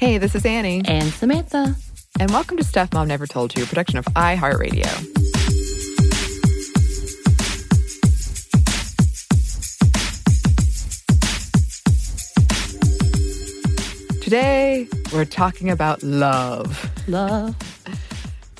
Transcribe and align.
Hey, 0.00 0.16
this 0.16 0.34
is 0.34 0.46
Annie. 0.46 0.80
And 0.86 1.12
Samantha. 1.12 1.76
And 2.18 2.30
welcome 2.30 2.56
to 2.56 2.64
Stuff 2.64 2.94
Mom 2.94 3.06
Never 3.06 3.26
Told 3.26 3.54
You, 3.54 3.64
a 3.64 3.66
production 3.66 3.98
of 3.98 4.06
iHeartRadio. 4.06 4.88
Today, 14.22 14.88
we're 15.12 15.26
talking 15.26 15.68
about 15.68 16.02
love. 16.02 16.90
Love. 17.06 17.54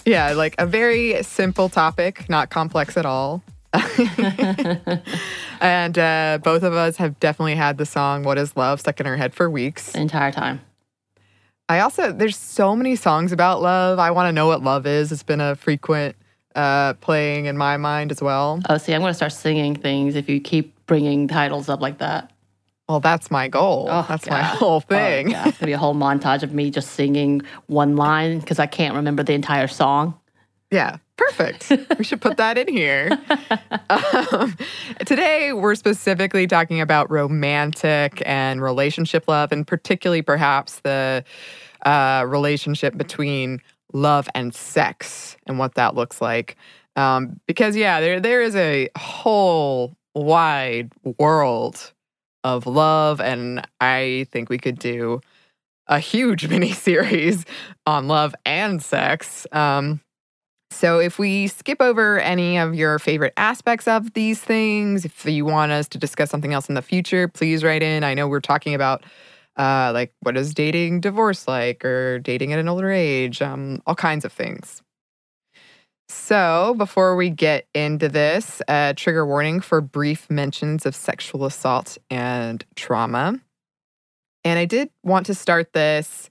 Yeah, 0.05 0.33
like 0.33 0.55
a 0.59 0.67
very 0.67 1.23
simple 1.23 1.71
topic, 1.71 2.29
not 2.29 2.51
complex 2.51 2.99
at 2.99 3.07
all. 3.07 3.43
and 5.63 5.99
uh, 5.99 6.39
both 6.43 6.63
of 6.63 6.75
us 6.75 6.99
have 6.99 7.19
definitely 7.19 7.55
had 7.55 7.79
the 7.79 7.87
song 7.87 8.25
What 8.25 8.37
is 8.37 8.59
Love 8.59 8.81
stuck 8.81 9.01
in 9.01 9.07
our 9.07 9.17
head 9.17 9.33
for 9.33 9.49
weeks. 9.49 9.93
The 9.93 10.01
entire 10.01 10.33
time. 10.33 10.61
I 11.71 11.79
also, 11.81 12.11
there's 12.11 12.37
so 12.37 12.75
many 12.75 12.97
songs 12.97 13.31
about 13.31 13.63
love. 13.63 14.01
I 14.01 14.11
want 14.11 14.27
to 14.27 14.33
know 14.33 14.49
what 14.49 14.61
love 14.61 14.87
is. 14.89 15.13
It's 15.13 15.23
been 15.23 15.41
a 15.41 15.55
frequent 15.55 16.17
uh, 16.57 16.95
playing 16.95 17.45
in 17.47 17.57
my 17.57 17.77
mind 17.77 18.11
as 18.11 18.21
well. 18.21 18.61
Oh, 18.69 18.77
see, 18.77 18.93
I'm 18.93 19.01
going 19.01 19.11
to 19.11 19.15
start 19.15 19.31
singing 19.31 19.77
things 19.77 20.17
if 20.17 20.29
you 20.29 20.41
keep 20.41 20.75
bringing 20.87 21.29
titles 21.29 21.69
up 21.69 21.81
like 21.81 21.99
that. 21.99 22.33
Well, 22.89 22.99
that's 22.99 23.31
my 23.31 23.47
goal. 23.47 23.87
Oh, 23.89 24.05
that's 24.09 24.25
God. 24.25 24.33
my 24.33 24.43
whole 24.43 24.79
Oh, 24.79 24.81
thing. 24.81 25.31
yeah. 25.31 25.47
It's 25.47 25.59
going 25.59 25.61
to 25.61 25.67
be 25.67 25.73
a 25.75 25.79
whole 25.79 25.95
montage 25.95 26.43
of 26.43 26.53
me 26.53 26.73
just 26.73 26.91
singing 26.91 27.43
one 27.69 27.95
line 27.95 28.41
because 28.41 28.59
I 28.59 28.67
can't 28.67 28.97
remember 28.97 29.23
the 29.23 29.35
entire 29.35 29.69
song. 29.69 30.19
Yeah, 30.73 30.97
perfect. 31.21 31.73
we 31.99 32.05
should 32.05 32.21
put 32.21 32.37
that 32.37 32.59
in 32.59 32.69
here. 32.69 33.11
Um, 33.91 34.57
today, 35.05 35.53
we're 35.53 35.75
specifically 35.75 36.47
talking 36.47 36.81
about 36.81 37.11
romantic 37.11 38.23
and 38.25 38.63
relationship 38.63 39.25
love, 39.27 39.51
and 39.51 39.67
particularly 39.67 40.23
perhaps 40.23 40.81
the 40.81 41.25
uh, 41.85 42.25
relationship 42.29 42.97
between 42.97 43.61
love 43.93 44.29
and 44.35 44.55
sex 44.55 45.37
and 45.47 45.59
what 45.59 45.75
that 45.75 45.97
looks 45.97 46.21
like. 46.21 46.57
Um, 46.95 47.41
because 47.47 47.75
yeah, 47.75 48.01
there 48.01 48.21
there 48.21 48.43
is 48.43 48.55
a 48.55 48.89
whole 48.97 49.97
wide 50.15 50.93
world 51.19 51.93
of 52.45 52.67
love, 52.67 53.21
and 53.21 53.67
I 53.81 54.27
think 54.31 54.51
we 54.51 54.59
could 54.59 54.79
do 54.79 55.21
a 55.87 55.99
huge 55.99 56.49
mini 56.51 56.73
series 56.73 57.45
on 57.87 58.09
love 58.09 58.35
and 58.47 58.83
sex. 58.83 59.47
Um, 59.53 60.01
so, 60.71 61.01
if 61.01 61.19
we 61.19 61.49
skip 61.49 61.83
over 61.83 62.21
any 62.21 62.57
of 62.57 62.75
your 62.75 62.99
favorite 63.01 63.33
aspects 63.37 63.89
of 63.89 64.13
these 64.15 64.41
things, 64.41 65.05
if 65.05 65.27
you 65.27 65.45
want 65.45 65.73
us 65.73 65.89
to 65.89 65.99
discuss 65.99 66.31
something 66.31 66.55
else 66.55 66.69
in 66.69 66.77
the 66.77 66.83
future, 66.83 67.27
please 67.27 67.65
write 67.65 67.83
in. 67.83 68.05
I 68.05 68.15
know 68.15 68.29
we're 68.29 68.41
talking 68.41 68.75
about 68.75 69.05
uh, 69.57 69.91
like 69.93 70.13
what 70.21 70.37
is 70.37 70.55
dating 70.55 71.01
divorce 71.01 71.49
like, 71.49 71.85
or 71.85 72.21
dating 72.21 72.53
at 72.53 72.61
an 72.61 72.69
older 72.69 72.91
age, 72.91 73.43
um, 73.43 73.83
all 73.85 73.97
kinds 73.97 74.25
of 74.25 74.33
things. 74.33 74.81
So, 76.09 76.75
before 76.79 77.17
we 77.17 77.31
get 77.31 77.67
into 77.75 78.09
this, 78.09 78.63
uh, 78.69 78.95
trigger 78.97 79.27
warning 79.27 79.61
for 79.61 79.81
brief 79.81 80.31
mentions 80.31 80.87
of 80.87 80.95
sexual 80.95 81.45
assault 81.47 81.99
and 82.11 82.65
trauma. 82.77 83.41
And 84.45 84.59
I 84.59 84.67
did 84.67 84.91
want 85.03 85.27
to 85.27 85.35
start 85.35 85.73
this 85.73 86.31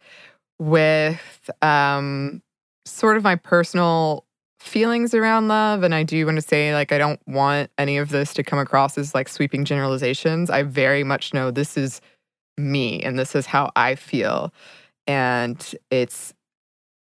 with 0.59 1.49
um, 1.61 2.41
sort 2.85 3.17
of 3.17 3.23
my 3.23 3.35
personal 3.35 4.25
feelings 4.59 5.13
around 5.13 5.47
love 5.47 5.83
and 5.83 5.95
i 5.95 6.03
do 6.03 6.25
want 6.25 6.35
to 6.35 6.41
say 6.41 6.73
like 6.73 6.91
i 6.91 6.97
don't 6.97 7.21
want 7.27 7.71
any 7.77 7.97
of 7.97 8.09
this 8.09 8.33
to 8.33 8.43
come 8.43 8.59
across 8.59 8.97
as 8.97 9.15
like 9.15 9.29
sweeping 9.29 9.63
generalizations. 9.63 10.49
I 10.49 10.63
very 10.63 11.03
much 11.03 11.33
know 11.33 11.49
this 11.49 11.77
is 11.77 12.01
me 12.57 13.01
and 13.01 13.17
this 13.17 13.35
is 13.35 13.45
how 13.45 13.71
i 13.77 13.95
feel 13.95 14.53
and 15.07 15.73
it's 15.89 16.33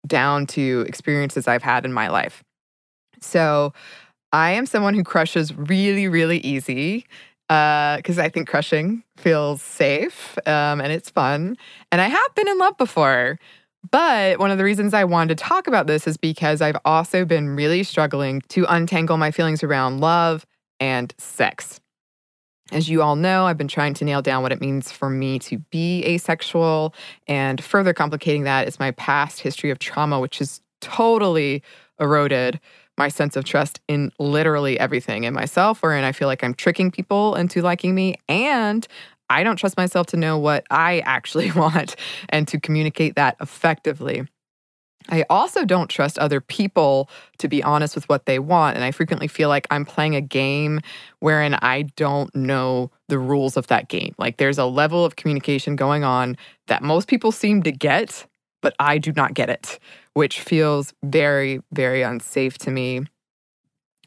down 0.05 0.45
to 0.47 0.85
experiences 0.87 1.47
i've 1.47 1.63
had 1.63 1.83
in 1.83 1.91
my 1.93 2.09
life. 2.09 2.43
So 3.21 3.73
i 4.31 4.51
am 4.51 4.65
someone 4.67 4.93
who 4.93 5.03
crushes 5.03 5.53
really 5.55 6.07
really 6.07 6.39
easy 6.39 7.05
Uh 7.49 7.95
because 7.97 8.19
i 8.19 8.29
think 8.29 8.47
crushing 8.47 9.03
feels 9.15 9.61
safe 9.63 10.37
um, 10.45 10.79
and 10.81 10.91
it's 10.91 11.09
fun 11.09 11.57
and 11.91 12.01
i 12.01 12.07
have 12.07 12.35
been 12.35 12.47
in 12.47 12.57
love 12.59 12.77
before 12.77 13.39
but 13.91 14.39
one 14.39 14.51
of 14.51 14.57
the 14.57 14.63
reasons 14.63 14.93
I 14.93 15.03
wanted 15.03 15.37
to 15.37 15.43
talk 15.43 15.67
about 15.67 15.87
this 15.87 16.07
is 16.07 16.17
because 16.17 16.61
I've 16.61 16.77
also 16.83 17.25
been 17.25 17.55
really 17.55 17.83
struggling 17.83 18.41
to 18.49 18.65
untangle 18.67 19.17
my 19.17 19.31
feelings 19.31 19.63
around 19.63 19.99
love 19.99 20.45
and 20.79 21.13
sex. 21.17 21.79
As 22.71 22.89
you 22.89 23.01
all 23.01 23.15
know, 23.15 23.45
I've 23.45 23.57
been 23.57 23.69
trying 23.69 23.93
to 23.95 24.05
nail 24.05 24.21
down 24.21 24.43
what 24.43 24.51
it 24.51 24.59
means 24.59 24.91
for 24.91 25.09
me 25.09 25.39
to 25.39 25.59
be 25.69 26.03
asexual. 26.03 26.93
And 27.27 27.63
further 27.63 27.93
complicating 27.93 28.43
that 28.43 28.67
is 28.67 28.79
my 28.79 28.91
past 28.91 29.39
history 29.39 29.69
of 29.69 29.79
trauma, 29.79 30.19
which 30.19 30.39
has 30.39 30.59
totally 30.81 31.63
eroded 31.99 32.59
my 32.97 33.07
sense 33.09 33.35
of 33.35 33.45
trust 33.45 33.79
in 33.87 34.11
literally 34.19 34.79
everything 34.79 35.23
in 35.23 35.33
myself, 35.33 35.81
wherein 35.81 36.03
I 36.03 36.11
feel 36.11 36.27
like 36.27 36.43
I'm 36.43 36.53
tricking 36.53 36.91
people 36.91 37.35
into 37.35 37.61
liking 37.61 37.95
me 37.95 38.15
and 38.27 38.85
I 39.29 39.43
don't 39.43 39.57
trust 39.57 39.77
myself 39.77 40.07
to 40.07 40.17
know 40.17 40.37
what 40.37 40.65
I 40.69 40.99
actually 40.99 41.51
want 41.55 41.95
and 42.29 42.47
to 42.47 42.59
communicate 42.59 43.15
that 43.15 43.37
effectively. 43.41 44.27
I 45.09 45.23
also 45.29 45.63
don't 45.63 45.89
trust 45.89 46.19
other 46.19 46.41
people 46.41 47.09
to 47.37 47.47
be 47.47 47.63
honest 47.63 47.95
with 47.95 48.07
what 48.09 48.25
they 48.25 48.39
want. 48.39 48.75
And 48.75 48.83
I 48.83 48.91
frequently 48.91 49.27
feel 49.27 49.49
like 49.49 49.67
I'm 49.71 49.85
playing 49.85 50.15
a 50.15 50.21
game 50.21 50.81
wherein 51.19 51.55
I 51.55 51.83
don't 51.95 52.33
know 52.35 52.91
the 53.07 53.19
rules 53.19 53.57
of 53.57 53.67
that 53.67 53.87
game. 53.87 54.15
Like 54.17 54.37
there's 54.37 54.57
a 54.57 54.65
level 54.65 55.05
of 55.05 55.15
communication 55.15 55.75
going 55.75 56.03
on 56.03 56.37
that 56.67 56.83
most 56.83 57.07
people 57.07 57.31
seem 57.31 57.63
to 57.63 57.71
get, 57.71 58.25
but 58.61 58.75
I 58.79 58.97
do 58.97 59.13
not 59.13 59.33
get 59.33 59.49
it, 59.49 59.79
which 60.13 60.41
feels 60.41 60.93
very, 61.03 61.61
very 61.71 62.01
unsafe 62.01 62.57
to 62.59 62.71
me. 62.71 63.05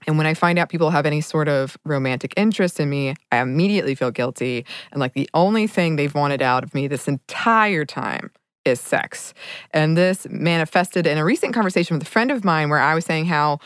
And 0.07 0.17
when 0.17 0.27
I 0.27 0.35
find 0.35 0.59
out 0.59 0.69
people 0.69 0.91
have 0.91 1.07
any 1.07 1.21
sort 1.21 1.49
of 1.49 1.77
romantic 1.85 2.35
interest 2.37 2.81
in 2.81 2.89
me, 2.89 3.15
I 3.31 3.39
immediately 3.39 3.95
feel 3.95 4.11
guilty. 4.11 4.65
And 4.93 5.01
like 5.01 5.15
the 5.15 5.29
only 5.35 5.67
thing 5.67 5.97
they've 5.97 6.15
wanted 6.15 6.43
out 6.43 6.65
of 6.65 6.75
me 6.75 6.89
this 6.89 7.09
entire 7.09 7.85
time 7.85 8.31
is 8.65 8.81
sex. 8.81 9.33
And 9.73 9.97
this 9.97 10.27
manifested 10.29 11.07
in 11.07 11.19
a 11.19 11.25
recent 11.25 11.55
conversation 11.55 11.97
with 11.97 12.07
a 12.07 12.11
friend 12.11 12.31
of 12.31 12.45
mine 12.45 12.69
where 12.69 12.81
I 12.81 12.95
was 12.95 13.05
saying 13.05 13.27
how 13.27 13.59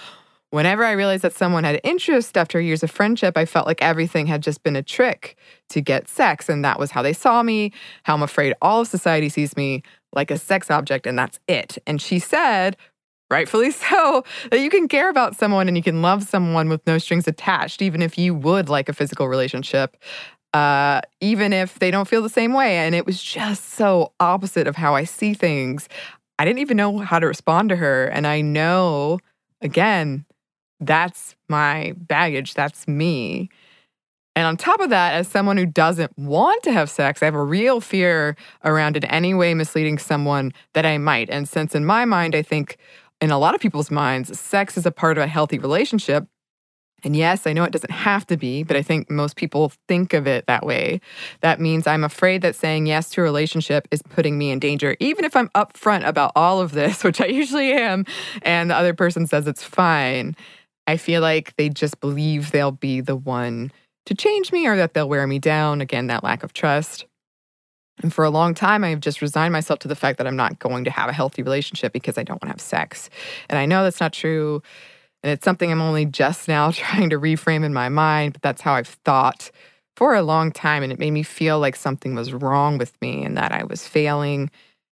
whenever 0.50 0.84
I 0.84 0.92
realized 0.92 1.22
that 1.22 1.34
someone 1.34 1.64
had 1.64 1.80
interest 1.82 2.36
after 2.36 2.60
years 2.60 2.84
of 2.84 2.90
friendship, 2.90 3.36
I 3.36 3.44
felt 3.44 3.66
like 3.66 3.82
everything 3.82 4.28
had 4.28 4.40
just 4.40 4.62
been 4.62 4.76
a 4.76 4.82
trick 4.84 5.36
to 5.70 5.80
get 5.80 6.08
sex. 6.08 6.48
And 6.48 6.64
that 6.64 6.78
was 6.78 6.92
how 6.92 7.02
they 7.02 7.12
saw 7.12 7.42
me, 7.42 7.72
how 8.04 8.14
I'm 8.14 8.22
afraid 8.22 8.54
all 8.62 8.82
of 8.82 8.88
society 8.88 9.28
sees 9.28 9.56
me 9.56 9.82
like 10.14 10.30
a 10.30 10.38
sex 10.38 10.70
object, 10.70 11.08
and 11.08 11.18
that's 11.18 11.40
it. 11.48 11.76
And 11.88 12.00
she 12.00 12.20
said, 12.20 12.76
rightfully 13.34 13.70
so, 13.90 14.24
that 14.50 14.60
you 14.60 14.70
can 14.70 14.88
care 14.88 15.10
about 15.10 15.36
someone 15.36 15.68
and 15.68 15.76
you 15.76 15.82
can 15.82 16.00
love 16.00 16.22
someone 16.22 16.68
with 16.68 16.86
no 16.86 16.96
strings 16.98 17.28
attached, 17.28 17.82
even 17.82 18.00
if 18.00 18.16
you 18.16 18.34
would 18.34 18.68
like 18.68 18.88
a 18.88 18.92
physical 18.92 19.28
relationship, 19.28 19.96
uh, 20.54 21.00
even 21.20 21.52
if 21.52 21.80
they 21.80 21.90
don't 21.90 22.08
feel 22.08 22.22
the 22.22 22.28
same 22.28 22.52
way. 22.52 22.78
And 22.78 22.94
it 22.94 23.04
was 23.04 23.22
just 23.22 23.70
so 23.70 24.12
opposite 24.20 24.66
of 24.66 24.76
how 24.76 24.94
I 24.94 25.04
see 25.04 25.34
things. 25.34 25.88
I 26.38 26.44
didn't 26.44 26.60
even 26.60 26.76
know 26.76 26.98
how 26.98 27.18
to 27.18 27.26
respond 27.26 27.68
to 27.70 27.76
her. 27.76 28.06
And 28.06 28.26
I 28.26 28.40
know, 28.40 29.18
again, 29.60 30.24
that's 30.80 31.34
my 31.48 31.94
baggage, 31.96 32.54
that's 32.54 32.86
me. 32.86 33.50
And 34.36 34.46
on 34.46 34.56
top 34.56 34.80
of 34.80 34.90
that, 34.90 35.14
as 35.14 35.28
someone 35.28 35.56
who 35.56 35.66
doesn't 35.66 36.16
want 36.18 36.62
to 36.64 36.72
have 36.72 36.90
sex, 36.90 37.22
I 37.22 37.26
have 37.26 37.36
a 37.36 37.44
real 37.44 37.80
fear 37.80 38.36
around 38.64 38.96
in 38.96 39.04
any 39.04 39.32
way 39.32 39.54
misleading 39.54 39.98
someone 39.98 40.52
that 40.72 40.84
I 40.84 40.98
might. 40.98 41.30
And 41.30 41.48
since 41.48 41.74
in 41.74 41.84
my 41.84 42.04
mind, 42.04 42.34
I 42.34 42.42
think 42.42 42.76
in 43.20 43.30
a 43.30 43.38
lot 43.38 43.54
of 43.54 43.60
people's 43.60 43.90
minds, 43.90 44.38
sex 44.38 44.76
is 44.76 44.86
a 44.86 44.90
part 44.90 45.18
of 45.18 45.24
a 45.24 45.28
healthy 45.28 45.58
relationship. 45.58 46.26
And 47.04 47.14
yes, 47.14 47.46
I 47.46 47.52
know 47.52 47.64
it 47.64 47.72
doesn't 47.72 47.90
have 47.90 48.26
to 48.28 48.36
be, 48.36 48.62
but 48.62 48.76
I 48.76 48.82
think 48.82 49.10
most 49.10 49.36
people 49.36 49.72
think 49.88 50.14
of 50.14 50.26
it 50.26 50.46
that 50.46 50.64
way. 50.64 51.00
That 51.42 51.60
means 51.60 51.86
I'm 51.86 52.02
afraid 52.02 52.40
that 52.42 52.54
saying 52.54 52.86
yes 52.86 53.10
to 53.10 53.20
a 53.20 53.24
relationship 53.24 53.86
is 53.90 54.00
putting 54.02 54.38
me 54.38 54.50
in 54.50 54.58
danger, 54.58 54.96
even 55.00 55.24
if 55.24 55.36
I'm 55.36 55.50
upfront 55.50 56.06
about 56.06 56.32
all 56.34 56.60
of 56.60 56.72
this, 56.72 57.04
which 57.04 57.20
I 57.20 57.26
usually 57.26 57.72
am, 57.72 58.06
and 58.42 58.70
the 58.70 58.76
other 58.76 58.94
person 58.94 59.26
says 59.26 59.46
it's 59.46 59.62
fine. 59.62 60.34
I 60.86 60.96
feel 60.96 61.20
like 61.20 61.54
they 61.56 61.68
just 61.68 62.00
believe 62.00 62.50
they'll 62.50 62.70
be 62.70 63.00
the 63.00 63.16
one 63.16 63.70
to 64.06 64.14
change 64.14 64.52
me 64.52 64.66
or 64.66 64.76
that 64.76 64.94
they'll 64.94 65.08
wear 65.08 65.26
me 65.26 65.38
down. 65.38 65.80
Again, 65.80 66.08
that 66.08 66.24
lack 66.24 66.42
of 66.42 66.52
trust. 66.52 67.06
And 68.02 68.12
for 68.12 68.24
a 68.24 68.30
long 68.30 68.54
time, 68.54 68.84
I've 68.84 69.00
just 69.00 69.22
resigned 69.22 69.52
myself 69.52 69.78
to 69.80 69.88
the 69.88 69.96
fact 69.96 70.18
that 70.18 70.26
I'm 70.26 70.36
not 70.36 70.58
going 70.58 70.84
to 70.84 70.90
have 70.90 71.08
a 71.08 71.12
healthy 71.12 71.42
relationship 71.42 71.92
because 71.92 72.18
I 72.18 72.22
don't 72.22 72.42
want 72.42 72.48
to 72.48 72.54
have 72.54 72.60
sex. 72.60 73.08
And 73.48 73.58
I 73.58 73.66
know 73.66 73.84
that's 73.84 74.00
not 74.00 74.12
true. 74.12 74.62
And 75.22 75.32
it's 75.32 75.44
something 75.44 75.70
I'm 75.70 75.80
only 75.80 76.04
just 76.04 76.48
now 76.48 76.70
trying 76.72 77.10
to 77.10 77.18
reframe 77.18 77.64
in 77.64 77.72
my 77.72 77.88
mind, 77.88 78.34
but 78.34 78.42
that's 78.42 78.62
how 78.62 78.74
I've 78.74 78.88
thought 78.88 79.50
for 79.96 80.14
a 80.14 80.22
long 80.22 80.50
time. 80.50 80.82
And 80.82 80.92
it 80.92 80.98
made 80.98 81.12
me 81.12 81.22
feel 81.22 81.60
like 81.60 81.76
something 81.76 82.14
was 82.14 82.32
wrong 82.32 82.78
with 82.78 83.00
me 83.00 83.24
and 83.24 83.36
that 83.36 83.52
I 83.52 83.64
was 83.64 83.86
failing, 83.86 84.50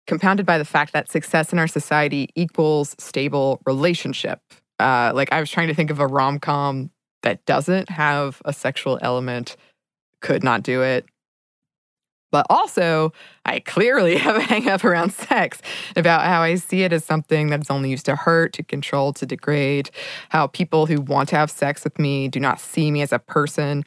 compounded 0.06 0.44
by 0.44 0.58
the 0.58 0.64
fact 0.64 0.92
that 0.92 1.10
success 1.10 1.52
in 1.52 1.58
our 1.58 1.68
society 1.68 2.30
equals 2.34 2.96
stable 2.98 3.60
relationship. 3.64 4.40
Uh, 4.80 5.12
like 5.14 5.32
I 5.32 5.40
was 5.40 5.50
trying 5.50 5.68
to 5.68 5.74
think 5.74 5.90
of 5.90 6.00
a 6.00 6.06
rom 6.06 6.38
com 6.40 6.90
that 7.22 7.44
doesn't 7.46 7.90
have 7.90 8.40
a 8.44 8.52
sexual 8.52 8.98
element, 9.02 9.56
could 10.20 10.44
not 10.44 10.62
do 10.62 10.82
it. 10.82 11.06
But 12.30 12.46
also, 12.50 13.12
I 13.44 13.60
clearly 13.60 14.16
have 14.18 14.36
a 14.36 14.40
hang 14.40 14.68
up 14.68 14.84
around 14.84 15.12
sex 15.12 15.60
about 15.96 16.24
how 16.24 16.42
I 16.42 16.56
see 16.56 16.82
it 16.82 16.92
as 16.92 17.04
something 17.04 17.48
that's 17.48 17.70
only 17.70 17.90
used 17.90 18.06
to 18.06 18.16
hurt, 18.16 18.52
to 18.54 18.62
control, 18.62 19.12
to 19.14 19.26
degrade. 19.26 19.90
How 20.28 20.46
people 20.46 20.86
who 20.86 21.00
want 21.00 21.28
to 21.30 21.36
have 21.36 21.50
sex 21.50 21.84
with 21.84 21.98
me 21.98 22.28
do 22.28 22.40
not 22.40 22.60
see 22.60 22.90
me 22.90 23.02
as 23.02 23.12
a 23.12 23.18
person, 23.18 23.84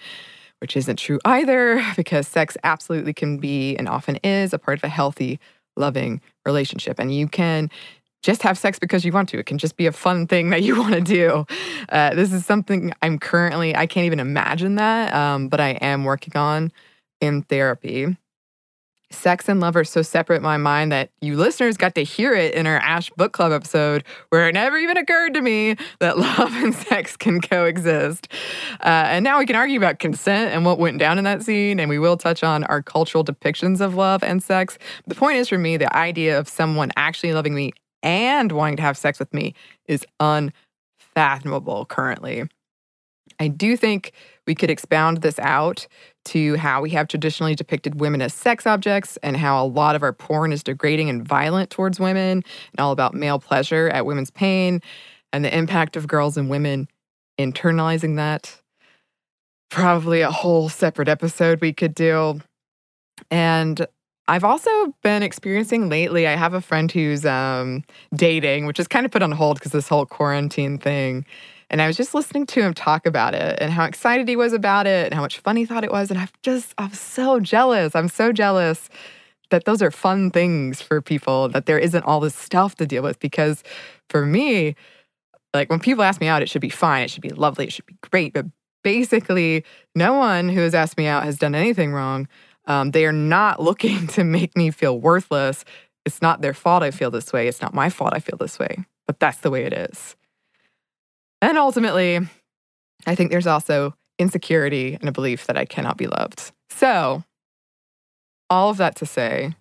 which 0.59 0.75
isn't 0.75 0.97
true 0.97 1.19
either, 1.25 1.83
because 1.95 2.27
sex 2.27 2.57
absolutely 2.63 3.13
can 3.13 3.37
be 3.37 3.75
and 3.77 3.87
often 3.87 4.17
is 4.17 4.53
a 4.53 4.59
part 4.59 4.77
of 4.79 4.83
a 4.83 4.89
healthy, 4.89 5.39
loving 5.77 6.21
relationship. 6.45 6.99
And 6.99 7.13
you 7.13 7.27
can 7.27 7.69
just 8.23 8.43
have 8.43 8.57
sex 8.57 8.77
because 8.77 9.03
you 9.03 9.11
want 9.11 9.29
to. 9.29 9.39
It 9.39 9.47
can 9.47 9.57
just 9.57 9.77
be 9.77 9.87
a 9.87 9.91
fun 9.91 10.27
thing 10.27 10.51
that 10.51 10.61
you 10.61 10.75
want 10.79 10.93
to 10.93 11.01
do. 11.01 11.45
Uh, 11.89 12.13
this 12.13 12.31
is 12.31 12.45
something 12.45 12.93
I'm 13.01 13.19
currently, 13.19 13.75
I 13.75 13.85
can't 13.87 14.05
even 14.05 14.19
imagine 14.19 14.75
that, 14.75 15.13
um, 15.13 15.47
but 15.47 15.59
I 15.59 15.69
am 15.69 16.03
working 16.03 16.35
on 16.35 16.71
in 17.19 17.43
therapy. 17.43 18.15
Sex 19.11 19.49
and 19.49 19.59
love 19.59 19.75
are 19.75 19.83
so 19.83 20.01
separate 20.01 20.37
in 20.37 20.43
my 20.43 20.57
mind 20.57 20.91
that 20.91 21.11
you 21.21 21.35
listeners 21.35 21.77
got 21.77 21.95
to 21.95 22.03
hear 22.03 22.33
it 22.33 22.53
in 22.53 22.65
our 22.65 22.77
Ash 22.77 23.09
Book 23.11 23.33
Club 23.33 23.51
episode, 23.51 24.03
where 24.29 24.47
it 24.47 24.53
never 24.53 24.77
even 24.77 24.97
occurred 24.97 25.33
to 25.33 25.41
me 25.41 25.75
that 25.99 26.17
love 26.17 26.53
and 26.55 26.73
sex 26.73 27.17
can 27.17 27.41
coexist. 27.41 28.27
Uh, 28.81 29.05
and 29.07 29.23
now 29.23 29.39
we 29.39 29.45
can 29.45 29.55
argue 29.55 29.77
about 29.77 29.99
consent 29.99 30.53
and 30.53 30.65
what 30.65 30.79
went 30.79 30.97
down 30.97 31.17
in 31.17 31.23
that 31.25 31.43
scene, 31.43 31.79
and 31.79 31.89
we 31.89 31.99
will 31.99 32.17
touch 32.17 32.43
on 32.43 32.63
our 32.65 32.81
cultural 32.81 33.23
depictions 33.23 33.81
of 33.81 33.95
love 33.95 34.23
and 34.23 34.41
sex. 34.41 34.77
The 35.07 35.15
point 35.15 35.37
is 35.37 35.49
for 35.49 35.57
me, 35.57 35.77
the 35.77 35.93
idea 35.95 36.39
of 36.39 36.47
someone 36.47 36.91
actually 36.95 37.33
loving 37.33 37.53
me 37.53 37.73
and 38.03 38.51
wanting 38.51 38.77
to 38.77 38.83
have 38.83 38.97
sex 38.97 39.19
with 39.19 39.33
me 39.33 39.53
is 39.87 40.05
unfathomable 40.19 41.85
currently. 41.85 42.47
I 43.41 43.47
do 43.47 43.75
think 43.75 44.11
we 44.45 44.53
could 44.53 44.69
expound 44.69 45.23
this 45.23 45.39
out 45.39 45.87
to 46.25 46.57
how 46.57 46.79
we 46.79 46.91
have 46.91 47.07
traditionally 47.07 47.55
depicted 47.55 47.99
women 47.99 48.21
as 48.21 48.35
sex 48.35 48.67
objects 48.67 49.17
and 49.23 49.35
how 49.35 49.65
a 49.65 49.65
lot 49.65 49.95
of 49.95 50.03
our 50.03 50.13
porn 50.13 50.53
is 50.53 50.61
degrading 50.61 51.09
and 51.09 51.27
violent 51.27 51.71
towards 51.71 51.99
women 51.99 52.43
and 52.43 52.79
all 52.79 52.91
about 52.91 53.15
male 53.15 53.39
pleasure 53.39 53.89
at 53.89 54.05
women's 54.05 54.29
pain 54.29 54.79
and 55.33 55.43
the 55.43 55.57
impact 55.57 55.95
of 55.95 56.07
girls 56.07 56.37
and 56.37 56.51
women 56.51 56.87
internalizing 57.39 58.17
that. 58.17 58.61
Probably 59.71 60.21
a 60.21 60.29
whole 60.29 60.69
separate 60.69 61.09
episode 61.09 61.61
we 61.61 61.73
could 61.73 61.95
do. 61.95 62.41
And 63.31 63.87
I've 64.27 64.43
also 64.43 64.93
been 65.01 65.23
experiencing 65.23 65.89
lately, 65.89 66.27
I 66.27 66.35
have 66.35 66.53
a 66.53 66.61
friend 66.61 66.91
who's 66.91 67.25
um, 67.25 67.83
dating, 68.13 68.67
which 68.67 68.79
is 68.79 68.87
kind 68.87 69.03
of 69.03 69.11
put 69.11 69.23
on 69.23 69.31
hold 69.31 69.57
because 69.57 69.71
this 69.71 69.87
whole 69.87 70.05
quarantine 70.05 70.77
thing. 70.77 71.25
And 71.71 71.81
I 71.81 71.87
was 71.87 71.95
just 71.95 72.13
listening 72.13 72.45
to 72.47 72.61
him 72.61 72.73
talk 72.73 73.05
about 73.05 73.33
it 73.33 73.57
and 73.61 73.71
how 73.71 73.85
excited 73.85 74.27
he 74.27 74.35
was 74.35 74.51
about 74.51 74.87
it 74.87 75.05
and 75.05 75.13
how 75.13 75.21
much 75.21 75.39
fun 75.39 75.55
he 75.55 75.65
thought 75.65 75.85
it 75.85 75.91
was. 75.91 76.11
And 76.11 76.19
I'm 76.19 76.27
just, 76.43 76.73
I'm 76.77 76.93
so 76.93 77.39
jealous. 77.39 77.95
I'm 77.95 78.09
so 78.09 78.33
jealous 78.33 78.89
that 79.51 79.63
those 79.63 79.81
are 79.81 79.89
fun 79.89 80.31
things 80.31 80.81
for 80.81 81.01
people, 81.01 81.47
that 81.49 81.67
there 81.67 81.79
isn't 81.79 82.03
all 82.03 82.19
this 82.19 82.35
stuff 82.35 82.75
to 82.75 82.85
deal 82.85 83.01
with. 83.01 83.19
Because 83.19 83.63
for 84.09 84.25
me, 84.25 84.75
like 85.53 85.69
when 85.69 85.79
people 85.79 86.03
ask 86.03 86.19
me 86.19 86.27
out, 86.27 86.41
it 86.41 86.49
should 86.49 86.61
be 86.61 86.69
fine. 86.69 87.03
It 87.03 87.09
should 87.09 87.21
be 87.21 87.29
lovely. 87.29 87.67
It 87.67 87.73
should 87.73 87.85
be 87.85 87.97
great. 88.01 88.33
But 88.33 88.47
basically, 88.83 89.63
no 89.95 90.13
one 90.13 90.49
who 90.49 90.59
has 90.59 90.75
asked 90.75 90.97
me 90.97 91.07
out 91.07 91.23
has 91.23 91.37
done 91.37 91.55
anything 91.55 91.93
wrong. 91.93 92.27
Um, 92.65 92.91
they 92.91 93.05
are 93.05 93.13
not 93.13 93.61
looking 93.63 94.07
to 94.07 94.25
make 94.25 94.57
me 94.57 94.71
feel 94.71 94.99
worthless. 94.99 95.63
It's 96.05 96.21
not 96.21 96.41
their 96.41 96.53
fault 96.53 96.83
I 96.83 96.91
feel 96.91 97.11
this 97.11 97.31
way. 97.31 97.47
It's 97.47 97.61
not 97.61 97.73
my 97.73 97.89
fault 97.89 98.11
I 98.13 98.19
feel 98.19 98.37
this 98.37 98.59
way. 98.59 98.83
But 99.07 99.21
that's 99.21 99.37
the 99.37 99.51
way 99.51 99.63
it 99.63 99.71
is. 99.71 100.17
And 101.41 101.57
ultimately, 101.57 102.19
I 103.05 103.15
think 103.15 103.31
there's 103.31 103.47
also 103.47 103.95
insecurity 104.19 104.95
and 104.99 105.09
a 105.09 105.11
belief 105.11 105.47
that 105.47 105.57
I 105.57 105.65
cannot 105.65 105.97
be 105.97 106.07
loved. 106.07 106.51
So, 106.69 107.23
all 108.49 108.69
of 108.69 108.77
that 108.77 108.95
to 108.97 109.05
say, 109.05 109.55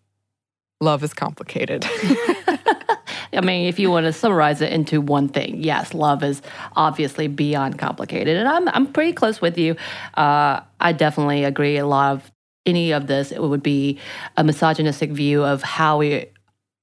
love 0.80 1.02
is 1.02 1.14
complicated. 1.14 1.86
I 3.32 3.42
mean, 3.42 3.68
if 3.68 3.78
you 3.78 3.90
want 3.90 4.06
to 4.06 4.12
summarize 4.12 4.60
it 4.60 4.72
into 4.72 5.00
one 5.00 5.28
thing, 5.28 5.62
yes, 5.62 5.94
love 5.94 6.24
is 6.24 6.42
obviously 6.74 7.28
beyond 7.28 7.78
complicated, 7.78 8.36
and 8.36 8.48
I'm 8.48 8.68
I'm 8.68 8.92
pretty 8.92 9.12
close 9.12 9.40
with 9.40 9.56
you. 9.56 9.76
Uh, 10.14 10.60
I 10.80 10.92
definitely 10.92 11.44
agree. 11.44 11.76
A 11.76 11.86
lot 11.86 12.12
of 12.12 12.32
any 12.66 12.90
of 12.92 13.06
this, 13.06 13.32
it 13.32 13.40
would 13.40 13.62
be 13.62 13.98
a 14.36 14.44
misogynistic 14.44 15.10
view 15.10 15.44
of 15.44 15.62
how 15.62 15.98
we 15.98 16.26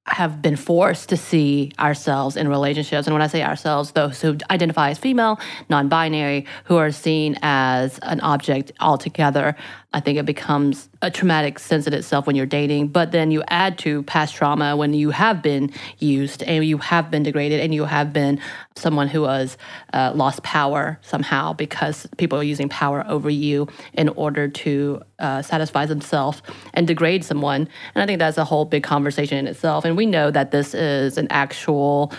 have 0.07 0.41
been 0.41 0.55
forced 0.55 1.09
to 1.09 1.17
see 1.17 1.71
ourselves 1.79 2.37
in 2.37 2.47
relationships. 2.47 3.07
And 3.07 3.13
when 3.13 3.21
I 3.21 3.27
say 3.27 3.43
ourselves, 3.43 3.91
those 3.91 4.21
who 4.21 4.37
identify 4.49 4.91
as 4.91 4.97
female, 4.97 5.39
non 5.69 5.89
binary, 5.89 6.45
who 6.65 6.77
are 6.77 6.91
seen 6.91 7.37
as 7.41 7.99
an 7.99 8.21
object 8.21 8.71
altogether, 8.79 9.55
I 9.93 9.99
think 9.99 10.17
it 10.17 10.25
becomes 10.25 10.89
a 11.01 11.09
traumatic 11.09 11.57
sense 11.59 11.87
in 11.87 11.93
itself 11.93 12.27
when 12.27 12.35
you're 12.35 12.45
dating. 12.45 12.89
But 12.89 13.11
then 13.11 13.31
you 13.31 13.43
add 13.47 13.77
to 13.79 14.03
past 14.03 14.35
trauma 14.35 14.75
when 14.77 14.93
you 14.93 15.09
have 15.09 15.41
been 15.41 15.71
used 15.97 16.43
and 16.43 16.63
you 16.63 16.77
have 16.77 17.09
been 17.09 17.23
degraded 17.23 17.61
and 17.61 17.73
you 17.73 17.85
have 17.85 18.13
been 18.13 18.39
someone 18.75 19.07
who 19.07 19.23
has 19.23 19.57
uh, 19.93 20.11
lost 20.13 20.43
power 20.43 20.99
somehow 21.01 21.53
because 21.53 22.05
people 22.17 22.37
are 22.37 22.43
using 22.43 22.69
power 22.69 23.03
over 23.07 23.29
you 23.29 23.67
in 23.93 24.09
order 24.09 24.47
to 24.47 25.01
uh, 25.19 25.41
satisfy 25.41 25.85
themselves 25.85 26.43
and 26.75 26.85
degrade 26.85 27.25
someone. 27.25 27.67
And 27.95 28.03
I 28.03 28.05
think 28.05 28.19
that's 28.19 28.37
a 28.37 28.45
whole 28.45 28.65
big 28.65 28.83
conversation 28.83 29.37
in 29.37 29.47
itself. 29.47 29.83
And 29.83 29.96
we 29.97 30.05
know 30.05 30.31
that 30.31 30.51
this 30.51 30.73
is 30.73 31.17
an 31.17 31.27
actual 31.29 32.13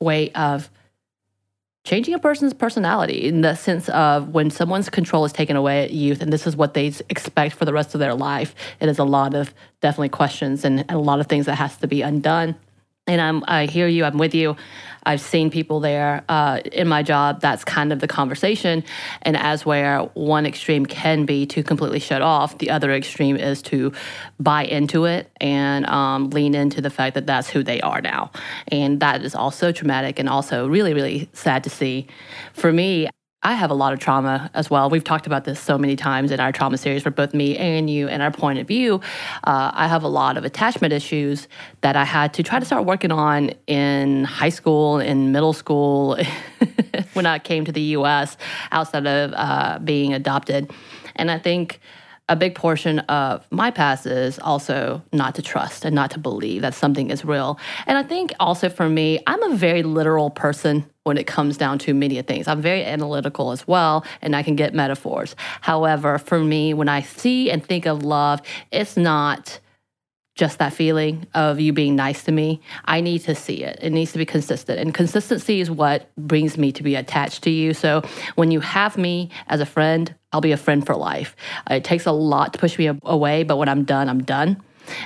way 0.00 0.30
of 0.32 0.70
changing 1.84 2.14
a 2.14 2.18
person's 2.18 2.54
personality 2.54 3.26
in 3.26 3.40
the 3.40 3.54
sense 3.54 3.88
of 3.88 4.28
when 4.28 4.50
someone's 4.50 4.88
control 4.88 5.24
is 5.24 5.32
taken 5.32 5.56
away 5.56 5.84
at 5.84 5.90
youth 5.90 6.22
and 6.22 6.32
this 6.32 6.46
is 6.46 6.56
what 6.56 6.74
they 6.74 6.86
expect 7.10 7.54
for 7.56 7.64
the 7.64 7.72
rest 7.72 7.94
of 7.94 7.98
their 7.98 8.14
life 8.14 8.54
it 8.80 8.88
is 8.88 8.98
a 8.98 9.04
lot 9.04 9.34
of 9.34 9.52
definitely 9.80 10.08
questions 10.08 10.64
and 10.64 10.84
a 10.88 10.96
lot 10.96 11.20
of 11.20 11.26
things 11.26 11.46
that 11.46 11.56
has 11.56 11.76
to 11.76 11.88
be 11.88 12.00
undone 12.00 12.54
and 13.06 13.20
I'm, 13.20 13.44
I 13.46 13.66
hear 13.66 13.86
you. 13.86 14.04
I'm 14.04 14.16
with 14.16 14.34
you. 14.34 14.56
I've 15.06 15.20
seen 15.20 15.50
people 15.50 15.80
there 15.80 16.24
uh, 16.28 16.60
in 16.72 16.88
my 16.88 17.02
job. 17.02 17.40
That's 17.40 17.64
kind 17.64 17.92
of 17.92 18.00
the 18.00 18.08
conversation. 18.08 18.84
And 19.22 19.36
as 19.36 19.66
where 19.66 20.00
one 20.14 20.46
extreme 20.46 20.86
can 20.86 21.26
be 21.26 21.46
to 21.46 21.62
completely 21.62 21.98
shut 21.98 22.22
off, 22.22 22.58
the 22.58 22.70
other 22.70 22.92
extreme 22.92 23.36
is 23.36 23.62
to 23.62 23.92
buy 24.38 24.64
into 24.64 25.04
it 25.04 25.30
and 25.40 25.86
um, 25.86 26.30
lean 26.30 26.54
into 26.54 26.80
the 26.80 26.90
fact 26.90 27.14
that 27.14 27.26
that's 27.26 27.48
who 27.48 27.62
they 27.62 27.80
are 27.80 28.00
now. 28.00 28.30
And 28.68 29.00
that 29.00 29.22
is 29.22 29.34
also 29.34 29.72
traumatic 29.72 30.18
and 30.18 30.28
also 30.28 30.66
really, 30.66 30.94
really 30.94 31.28
sad 31.32 31.64
to 31.64 31.70
see. 31.70 32.06
For 32.52 32.72
me, 32.72 33.08
I 33.44 33.52
have 33.52 33.70
a 33.70 33.74
lot 33.74 33.92
of 33.92 33.98
trauma 33.98 34.50
as 34.54 34.70
well. 34.70 34.88
We've 34.88 35.04
talked 35.04 35.26
about 35.26 35.44
this 35.44 35.60
so 35.60 35.76
many 35.76 35.96
times 35.96 36.30
in 36.30 36.40
our 36.40 36.50
trauma 36.50 36.78
series 36.78 37.02
for 37.02 37.10
both 37.10 37.34
me 37.34 37.58
and 37.58 37.90
you 37.90 38.08
and 38.08 38.22
our 38.22 38.30
point 38.30 38.58
of 38.58 38.66
view. 38.66 39.02
Uh, 39.44 39.70
I 39.74 39.86
have 39.86 40.02
a 40.02 40.08
lot 40.08 40.38
of 40.38 40.46
attachment 40.46 40.94
issues 40.94 41.46
that 41.82 41.94
I 41.94 42.04
had 42.04 42.32
to 42.34 42.42
try 42.42 42.58
to 42.58 42.64
start 42.64 42.86
working 42.86 43.12
on 43.12 43.50
in 43.66 44.24
high 44.24 44.48
school, 44.48 44.98
in 44.98 45.30
middle 45.30 45.52
school, 45.52 46.16
when 47.12 47.26
I 47.26 47.38
came 47.38 47.66
to 47.66 47.72
the 47.72 47.82
US 47.98 48.38
outside 48.72 49.06
of 49.06 49.34
uh, 49.34 49.78
being 49.84 50.14
adopted. 50.14 50.72
And 51.14 51.30
I 51.30 51.38
think 51.38 51.80
a 52.28 52.36
big 52.36 52.54
portion 52.54 53.00
of 53.00 53.46
my 53.50 53.70
past 53.70 54.06
is 54.06 54.38
also 54.38 55.02
not 55.12 55.34
to 55.34 55.42
trust 55.42 55.84
and 55.84 55.94
not 55.94 56.10
to 56.12 56.18
believe 56.18 56.62
that 56.62 56.72
something 56.72 57.10
is 57.10 57.24
real. 57.24 57.58
And 57.86 57.98
I 57.98 58.02
think 58.02 58.32
also 58.40 58.70
for 58.70 58.88
me, 58.88 59.20
I'm 59.26 59.42
a 59.42 59.54
very 59.54 59.82
literal 59.82 60.30
person 60.30 60.86
when 61.02 61.18
it 61.18 61.26
comes 61.26 61.58
down 61.58 61.78
to 61.80 61.92
many 61.92 62.20
things. 62.22 62.48
I'm 62.48 62.62
very 62.62 62.82
analytical 62.82 63.50
as 63.50 63.68
well, 63.68 64.06
and 64.22 64.34
I 64.34 64.42
can 64.42 64.56
get 64.56 64.72
metaphors. 64.72 65.36
However, 65.60 66.16
for 66.18 66.38
me, 66.38 66.72
when 66.72 66.88
I 66.88 67.02
see 67.02 67.50
and 67.50 67.62
think 67.62 67.84
of 67.84 68.02
love, 68.02 68.40
it's 68.72 68.96
not 68.96 69.60
just 70.34 70.58
that 70.58 70.72
feeling 70.72 71.26
of 71.34 71.60
you 71.60 71.72
being 71.72 71.94
nice 71.94 72.24
to 72.24 72.32
me. 72.32 72.60
I 72.84 73.00
need 73.00 73.20
to 73.20 73.34
see 73.34 73.62
it. 73.62 73.78
It 73.80 73.90
needs 73.90 74.12
to 74.12 74.18
be 74.18 74.26
consistent. 74.26 74.80
And 74.80 74.92
consistency 74.92 75.60
is 75.60 75.70
what 75.70 76.10
brings 76.16 76.58
me 76.58 76.72
to 76.72 76.82
be 76.82 76.96
attached 76.96 77.44
to 77.44 77.50
you. 77.50 77.72
So 77.72 78.02
when 78.34 78.50
you 78.50 78.60
have 78.60 78.98
me 78.98 79.30
as 79.46 79.60
a 79.60 79.66
friend, 79.66 80.12
I'll 80.32 80.40
be 80.40 80.52
a 80.52 80.56
friend 80.56 80.84
for 80.84 80.96
life. 80.96 81.36
It 81.70 81.84
takes 81.84 82.06
a 82.06 82.12
lot 82.12 82.52
to 82.54 82.58
push 82.58 82.76
me 82.78 82.90
away, 83.04 83.44
but 83.44 83.56
when 83.58 83.68
I'm 83.68 83.84
done, 83.84 84.08
I'm 84.08 84.22
done. 84.22 84.60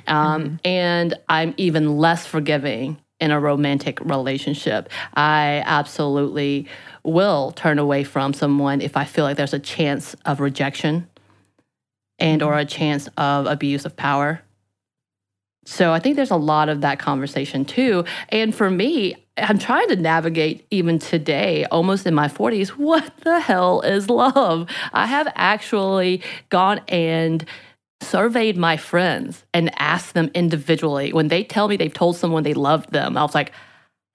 Um, 0.07 0.45
mm-hmm. 0.45 0.55
And 0.65 1.15
I'm 1.29 1.55
even 1.59 1.99
less 1.99 2.27
forgiving 2.27 2.99
in 3.21 3.31
a 3.31 3.39
romantic 3.39 4.01
relationship. 4.01 4.89
I 5.15 5.63
absolutely 5.67 6.69
will 7.03 7.53
turn 7.53 7.79
away 7.79 8.05
from 8.05 8.33
someone 8.33 8.81
if 8.81 8.97
I 8.97 9.05
feel 9.05 9.25
like 9.25 9.37
there's 9.37 9.55
a 9.55 9.59
chance 9.59 10.15
of 10.25 10.41
rejection 10.41 11.09
and 12.19 12.43
or 12.43 12.53
mm-hmm. 12.53 12.61
a 12.61 12.65
chance 12.65 13.09
of 13.19 13.47
abuse 13.47 13.85
of 13.85 13.95
power 13.95 14.43
so 15.65 15.93
I 15.93 15.99
think 15.99 16.17
there's 16.17 16.31
a 16.31 16.37
lot 16.37 16.69
of 16.69 16.81
that 16.81 16.99
conversation 16.99 17.65
too. 17.65 18.05
And 18.31 18.55
for 18.55 18.71
me, 18.71 19.17
I'm 19.37 19.59
trying 19.59 19.89
to 19.89 19.97
navigate 19.97 20.67
even 20.71 20.99
today, 20.99 21.65
almost 21.67 22.07
in 22.07 22.15
my 22.15 22.29
40s, 22.29 22.69
what 22.77 23.17
the 23.19 23.41
hell 23.41 23.83
is 23.83 24.09
love? 24.09 24.69
I 24.93 25.07
have 25.07 25.31
actually 25.35 26.23
gone 26.49 26.81
and 26.89 27.45
surveyed 28.01 28.57
my 28.57 28.77
friends 28.77 29.45
and 29.53 29.71
asked 29.81 30.15
them 30.15 30.31
individually 30.35 31.13
when 31.13 31.29
they 31.29 31.45
tell 31.45 31.69
me 31.69 31.77
they've 31.77 31.93
told 31.93 32.17
someone 32.17 32.45
they 32.45 32.55
loved 32.55 32.93
them. 32.93 33.17
I 33.17 33.23
was 33.23 33.35
like, 33.35 33.53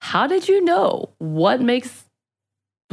how 0.00 0.26
did 0.26 0.48
you 0.48 0.62
know? 0.64 1.10
What 1.18 1.60
makes 1.60 2.03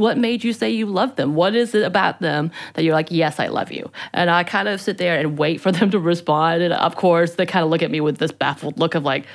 what 0.01 0.17
made 0.17 0.43
you 0.43 0.51
say 0.51 0.69
you 0.69 0.85
love 0.85 1.15
them? 1.15 1.35
What 1.35 1.55
is 1.55 1.73
it 1.73 1.83
about 1.83 2.19
them 2.19 2.51
that 2.73 2.83
you're 2.83 2.93
like, 2.93 3.11
yes, 3.11 3.39
I 3.39 3.47
love 3.47 3.71
you? 3.71 3.89
And 4.13 4.29
I 4.29 4.43
kind 4.43 4.67
of 4.67 4.81
sit 4.81 4.97
there 4.97 5.19
and 5.19 5.37
wait 5.37 5.61
for 5.61 5.71
them 5.77 5.91
to 5.91 5.99
respond. 5.99 6.61
And 6.61 6.73
of 6.73 6.95
course, 6.95 7.35
they 7.35 7.45
kind 7.45 7.63
of 7.63 7.69
look 7.69 7.81
at 7.81 7.91
me 7.91 8.01
with 8.01 8.17
this 8.17 8.31
baffled 8.31 8.79
look 8.79 8.95
of 8.95 9.03
like, 9.03 9.25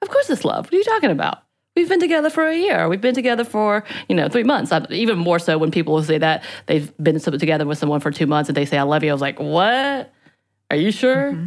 of 0.00 0.08
course 0.08 0.30
it's 0.30 0.44
love. 0.44 0.66
What 0.66 0.74
are 0.74 0.76
you 0.78 0.84
talking 0.84 1.10
about? 1.10 1.42
We've 1.74 1.88
been 1.88 2.00
together 2.00 2.28
for 2.28 2.46
a 2.46 2.56
year. 2.56 2.88
We've 2.88 3.00
been 3.00 3.14
together 3.14 3.44
for, 3.44 3.84
you 4.08 4.14
know, 4.14 4.28
three 4.28 4.42
months. 4.42 4.72
I, 4.72 4.84
even 4.90 5.18
more 5.18 5.38
so 5.38 5.56
when 5.56 5.70
people 5.70 6.02
say 6.02 6.18
that 6.18 6.44
they've 6.66 6.94
been 6.98 7.18
together 7.18 7.64
with 7.64 7.78
someone 7.78 8.00
for 8.00 8.10
two 8.10 8.26
months 8.26 8.50
and 8.50 8.56
they 8.56 8.66
say, 8.66 8.76
I 8.76 8.82
love 8.82 9.02
you. 9.02 9.10
I 9.10 9.12
was 9.14 9.22
like, 9.22 9.40
what? 9.40 10.12
Are 10.70 10.76
you 10.76 10.90
sure? 10.90 11.32
Mm-hmm. 11.32 11.46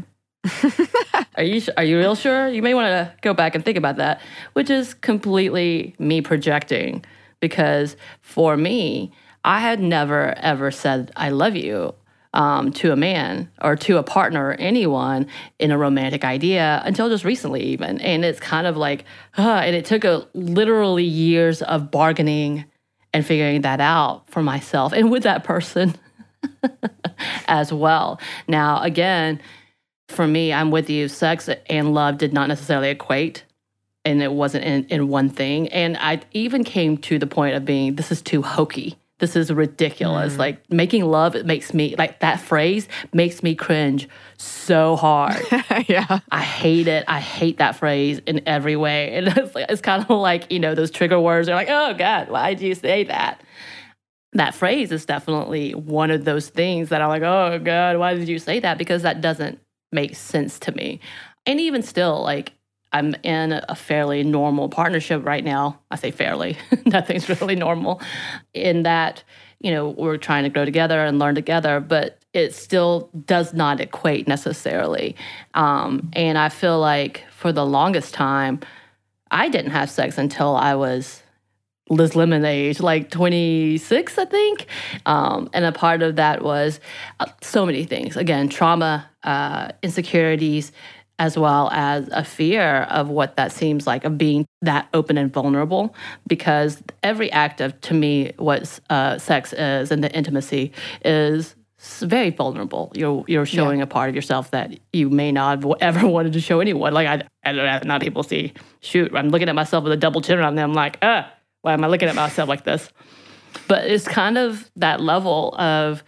are 1.36 1.44
you 1.44 1.62
are 1.77 1.84
you 1.84 1.98
real 1.98 2.15
sure? 2.15 2.48
You 2.48 2.62
may 2.62 2.74
want 2.74 2.88
to 2.88 3.13
go 3.22 3.34
back 3.34 3.55
and 3.55 3.65
think 3.65 3.77
about 3.77 3.98
that, 3.98 4.22
which 4.53 4.70
is 4.70 4.94
completely 4.94 5.96
me 5.98 6.22
projecting 6.22 7.03
because 7.45 7.95
for 8.21 8.57
me, 8.57 9.11
I 9.43 9.59
had 9.59 9.79
never 9.79 10.33
ever 10.37 10.71
said 10.71 11.11
I 11.15 11.29
love 11.29 11.55
you 11.55 11.93
um, 12.33 12.71
to 12.73 12.91
a 12.91 12.95
man 12.95 13.51
or 13.61 13.75
to 13.75 13.97
a 13.97 14.03
partner 14.03 14.49
or 14.49 14.53
anyone 14.53 15.27
in 15.59 15.69
a 15.69 15.77
romantic 15.77 16.25
idea 16.25 16.81
until 16.83 17.07
just 17.07 17.23
recently, 17.23 17.61
even. 17.61 18.01
And 18.01 18.25
it's 18.25 18.39
kind 18.39 18.65
of 18.65 18.75
like, 18.75 19.05
uh, 19.37 19.61
and 19.63 19.75
it 19.75 19.85
took 19.85 20.03
a 20.03 20.27
literally 20.33 21.03
years 21.03 21.61
of 21.61 21.91
bargaining 21.91 22.65
and 23.13 23.23
figuring 23.23 23.61
that 23.61 23.79
out 23.79 24.27
for 24.29 24.41
myself 24.41 24.91
and 24.91 25.11
with 25.11 25.23
that 25.23 25.43
person 25.43 25.95
as 27.47 27.71
well. 27.71 28.19
Now, 28.47 28.81
again, 28.81 29.39
for 30.09 30.27
me, 30.27 30.51
I'm 30.51 30.71
with 30.71 30.89
you. 30.89 31.07
Sex 31.07 31.49
and 31.67 31.93
love 31.93 32.17
did 32.17 32.33
not 32.33 32.49
necessarily 32.49 32.89
equate, 32.89 33.43
and 34.05 34.21
it 34.21 34.31
wasn't 34.31 34.63
in, 34.63 34.85
in 34.85 35.07
one 35.07 35.29
thing. 35.29 35.67
And 35.69 35.97
I 35.97 36.21
even 36.31 36.63
came 36.63 36.97
to 37.00 37.19
the 37.19 37.27
point 37.27 37.55
of 37.55 37.65
being, 37.65 37.95
this 37.95 38.12
is 38.12 38.21
too 38.21 38.43
hokey. 38.43 38.95
This 39.19 39.38
is 39.38 39.51
ridiculous. 39.51 40.33
Mm. 40.33 40.38
Like 40.38 40.71
making 40.71 41.05
love, 41.05 41.35
it 41.35 41.45
makes 41.45 41.74
me 41.74 41.95
like 41.97 42.19
that 42.19 42.41
phrase 42.41 42.88
makes 43.13 43.41
me 43.41 43.55
cringe 43.55 44.09
so 44.38 44.97
hard. 44.97 45.41
yeah, 45.88 46.19
I 46.31 46.41
hate 46.41 46.88
it. 46.88 47.05
I 47.07 47.21
hate 47.21 47.57
that 47.59 47.77
phrase 47.77 48.19
in 48.25 48.41
every 48.45 48.75
way. 48.75 49.15
And 49.15 49.27
it's 49.29 49.55
like, 49.55 49.67
it's 49.69 49.81
kind 49.81 50.03
of 50.03 50.09
like 50.09 50.51
you 50.51 50.59
know 50.59 50.75
those 50.75 50.91
trigger 50.91 51.19
words. 51.19 51.47
They're 51.47 51.55
like, 51.55 51.69
oh 51.69 51.93
God, 51.93 52.29
why 52.29 52.53
did 52.53 52.67
you 52.67 52.75
say 52.75 53.05
that? 53.05 53.41
That 54.33 54.53
phrase 54.53 54.91
is 54.91 55.05
definitely 55.05 55.74
one 55.74 56.12
of 56.12 56.25
those 56.25 56.50
things 56.50 56.89
that 56.89 57.01
I'm 57.01 57.07
like, 57.07 57.24
oh 57.24 57.57
God, 57.59 57.97
why 57.97 58.15
did 58.15 58.27
you 58.27 58.38
say 58.38 58.59
that? 58.59 58.77
Because 58.77 59.03
that 59.03 59.21
doesn't 59.21 59.59
make 59.93 60.17
sense 60.17 60.59
to 60.59 60.74
me. 60.74 61.00
And 61.45 61.62
even 61.62 61.83
still, 61.83 62.21
like 62.21 62.51
I'm 62.95 63.13
in 63.23 63.51
a 63.51 63.75
fairly 63.75 64.23
normal 64.23 64.69
partnership 64.69 65.25
right 65.25 65.43
now. 65.43 65.81
I 65.91 65.97
say 65.97 66.11
fairly, 66.11 66.57
nothing's 66.85 67.27
really 67.27 67.57
normal 67.57 68.01
in 68.53 68.83
that, 68.83 69.21
you 69.59 69.71
know, 69.71 69.89
we're 69.89 70.15
trying 70.15 70.45
to 70.45 70.49
grow 70.49 70.63
together 70.63 71.03
and 71.03 71.19
learn 71.19 71.35
together, 71.35 71.81
but 71.81 72.19
it 72.31 72.55
still 72.55 73.09
does 73.25 73.53
not 73.53 73.81
equate 73.81 74.29
necessarily. 74.29 75.17
Um, 75.55 76.09
and 76.13 76.37
I 76.37 76.47
feel 76.47 76.79
like 76.79 77.25
for 77.31 77.51
the 77.51 77.65
longest 77.65 78.13
time, 78.13 78.61
I 79.29 79.49
didn't 79.49 79.71
have 79.71 79.89
sex 79.89 80.17
until 80.17 80.55
I 80.55 80.75
was 80.75 81.21
Liz 81.89 82.15
Lemon 82.15 82.45
age, 82.45 82.79
like 82.79 83.11
26, 83.11 84.17
I 84.17 84.25
think. 84.25 84.67
Um, 85.05 85.49
and 85.51 85.65
a 85.65 85.73
part 85.73 86.01
of 86.01 86.15
that 86.15 86.43
was 86.43 86.79
uh, 87.19 87.27
so 87.41 87.65
many 87.65 87.83
things. 87.83 88.15
Again, 88.15 88.47
trauma, 88.47 89.09
uh, 89.23 89.69
insecurities, 89.83 90.71
as 91.19 91.38
well 91.38 91.69
as 91.72 92.10
a 92.12 92.24
fear 92.24 92.81
of 92.89 93.10
what 93.10 93.38
that 93.38 93.51
seems 93.51 93.88
like 93.88 94.03
of 94.03 94.17
being 94.17 94.45
that 94.62 94.88
open 94.93 95.17
and 95.17 95.31
vulnerable. 95.31 95.95
Because 96.27 96.81
every 97.03 97.31
act 97.31 97.62
of, 97.62 97.79
to 97.81 97.93
me, 97.93 98.34
what 98.38 98.79
uh, 98.89 99.17
sex 99.17 99.53
is 99.53 99.91
and 99.91 100.03
the 100.03 100.12
intimacy 100.15 100.72
is 101.03 101.55
very 101.77 102.31
vulnerable. 102.31 102.91
You're 102.95 103.24
you're 103.27 103.45
showing 103.45 103.79
yeah. 103.79 103.84
a 103.84 103.88
part 103.88 104.10
of 104.10 104.15
yourself 104.15 104.51
that 104.51 104.79
you 104.91 105.10
may 105.10 105.31
not 105.31 105.63
have 105.63 105.74
ever 105.81 106.07
wanted 106.15 106.34
to 106.34 106.41
show 106.41 106.60
anyone. 106.60 106.93
Like 106.93 107.07
I, 107.43 107.50
I 107.50 107.81
not 107.84 108.03
able 108.03 108.24
to 108.24 108.29
see. 108.29 108.53
Shoot, 108.81 109.15
I'm 109.15 109.29
looking 109.29 109.50
at 109.50 109.55
myself 109.55 109.84
with 109.84 109.93
a 109.93 109.98
double 109.98 110.22
chin 110.22 110.39
on 110.39 110.55
them. 110.55 110.72
I'm 110.72 110.75
like, 110.75 110.98
ah, 111.01 111.31
why 111.62 111.74
am 111.74 111.84
I 111.84 111.88
looking 111.88 112.10
at 112.10 112.15
myself 112.15 112.50
like 112.50 112.63
this? 112.63 112.89
But 113.67 113.86
it's 113.86 114.07
kind 114.07 114.38
of 114.38 114.69
that 114.75 115.01
level 115.01 115.55
of 115.57 116.03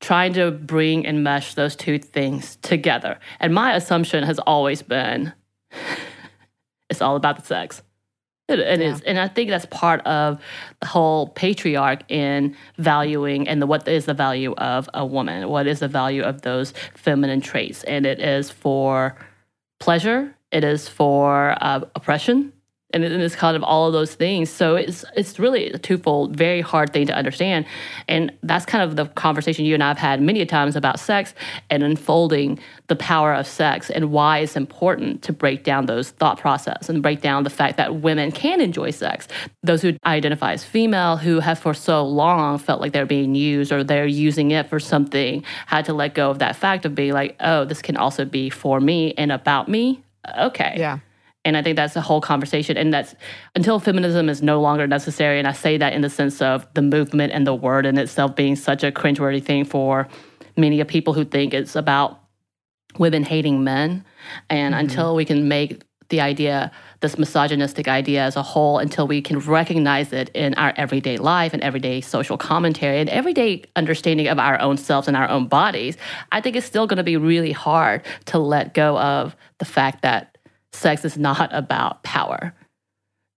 trying 0.00 0.32
to 0.34 0.50
bring 0.50 1.06
and 1.06 1.24
mesh 1.24 1.54
those 1.54 1.74
two 1.74 1.98
things 1.98 2.56
together. 2.62 3.18
And 3.40 3.54
my 3.54 3.74
assumption 3.74 4.24
has 4.24 4.38
always 4.38 4.82
been 4.82 5.32
it's 6.90 7.02
all 7.02 7.16
about 7.16 7.36
the 7.36 7.42
sex. 7.42 7.82
It, 8.48 8.60
it 8.60 8.80
yeah. 8.80 8.86
is, 8.86 9.02
and 9.02 9.18
I 9.18 9.28
think 9.28 9.50
that's 9.50 9.66
part 9.66 10.00
of 10.06 10.40
the 10.80 10.86
whole 10.86 11.28
patriarch 11.28 12.10
in 12.10 12.56
valuing 12.78 13.46
and 13.46 13.60
the, 13.60 13.66
what 13.66 13.86
is 13.86 14.06
the 14.06 14.14
value 14.14 14.54
of 14.54 14.88
a 14.94 15.04
woman, 15.04 15.48
what 15.50 15.66
is 15.66 15.80
the 15.80 15.88
value 15.88 16.22
of 16.22 16.42
those 16.42 16.72
feminine 16.94 17.42
traits, 17.42 17.84
and 17.84 18.06
it 18.06 18.20
is 18.20 18.50
for 18.50 19.16
pleasure, 19.80 20.34
it 20.50 20.64
is 20.64 20.88
for 20.88 21.56
uh, 21.60 21.80
oppression, 21.94 22.52
and 22.94 23.04
it's 23.04 23.36
kind 23.36 23.54
of 23.54 23.62
all 23.62 23.86
of 23.86 23.92
those 23.92 24.14
things. 24.14 24.48
So 24.48 24.76
it's 24.76 25.04
it's 25.14 25.38
really 25.38 25.70
a 25.70 25.78
twofold, 25.78 26.36
very 26.36 26.62
hard 26.62 26.92
thing 26.92 27.06
to 27.06 27.14
understand, 27.14 27.66
and 28.06 28.32
that's 28.42 28.64
kind 28.64 28.82
of 28.82 28.96
the 28.96 29.06
conversation 29.06 29.66
you 29.66 29.74
and 29.74 29.82
I 29.82 29.88
have 29.88 29.98
had 29.98 30.22
many 30.22 30.44
times 30.46 30.74
about 30.74 30.98
sex 30.98 31.34
and 31.68 31.82
unfolding 31.82 32.58
the 32.86 32.96
power 32.96 33.34
of 33.34 33.46
sex 33.46 33.90
and 33.90 34.10
why 34.10 34.38
it's 34.38 34.56
important 34.56 35.22
to 35.22 35.32
break 35.34 35.64
down 35.64 35.84
those 35.84 36.10
thought 36.10 36.38
process 36.38 36.88
and 36.88 37.02
break 37.02 37.20
down 37.20 37.44
the 37.44 37.50
fact 37.50 37.76
that 37.76 37.96
women 37.96 38.32
can 38.32 38.62
enjoy 38.62 38.90
sex. 38.90 39.28
Those 39.62 39.82
who 39.82 39.98
identify 40.06 40.52
as 40.54 40.64
female 40.64 41.18
who 41.18 41.40
have 41.40 41.58
for 41.58 41.74
so 41.74 42.06
long 42.06 42.56
felt 42.56 42.80
like 42.80 42.92
they're 42.92 43.04
being 43.04 43.34
used 43.34 43.70
or 43.70 43.84
they're 43.84 44.06
using 44.06 44.52
it 44.52 44.70
for 44.70 44.80
something 44.80 45.44
had 45.66 45.84
to 45.84 45.92
let 45.92 46.14
go 46.14 46.30
of 46.30 46.38
that 46.38 46.56
fact 46.56 46.86
of 46.86 46.94
being 46.94 47.12
like, 47.12 47.36
oh, 47.40 47.66
this 47.66 47.82
can 47.82 47.98
also 47.98 48.24
be 48.24 48.48
for 48.48 48.80
me 48.80 49.12
and 49.18 49.30
about 49.30 49.68
me. 49.68 50.02
Okay. 50.38 50.76
Yeah 50.78 51.00
and 51.48 51.56
I 51.56 51.62
think 51.62 51.76
that's 51.76 51.96
a 51.96 52.02
whole 52.02 52.20
conversation. 52.20 52.76
And 52.76 52.92
that's 52.92 53.14
until 53.56 53.80
feminism 53.80 54.28
is 54.28 54.42
no 54.42 54.60
longer 54.60 54.86
necessary. 54.86 55.38
And 55.38 55.48
I 55.48 55.52
say 55.52 55.78
that 55.78 55.94
in 55.94 56.02
the 56.02 56.10
sense 56.10 56.42
of 56.42 56.66
the 56.74 56.82
movement 56.82 57.32
and 57.32 57.46
the 57.46 57.54
word 57.54 57.86
in 57.86 57.96
itself 57.96 58.36
being 58.36 58.54
such 58.54 58.84
a 58.84 58.92
cringeworthy 58.92 59.42
thing 59.42 59.64
for 59.64 60.08
many 60.58 60.78
of 60.80 60.88
people 60.88 61.14
who 61.14 61.24
think 61.24 61.54
it's 61.54 61.74
about 61.74 62.20
women 62.98 63.22
hating 63.22 63.64
men. 63.64 64.04
And 64.50 64.74
mm-hmm. 64.74 64.80
until 64.80 65.14
we 65.14 65.24
can 65.24 65.48
make 65.48 65.82
the 66.10 66.20
idea, 66.20 66.70
this 67.00 67.16
misogynistic 67.16 67.88
idea 67.88 68.24
as 68.24 68.36
a 68.36 68.42
whole, 68.42 68.78
until 68.78 69.06
we 69.06 69.22
can 69.22 69.38
recognize 69.38 70.12
it 70.12 70.28
in 70.34 70.52
our 70.54 70.74
everyday 70.76 71.16
life 71.16 71.54
and 71.54 71.62
everyday 71.62 72.02
social 72.02 72.36
commentary 72.36 73.00
and 73.00 73.08
everyday 73.08 73.62
understanding 73.74 74.28
of 74.28 74.38
our 74.38 74.60
own 74.60 74.76
selves 74.76 75.08
and 75.08 75.16
our 75.16 75.28
own 75.30 75.48
bodies, 75.48 75.96
I 76.30 76.42
think 76.42 76.56
it's 76.56 76.66
still 76.66 76.86
going 76.86 76.98
to 76.98 77.04
be 77.04 77.16
really 77.16 77.52
hard 77.52 78.02
to 78.26 78.38
let 78.38 78.74
go 78.74 78.98
of 78.98 79.34
the 79.58 79.64
fact 79.64 80.02
that 80.02 80.37
sex 80.72 81.04
is 81.04 81.16
not 81.16 81.52
about 81.52 82.02
power. 82.02 82.54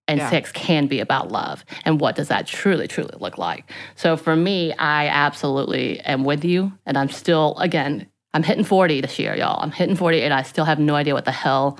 And 0.07 0.17
yeah. 0.17 0.29
sex 0.29 0.51
can 0.51 0.87
be 0.87 0.99
about 0.99 1.31
love. 1.31 1.63
And 1.85 1.99
what 1.99 2.15
does 2.15 2.27
that 2.27 2.45
truly 2.45 2.87
truly 2.87 3.15
look 3.19 3.37
like? 3.37 3.71
So 3.95 4.17
for 4.17 4.35
me 4.35 4.73
i 4.73 5.07
absolutely 5.07 5.99
am 6.01 6.23
with 6.23 6.43
you. 6.43 6.73
And 6.85 6.97
i'm 6.97 7.09
still 7.09 7.55
again 7.57 8.07
i'm 8.33 8.43
hitting 8.43 8.65
40 8.65 9.01
this 9.01 9.19
year 9.19 9.35
y'all. 9.35 9.61
I'm 9.61 9.71
hitting 9.71 9.95
40 9.95 10.21
and 10.23 10.33
i 10.33 10.41
still 10.41 10.65
have 10.65 10.79
no 10.79 10.95
idea 10.95 11.13
what 11.13 11.25
the 11.25 11.31
hell 11.31 11.79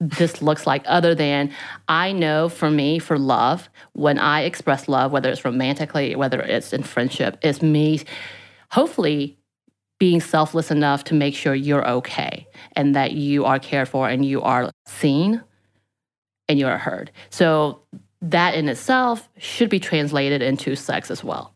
this 0.00 0.42
looks 0.42 0.66
like 0.66 0.82
other 0.86 1.14
than 1.14 1.50
i 1.88 2.10
know 2.12 2.48
for 2.48 2.70
me 2.70 2.98
for 2.98 3.16
love 3.16 3.68
when 3.92 4.18
i 4.18 4.42
express 4.42 4.88
love 4.88 5.12
whether 5.12 5.30
it's 5.30 5.44
romantically 5.44 6.16
whether 6.16 6.40
it's 6.40 6.72
in 6.72 6.82
friendship 6.82 7.38
it's 7.42 7.62
me 7.62 8.02
hopefully 8.72 9.38
being 9.98 10.20
selfless 10.20 10.70
enough 10.70 11.04
to 11.04 11.14
make 11.14 11.34
sure 11.34 11.54
you're 11.54 11.88
okay 11.88 12.46
and 12.72 12.94
that 12.94 13.12
you 13.12 13.44
are 13.44 13.58
cared 13.58 13.88
for 13.88 14.08
and 14.08 14.24
you 14.24 14.42
are 14.42 14.70
seen 14.86 15.42
and 16.48 16.58
you 16.58 16.66
are 16.66 16.78
heard. 16.78 17.10
So 17.30 17.80
that 18.20 18.54
in 18.54 18.68
itself 18.68 19.28
should 19.38 19.70
be 19.70 19.78
translated 19.78 20.42
into 20.42 20.74
sex 20.76 21.10
as 21.10 21.22
well. 21.22 21.54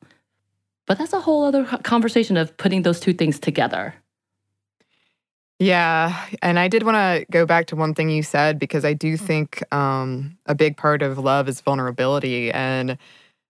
But 0.87 0.99
that's 0.99 1.12
a 1.12 1.21
whole 1.21 1.45
other 1.45 1.64
conversation 1.83 2.37
of 2.37 2.57
putting 2.57 2.83
those 2.83 3.00
two 3.00 3.12
things 3.12 3.38
together. 3.38 3.95
Yeah, 5.59 6.26
and 6.40 6.59
I 6.59 6.68
did 6.68 6.85
want 6.85 6.95
to 6.97 7.26
go 7.33 7.45
back 7.45 7.66
to 7.66 7.76
one 7.76 7.92
thing 7.92 8.11
you 8.11 8.23
said 8.23 8.59
because 8.61 8.85
I 8.85 8.92
do 8.92 9.16
think 9.16 9.62
um, 9.75 10.38
a 10.47 10.54
big 10.54 10.76
part 10.76 11.02
of 11.02 11.18
love 11.18 11.49
is 11.49 11.61
vulnerability, 11.61 12.52
and 12.52 12.97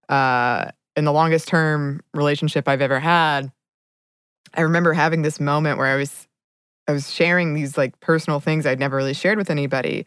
uh, 0.09 0.71
in 0.97 1.05
the 1.05 1.13
longest 1.13 1.49
term 1.49 2.01
relationship 2.15 2.67
I've 2.67 2.81
ever 2.81 2.99
had, 2.99 3.53
I 4.55 4.63
remember 4.63 4.93
having 4.93 5.23
this 5.23 5.41
moment 5.41 5.79
where 5.79 5.87
I 5.87 5.97
was 5.97 6.27
I 6.89 6.93
was 6.93 7.13
sharing 7.13 7.55
these 7.55 7.77
like 7.77 8.01
personal 8.01 8.41
things 8.41 8.67
I'd 8.67 8.79
never 8.79 8.97
really 8.97 9.15
shared 9.15 9.39
with 9.39 9.51
anybody. 9.51 10.07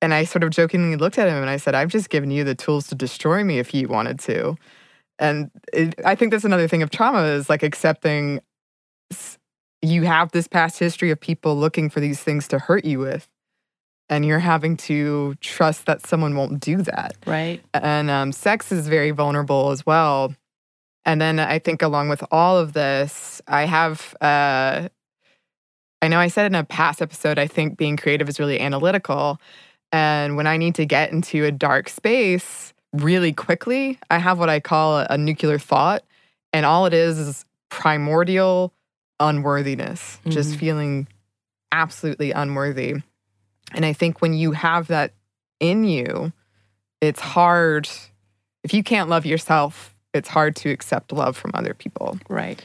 And 0.00 0.14
I 0.14 0.24
sort 0.24 0.44
of 0.44 0.50
jokingly 0.50 0.96
looked 0.96 1.18
at 1.18 1.28
him 1.28 1.36
and 1.36 1.50
I 1.50 1.58
said, 1.58 1.74
I've 1.74 1.90
just 1.90 2.10
given 2.10 2.30
you 2.30 2.42
the 2.42 2.54
tools 2.54 2.86
to 2.88 2.94
destroy 2.94 3.44
me 3.44 3.58
if 3.58 3.74
you 3.74 3.88
wanted 3.88 4.18
to. 4.20 4.56
And 5.18 5.50
it, 5.72 5.94
I 6.04 6.14
think 6.14 6.32
that's 6.32 6.44
another 6.44 6.68
thing 6.68 6.82
of 6.82 6.90
trauma 6.90 7.22
is 7.22 7.48
like 7.48 7.62
accepting 7.62 8.40
you 9.82 10.02
have 10.02 10.32
this 10.32 10.48
past 10.48 10.78
history 10.78 11.10
of 11.10 11.20
people 11.20 11.56
looking 11.56 11.88
for 11.90 12.00
these 12.00 12.22
things 12.22 12.48
to 12.48 12.58
hurt 12.58 12.84
you 12.84 12.98
with. 12.98 13.28
And 14.08 14.24
you're 14.24 14.38
having 14.38 14.76
to 14.78 15.34
trust 15.40 15.86
that 15.86 16.06
someone 16.06 16.36
won't 16.36 16.60
do 16.60 16.78
that. 16.82 17.16
Right. 17.26 17.62
And 17.74 18.08
um, 18.08 18.32
sex 18.32 18.70
is 18.70 18.88
very 18.88 19.10
vulnerable 19.10 19.70
as 19.70 19.84
well 19.84 20.34
And 21.06 21.20
then 21.20 21.38
I 21.38 21.58
think 21.60 21.80
along 21.82 22.08
with 22.10 22.22
all 22.30 22.58
of 22.58 22.74
this, 22.74 23.40
I 23.48 23.64
have 23.64 24.14
uh 24.20 24.88
I 26.02 26.08
know 26.08 26.18
I 26.20 26.28
said 26.28 26.46
in 26.46 26.54
a 26.54 26.64
past 26.64 27.00
episode, 27.00 27.38
I 27.38 27.46
think 27.46 27.78
being 27.78 27.96
creative 27.96 28.28
is 28.28 28.38
really 28.38 28.60
analytical. 28.60 29.40
And 29.92 30.36
when 30.36 30.46
I 30.46 30.58
need 30.58 30.74
to 30.74 30.84
get 30.84 31.10
into 31.10 31.44
a 31.44 31.50
dark 31.52 31.88
space 31.88 32.74
really 32.92 33.32
quickly, 33.32 33.98
I 34.10 34.18
have 34.18 34.38
what 34.38 34.50
I 34.50 34.60
call 34.60 34.98
a, 34.98 35.06
a 35.10 35.18
nuclear 35.18 35.58
thought. 35.58 36.02
And 36.52 36.66
all 36.66 36.86
it 36.86 36.92
is 36.92 37.18
is 37.18 37.44
primordial 37.70 38.72
unworthiness, 39.20 40.18
just 40.28 40.54
Mhm. 40.54 40.58
feeling 40.58 41.08
absolutely 41.72 42.32
unworthy. 42.32 42.96
And 43.72 43.84
I 43.86 43.92
think 43.92 44.20
when 44.20 44.34
you 44.34 44.52
have 44.52 44.88
that 44.88 45.12
in 45.60 45.84
you, 45.84 46.32
it's 47.00 47.20
hard. 47.20 47.88
If 48.62 48.74
you 48.74 48.82
can't 48.82 49.08
love 49.08 49.24
yourself, 49.26 49.95
it's 50.16 50.28
hard 50.28 50.56
to 50.56 50.70
accept 50.70 51.12
love 51.12 51.36
from 51.36 51.52
other 51.54 51.74
people. 51.74 52.18
Right. 52.28 52.62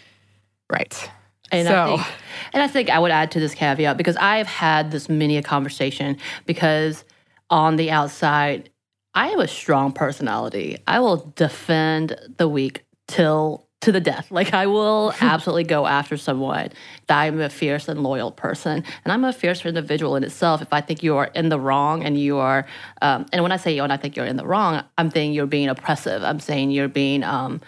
Right. 0.70 1.12
And 1.51 1.67
so, 1.67 1.74
I 1.74 1.86
think 1.86 2.08
and 2.53 2.63
I 2.63 2.67
think 2.67 2.89
I 2.89 3.00
would 3.00 3.12
add 3.12 3.31
to 3.31 3.39
this 3.39 3.53
caveat 3.53 3.98
because 3.98 4.15
I've 4.17 4.48
had 4.48 4.91
this 4.91 5.10
many 5.10 5.38
a 5.38 5.43
conversation 5.43 6.17
because 6.46 7.03
on 7.50 7.75
the 7.75 7.91
outside, 7.91 8.70
I 9.13 9.27
have 9.27 9.39
a 9.39 9.48
strong 9.48 9.91
personality. 9.91 10.77
I 10.88 11.01
will 11.01 11.31
defend 11.36 12.17
the 12.38 12.48
weak 12.48 12.86
till 13.08 13.67
to 13.82 13.92
the 13.92 14.00
death. 14.00 14.32
Like 14.32 14.54
I 14.54 14.68
will 14.68 15.14
absolutely 15.22 15.64
go 15.64 15.86
after 15.86 16.16
someone. 16.18 16.70
I'm 17.10 17.40
a 17.40 17.50
fierce 17.50 17.88
and 17.88 18.02
loyal 18.04 18.32
person, 18.32 18.84
and 19.04 19.12
I'm 19.12 19.26
a 19.26 19.34
fierce 19.34 19.66
individual 19.66 20.16
in 20.16 20.24
itself. 20.24 20.62
If 20.62 20.72
I 20.72 20.82
think 20.82 21.04
you 21.04 21.18
are 21.18 21.26
in 21.36 21.50
the 21.50 21.60
wrong 21.60 22.04
and 22.04 22.18
you 22.18 22.38
are, 22.38 22.66
um, 23.02 23.26
and 23.34 23.44
when 23.44 23.52
I 23.52 23.58
say 23.58 23.76
you 23.76 23.84
and 23.84 23.92
I 23.92 23.98
think 23.98 24.16
you're 24.16 24.26
in 24.26 24.38
the 24.38 24.46
wrong, 24.46 24.84
I'm 24.98 25.12
saying 25.12 25.34
you're 25.34 25.46
being 25.46 25.68
oppressive. 25.68 26.24
I'm 26.24 26.40
saying 26.40 26.72
you're 26.72 26.88
being 26.88 27.24
um, 27.24 27.60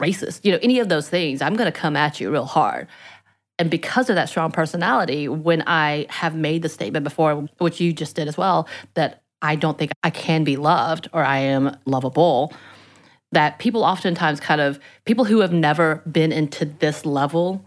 racist. 0.00 0.44
You 0.44 0.52
know, 0.52 0.58
any 0.62 0.80
of 0.80 0.88
those 0.88 1.08
things, 1.08 1.42
I'm 1.42 1.54
going 1.54 1.70
to 1.70 1.78
come 1.78 1.96
at 1.96 2.20
you 2.20 2.30
real 2.30 2.46
hard. 2.46 2.88
And 3.58 3.70
because 3.70 4.10
of 4.10 4.16
that 4.16 4.28
strong 4.28 4.52
personality, 4.52 5.28
when 5.28 5.62
I 5.66 6.06
have 6.10 6.34
made 6.34 6.62
the 6.62 6.68
statement 6.68 7.04
before, 7.04 7.48
which 7.58 7.80
you 7.80 7.92
just 7.92 8.14
did 8.16 8.28
as 8.28 8.36
well, 8.36 8.68
that 8.94 9.22
I 9.40 9.56
don't 9.56 9.78
think 9.78 9.92
I 10.02 10.10
can 10.10 10.44
be 10.44 10.56
loved 10.56 11.08
or 11.12 11.24
I 11.24 11.38
am 11.38 11.76
lovable, 11.86 12.52
that 13.32 13.58
people 13.58 13.84
oftentimes 13.84 14.40
kind 14.40 14.60
of, 14.60 14.78
people 15.04 15.24
who 15.24 15.40
have 15.40 15.52
never 15.52 16.02
been 16.10 16.32
into 16.32 16.64
this 16.64 17.04
level 17.04 17.64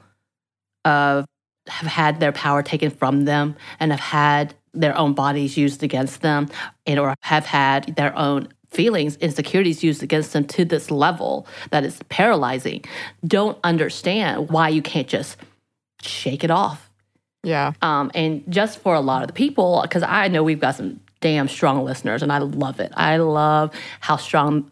of 0.85 1.25
have 1.67 1.87
had 1.87 2.19
their 2.19 2.31
power 2.31 2.63
taken 2.63 2.89
from 2.89 3.25
them 3.25 3.55
and 3.79 3.91
have 3.91 3.99
had 3.99 4.55
their 4.73 4.97
own 4.97 5.13
bodies 5.13 5.57
used 5.57 5.83
against 5.83 6.21
them 6.21 6.49
and 6.85 6.99
or 6.99 7.15
have 7.21 7.45
had 7.45 7.95
their 7.95 8.15
own 8.17 8.47
feelings 8.69 9.15
insecurities 9.17 9.83
used 9.83 10.03
against 10.03 10.33
them 10.33 10.45
to 10.45 10.63
this 10.63 10.91
level 10.91 11.47
that 11.71 11.83
is 11.83 11.99
paralyzing 12.09 12.83
don't 13.25 13.57
understand 13.63 14.49
why 14.49 14.69
you 14.69 14.81
can't 14.81 15.07
just 15.07 15.37
shake 16.01 16.43
it 16.43 16.51
off 16.51 16.89
yeah. 17.43 17.71
um, 17.81 18.11
and 18.13 18.43
just 18.49 18.79
for 18.79 18.93
a 18.93 18.99
lot 18.99 19.23
of 19.23 19.27
the 19.27 19.33
people 19.33 19.79
because 19.81 20.03
i 20.03 20.27
know 20.27 20.43
we've 20.43 20.59
got 20.59 20.75
some 20.75 20.99
damn 21.19 21.47
strong 21.47 21.83
listeners 21.83 22.21
and 22.21 22.31
i 22.31 22.37
love 22.37 22.79
it 22.79 22.91
i 22.95 23.17
love 23.17 23.73
how 24.01 24.15
strong 24.15 24.71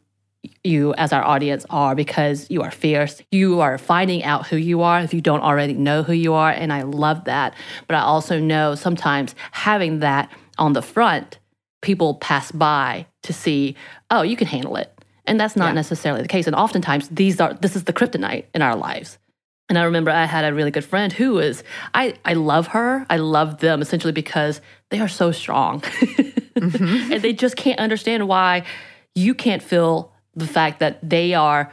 you 0.63 0.94
as 0.96 1.12
our 1.13 1.24
audience 1.24 1.65
are 1.70 1.96
because 1.96 2.50
you 2.50 2.62
are 2.62 2.72
fierce. 2.72 3.22
You 3.32 3.60
are 3.60 3.77
finding 3.77 4.24
out 4.24 4.48
who 4.48 4.56
you 4.58 4.82
are 4.82 5.00
if 5.01 5.13
you 5.13 5.22
don't 5.22 5.41
already 5.41 5.74
know 5.74 6.03
who 6.03 6.13
you 6.13 6.34
are. 6.34 6.51
And 6.51 6.72
I 6.72 6.84
love 6.84 7.25
that. 7.25 7.53
But 7.88 7.96
I 7.96 8.01
also 8.01 8.39
know 8.39 8.75
sometimes 8.75 9.36
having 9.51 10.00
that 10.00 10.32
on 10.58 10.74
the 10.74 10.82
front, 10.82 11.39
people 11.82 12.15
pass 12.15 12.51
by 12.51 13.08
to 13.24 13.34
see, 13.34 13.75
oh, 14.10 14.22
you 14.22 14.36
can 14.38 14.48
handle 14.48 14.75
it. 14.77 14.94
And 15.25 15.39
that's 15.39 15.56
not 15.56 15.67
Yeah. 15.67 15.74
necessarily 15.74 16.22
the 16.22 16.27
case. 16.27 16.48
And 16.48 16.56
oftentimes 16.56 17.10
these 17.10 17.41
are 17.41 17.53
this 17.53 17.75
is 17.75 17.84
the 17.84 17.94
kryptonite 17.94 18.46
in 18.53 18.62
our 18.62 18.75
lives. 18.75 19.17
And 19.70 19.77
I 19.77 19.84
remember 19.84 20.10
I 20.12 20.24
had 20.25 20.46
a 20.46 20.53
really 20.53 20.72
good 20.72 20.86
friend 20.86 21.12
who 21.12 21.39
is 21.39 21.63
I 21.94 22.13
I 22.24 22.34
love 22.36 22.67
her. 22.67 23.06
I 23.10 23.17
love 23.17 23.58
them 23.60 23.82
essentially 23.82 24.13
because 24.13 24.62
they 24.91 25.00
are 25.00 25.10
so 25.10 25.32
strong. 25.32 25.84
Mm-hmm. 26.58 27.13
and 27.13 27.21
they 27.21 27.34
just 27.34 27.56
can't 27.56 27.78
understand 27.80 28.28
why 28.28 28.63
you 29.13 29.36
can't 29.36 29.62
feel 29.62 30.12
the 30.38 30.47
fact 30.47 30.80
that 30.80 31.00
they 31.08 31.34
are 31.34 31.71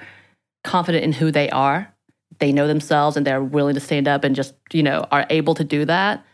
confident 0.65 1.05
in 1.05 1.13
who 1.13 1.31
they 1.31 1.51
are. 1.51 1.95
They 2.39 2.51
know 2.51 2.67
themselves 2.67 3.17
and 3.17 3.25
they're 3.25 3.43
willing 3.43 3.75
to 3.75 3.81
stand 3.81 4.09
up 4.09 4.25
and 4.25 4.35
just, 4.35 4.55
you 4.73 4.83
know, 4.83 5.07
are 5.13 5.27
able 5.31 5.55
to 5.55 5.65
do 5.65 5.85
that. 5.85 6.25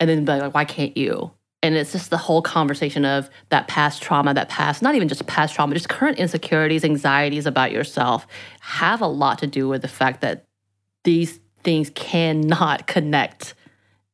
And 0.00 0.08
then 0.08 0.24
like, 0.24 0.54
why 0.54 0.64
can't 0.64 0.96
you? 0.96 1.32
And 1.62 1.74
it's 1.74 1.92
just 1.92 2.10
the 2.10 2.16
whole 2.16 2.42
conversation 2.42 3.04
of 3.04 3.28
that 3.48 3.66
past 3.66 4.02
trauma, 4.02 4.32
that 4.34 4.48
past, 4.48 4.82
not 4.82 4.94
even 4.94 5.08
just 5.08 5.26
past 5.26 5.54
trauma, 5.54 5.74
just 5.74 5.88
current 5.88 6.18
insecurities, 6.18 6.84
anxieties 6.84 7.46
about 7.46 7.72
yourself 7.72 8.26
have 8.60 9.00
a 9.00 9.06
lot 9.06 9.38
to 9.38 9.46
do 9.46 9.68
with 9.68 9.82
the 9.82 9.88
fact 9.88 10.20
that 10.20 10.44
these 11.04 11.40
things 11.62 11.90
cannot 11.90 12.86
connect 12.86 13.54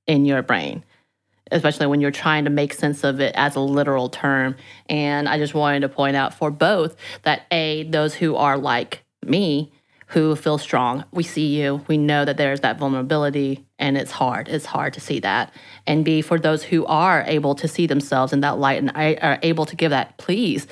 in 0.06 0.24
your 0.24 0.42
brain 0.42 0.82
especially 1.52 1.86
when 1.86 2.00
you're 2.00 2.10
trying 2.10 2.44
to 2.44 2.50
make 2.50 2.72
sense 2.72 3.04
of 3.04 3.20
it 3.20 3.34
as 3.36 3.56
a 3.56 3.60
literal 3.60 4.08
term. 4.08 4.56
And 4.88 5.28
I 5.28 5.38
just 5.38 5.54
wanted 5.54 5.80
to 5.80 5.88
point 5.88 6.16
out 6.16 6.34
for 6.34 6.50
both 6.50 6.96
that 7.22 7.42
A, 7.50 7.84
those 7.84 8.14
who 8.14 8.36
are 8.36 8.58
like 8.58 9.04
me, 9.24 9.72
who 10.08 10.36
feel 10.36 10.58
strong, 10.58 11.04
we 11.10 11.22
see 11.22 11.46
you, 11.46 11.82
we 11.88 11.96
know 11.96 12.24
that 12.26 12.36
there's 12.36 12.60
that 12.60 12.78
vulnerability, 12.78 13.64
and 13.78 13.96
it's 13.96 14.10
hard. 14.10 14.46
It's 14.46 14.66
hard 14.66 14.92
to 14.92 15.00
see 15.00 15.20
that. 15.20 15.54
And 15.86 16.04
B, 16.04 16.20
for 16.20 16.38
those 16.38 16.62
who 16.62 16.84
are 16.84 17.24
able 17.26 17.54
to 17.54 17.66
see 17.66 17.86
themselves 17.86 18.34
in 18.34 18.40
that 18.40 18.58
light 18.58 18.82
and 18.82 18.90
are 18.94 19.38
able 19.42 19.64
to 19.64 19.74
give 19.74 19.90
that, 19.90 20.18
please 20.18 20.66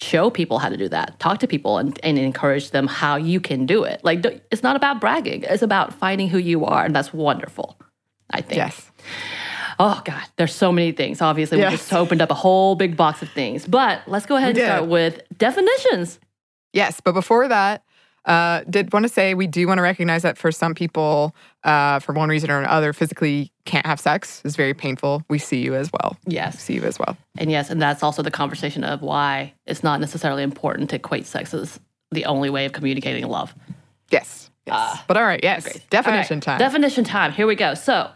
show 0.00 0.28
people 0.28 0.58
how 0.58 0.68
to 0.68 0.76
do 0.76 0.88
that. 0.88 1.20
Talk 1.20 1.38
to 1.38 1.46
people 1.46 1.78
and, 1.78 2.00
and 2.02 2.18
encourage 2.18 2.72
them 2.72 2.88
how 2.88 3.14
you 3.14 3.38
can 3.38 3.64
do 3.64 3.84
it. 3.84 4.00
Like, 4.02 4.24
it's 4.50 4.62
not 4.62 4.74
about 4.74 5.00
bragging, 5.00 5.44
it's 5.44 5.62
about 5.62 5.94
finding 5.94 6.28
who 6.28 6.38
you 6.38 6.64
are. 6.64 6.84
And 6.84 6.96
that's 6.96 7.12
wonderful, 7.12 7.78
I 8.30 8.40
think. 8.40 8.56
Yes. 8.56 8.90
Oh 9.80 10.02
God, 10.04 10.22
there's 10.36 10.54
so 10.54 10.70
many 10.70 10.92
things. 10.92 11.22
Obviously, 11.22 11.58
we 11.58 11.64
just 11.64 11.92
opened 12.02 12.20
up 12.20 12.30
a 12.30 12.34
whole 12.34 12.74
big 12.74 12.96
box 12.96 13.22
of 13.22 13.30
things. 13.30 13.66
But 13.66 14.02
let's 14.06 14.26
go 14.26 14.36
ahead 14.36 14.54
We 14.54 14.60
and 14.62 14.68
did. 14.68 14.76
start 14.76 14.88
with 14.88 15.22
definitions. 15.38 16.18
Yes, 16.72 17.00
but 17.02 17.12
before 17.12 17.48
that, 17.48 17.82
uh, 18.26 18.62
did 18.68 18.92
want 18.92 19.04
to 19.04 19.08
say 19.08 19.32
we 19.34 19.46
do 19.46 19.66
want 19.66 19.78
to 19.78 19.82
recognize 19.82 20.22
that 20.22 20.36
for 20.36 20.52
some 20.52 20.74
people, 20.74 21.34
uh, 21.64 21.98
for 22.00 22.12
one 22.12 22.28
reason 22.28 22.50
or 22.50 22.60
another, 22.60 22.92
physically 22.92 23.50
can't 23.64 23.86
have 23.86 23.98
sex 23.98 24.42
is 24.44 24.54
very 24.54 24.74
painful. 24.74 25.24
We 25.30 25.38
see 25.38 25.62
you 25.62 25.74
as 25.74 25.90
well. 25.92 26.16
Yes. 26.26 26.60
See 26.60 26.74
you 26.74 26.82
as 26.82 26.98
well. 26.98 27.16
And 27.38 27.50
yes, 27.50 27.70
and 27.70 27.80
that's 27.80 28.02
also 28.02 28.22
the 28.22 28.30
conversation 28.30 28.84
of 28.84 29.00
why 29.00 29.54
it's 29.66 29.82
not 29.82 30.00
necessarily 30.00 30.42
important 30.42 30.90
to 30.90 30.96
equate 30.96 31.26
sex 31.26 31.54
as 31.54 31.80
the 32.10 32.26
only 32.26 32.50
way 32.50 32.66
of 32.66 32.72
communicating 32.72 33.26
love. 33.26 33.54
Yes. 34.10 34.50
Yes. 34.66 34.76
Ah, 34.78 35.04
but 35.08 35.16
all 35.16 35.24
right. 35.24 35.40
Yes. 35.42 35.80
Definition 35.88 36.36
right, 36.36 36.42
time. 36.42 36.58
Definition 36.58 37.04
time. 37.04 37.32
Here 37.32 37.46
we 37.46 37.54
go. 37.54 37.74
So, 37.74 38.10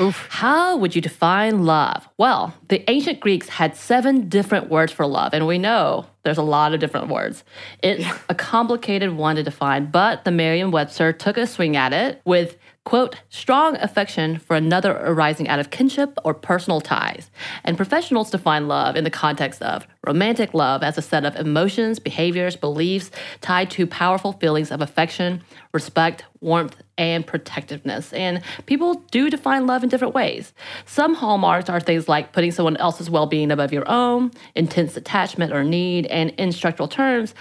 Oof. 0.00 0.26
How 0.28 0.76
would 0.76 0.96
you 0.96 1.00
define 1.00 1.64
love? 1.64 2.08
Well, 2.18 2.54
the 2.68 2.88
ancient 2.90 3.20
Greeks 3.20 3.48
had 3.48 3.76
seven 3.76 4.28
different 4.28 4.68
words 4.68 4.90
for 4.90 5.06
love, 5.06 5.32
and 5.34 5.46
we 5.46 5.58
know 5.58 6.06
there's 6.24 6.38
a 6.38 6.42
lot 6.42 6.74
of 6.74 6.80
different 6.80 7.08
words. 7.08 7.44
It's 7.82 8.04
a 8.28 8.34
complicated 8.34 9.12
one 9.12 9.36
to 9.36 9.42
define, 9.42 9.90
but 9.90 10.24
the 10.24 10.30
Merriam 10.30 10.70
Webster 10.70 11.12
took 11.12 11.36
a 11.36 11.46
swing 11.46 11.76
at 11.76 11.92
it 11.92 12.20
with, 12.24 12.56
quote, 12.84 13.16
strong 13.28 13.76
affection 13.76 14.38
for 14.38 14.56
another 14.56 14.96
arising 14.96 15.48
out 15.48 15.60
of 15.60 15.70
kinship 15.70 16.18
or 16.24 16.34
personal 16.34 16.80
ties. 16.80 17.30
And 17.62 17.76
professionals 17.76 18.30
define 18.30 18.66
love 18.66 18.96
in 18.96 19.04
the 19.04 19.10
context 19.10 19.62
of 19.62 19.86
romantic 20.04 20.54
love 20.54 20.82
as 20.82 20.98
a 20.98 21.02
set 21.02 21.24
of 21.24 21.36
emotions, 21.36 21.98
behaviors, 21.98 22.56
beliefs 22.56 23.10
tied 23.42 23.70
to 23.72 23.86
powerful 23.86 24.32
feelings 24.32 24.70
of 24.72 24.80
affection, 24.80 25.42
respect, 25.74 26.24
warmth, 26.40 26.76
and 26.96 27.26
protectiveness. 27.26 28.12
And 28.12 28.40
people 28.66 28.94
do 29.10 29.28
define 29.28 29.66
love 29.66 29.82
in 29.82 29.88
different 29.88 30.14
ways. 30.14 30.54
Some 30.86 31.14
hallmarks 31.14 31.68
are 31.68 31.80
things 31.80 32.08
like 32.08 32.32
putting 32.32 32.52
someone 32.52 32.76
else's 32.78 33.10
well 33.10 33.26
being 33.26 33.50
above 33.50 33.72
your 33.72 33.88
own, 33.90 34.30
intense 34.54 34.96
attachment 34.96 35.52
or 35.52 35.64
need, 35.64 36.06
and 36.06 36.30
in 36.30 36.52
structural 36.52 36.88
terms, 36.88 37.34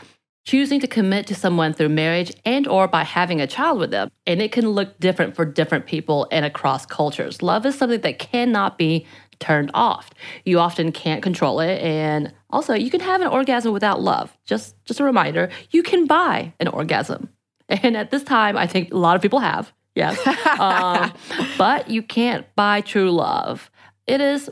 choosing 0.46 0.80
to 0.82 0.88
commit 0.88 1.28
to 1.28 1.36
someone 1.36 1.74
through 1.74 1.90
marriage 1.90 2.34
and 2.44 2.68
or 2.68 2.88
by 2.88 3.04
having 3.04 3.40
a 3.40 3.48
child 3.48 3.80
with 3.80 3.92
them. 3.92 4.10
And 4.26 4.42
it 4.42 4.52
can 4.52 4.70
look 4.70 5.00
different 5.00 5.36
for 5.36 5.46
different 5.46 5.86
people 5.86 6.28
and 6.32 6.44
across 6.44 6.86
cultures. 6.86 7.42
Love 7.42 7.66
is 7.66 7.76
something 7.76 8.02
that 8.02 8.20
cannot 8.20 8.78
be 8.78 9.06
turned 9.40 9.72
off. 9.74 10.10
You 10.46 10.60
often 10.60 10.92
can't 10.92 11.22
control 11.22 11.60
it. 11.60 11.82
And 11.82 12.34
also 12.50 12.74
you 12.74 12.90
can 12.90 13.02
have 13.02 13.22
an 13.22 13.28
orgasm 13.28 13.74
without 13.74 14.02
love. 14.02 14.36
Just 14.46 14.76
just 14.86 15.00
a 15.00 15.04
reminder 15.04 15.50
you 15.72 15.84
can 15.84 16.06
buy 16.06 16.54
an 16.60 16.68
orgasm 16.68 17.30
and 17.70 17.98
at 17.98 18.12
this 18.12 18.24
time 18.24 18.58
i 18.58 18.68
think 18.68 18.94
a 18.94 18.98
lot 18.98 19.16
of 19.16 19.22
people 19.22 19.40
have 19.40 19.72
yes. 19.96 20.20
Um, 20.60 21.12
but 21.58 21.90
you 21.90 22.04
can't 22.04 22.46
buy 22.56 22.82
true 22.82 23.12
love. 23.12 23.72
It 24.06 24.22
is 24.22 24.52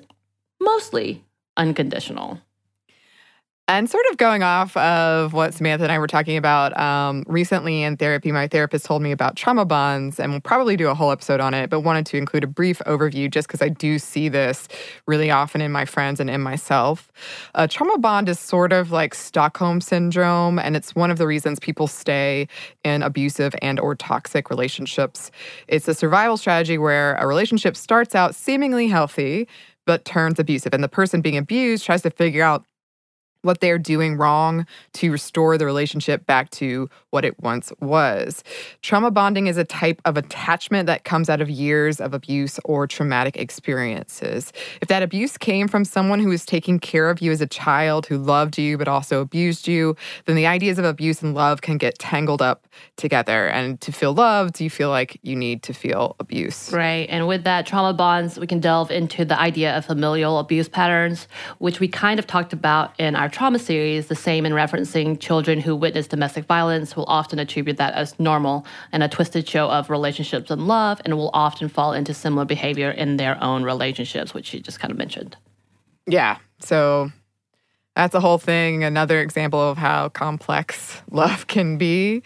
mostly 0.59 1.23
unconditional 1.55 2.39
And 3.71 3.89
sort 3.89 4.03
of 4.11 4.17
going 4.17 4.43
off 4.43 4.75
of 4.75 5.31
what 5.31 5.53
Samantha 5.53 5.85
and 5.85 5.93
I 5.93 5.97
were 5.97 6.07
talking 6.07 6.35
about 6.35 6.77
um, 6.77 7.23
recently 7.25 7.83
in 7.83 7.95
therapy, 7.95 8.29
my 8.33 8.49
therapist 8.49 8.83
told 8.83 9.01
me 9.01 9.13
about 9.13 9.37
trauma 9.37 9.63
bonds, 9.63 10.19
and 10.19 10.33
we'll 10.33 10.41
probably 10.41 10.75
do 10.75 10.89
a 10.89 10.93
whole 10.93 11.09
episode 11.09 11.39
on 11.39 11.53
it, 11.53 11.69
but 11.69 11.79
wanted 11.79 12.05
to 12.07 12.17
include 12.17 12.43
a 12.43 12.47
brief 12.47 12.79
overview 12.85 13.31
just 13.31 13.47
because 13.47 13.61
I 13.61 13.69
do 13.69 13.97
see 13.97 14.27
this 14.27 14.67
really 15.07 15.31
often 15.31 15.61
in 15.61 15.71
my 15.71 15.85
friends 15.85 16.19
and 16.19 16.29
in 16.29 16.41
myself. 16.41 17.13
A 17.55 17.65
trauma 17.65 17.97
bond 17.97 18.27
is 18.27 18.39
sort 18.39 18.73
of 18.73 18.91
like 18.91 19.15
Stockholm 19.15 19.79
syndrome, 19.79 20.59
and 20.59 20.75
it's 20.75 20.93
one 20.93 21.09
of 21.09 21.17
the 21.17 21.25
reasons 21.25 21.57
people 21.57 21.87
stay 21.87 22.49
in 22.83 23.01
abusive 23.01 23.55
and 23.61 23.79
or 23.79 23.95
toxic 23.95 24.49
relationships. 24.49 25.31
It's 25.69 25.87
a 25.87 25.93
survival 25.93 26.35
strategy 26.35 26.77
where 26.77 27.15
a 27.15 27.25
relationship 27.25 27.77
starts 27.77 28.15
out 28.15 28.35
seemingly 28.35 28.89
healthy, 28.89 29.47
but 29.85 30.03
turns 30.03 30.39
abusive. 30.39 30.73
And 30.73 30.83
the 30.83 30.89
person 30.89 31.21
being 31.21 31.37
abused 31.37 31.85
tries 31.85 32.01
to 32.01 32.09
figure 32.09 32.43
out 32.43 32.65
what 33.41 33.59
they're 33.59 33.77
doing 33.79 34.17
wrong 34.17 34.65
to 34.93 35.11
restore 35.11 35.57
the 35.57 35.65
relationship 35.65 36.25
back 36.25 36.49
to 36.51 36.89
what 37.09 37.25
it 37.25 37.39
once 37.41 37.71
was. 37.79 38.43
Trauma 38.81 39.11
bonding 39.11 39.47
is 39.47 39.57
a 39.57 39.63
type 39.63 40.01
of 40.05 40.17
attachment 40.17 40.87
that 40.87 41.03
comes 41.03 41.29
out 41.29 41.41
of 41.41 41.49
years 41.49 41.99
of 41.99 42.13
abuse 42.13 42.59
or 42.65 42.87
traumatic 42.87 43.37
experiences. 43.37 44.53
If 44.81 44.87
that 44.87 45.03
abuse 45.03 45.37
came 45.37 45.67
from 45.67 45.85
someone 45.85 46.19
who 46.19 46.29
was 46.29 46.45
taking 46.45 46.79
care 46.79 47.09
of 47.09 47.21
you 47.21 47.31
as 47.31 47.41
a 47.41 47.47
child, 47.47 48.05
who 48.05 48.17
loved 48.17 48.57
you 48.57 48.77
but 48.77 48.87
also 48.87 49.21
abused 49.21 49.67
you, 49.67 49.95
then 50.25 50.35
the 50.35 50.47
ideas 50.47 50.77
of 50.77 50.85
abuse 50.85 51.21
and 51.21 51.33
love 51.33 51.61
can 51.61 51.77
get 51.77 51.99
tangled 51.99 52.41
up 52.41 52.67
together. 52.95 53.47
And 53.47 53.79
to 53.81 53.91
feel 53.91 54.13
loved, 54.13 54.61
you 54.61 54.69
feel 54.69 54.89
like 54.89 55.19
you 55.23 55.35
need 55.35 55.63
to 55.63 55.73
feel 55.73 56.15
abuse. 56.19 56.71
Right. 56.71 57.07
And 57.09 57.27
with 57.27 57.43
that, 57.43 57.65
trauma 57.65 57.93
bonds, 57.93 58.39
we 58.39 58.47
can 58.47 58.59
delve 58.59 58.91
into 58.91 59.25
the 59.25 59.39
idea 59.39 59.75
of 59.77 59.85
familial 59.85 60.39
abuse 60.39 60.69
patterns, 60.69 61.27
which 61.57 61.79
we 61.79 61.87
kind 61.87 62.19
of 62.19 62.27
talked 62.27 62.53
about 62.53 62.97
in 62.99 63.15
our 63.15 63.29
trauma 63.31 63.59
series, 63.59 64.07
the 64.07 64.15
same 64.15 64.45
in 64.45 64.53
referencing 64.53 65.19
children 65.19 65.59
who 65.59 65.75
witness 65.75 66.07
domestic 66.07 66.45
violence 66.45 66.95
will 66.95 67.05
often 67.07 67.39
attribute 67.39 67.77
that 67.77 67.93
as 67.93 68.19
normal 68.19 68.65
and 68.91 69.03
a 69.03 69.07
twisted 69.07 69.47
show 69.47 69.69
of 69.69 69.89
relationships 69.89 70.51
and 70.51 70.67
love, 70.67 71.01
and 71.05 71.17
will 71.17 71.31
often 71.33 71.69
fall 71.69 71.93
into 71.93 72.13
similar 72.13 72.45
behavior 72.45 72.91
in 72.91 73.17
their 73.17 73.41
own 73.43 73.63
relationships, 73.63 74.33
which 74.33 74.53
you 74.53 74.59
just 74.59 74.79
kind 74.79 74.91
of 74.91 74.97
mentioned. 74.97 75.37
Yeah. 76.07 76.37
So 76.59 77.11
that's 77.95 78.15
a 78.15 78.19
whole 78.19 78.37
thing. 78.37 78.83
Another 78.83 79.19
example 79.21 79.59
of 79.59 79.77
how 79.77 80.09
complex 80.09 81.01
love 81.11 81.47
can 81.47 81.77
be. 81.77 82.23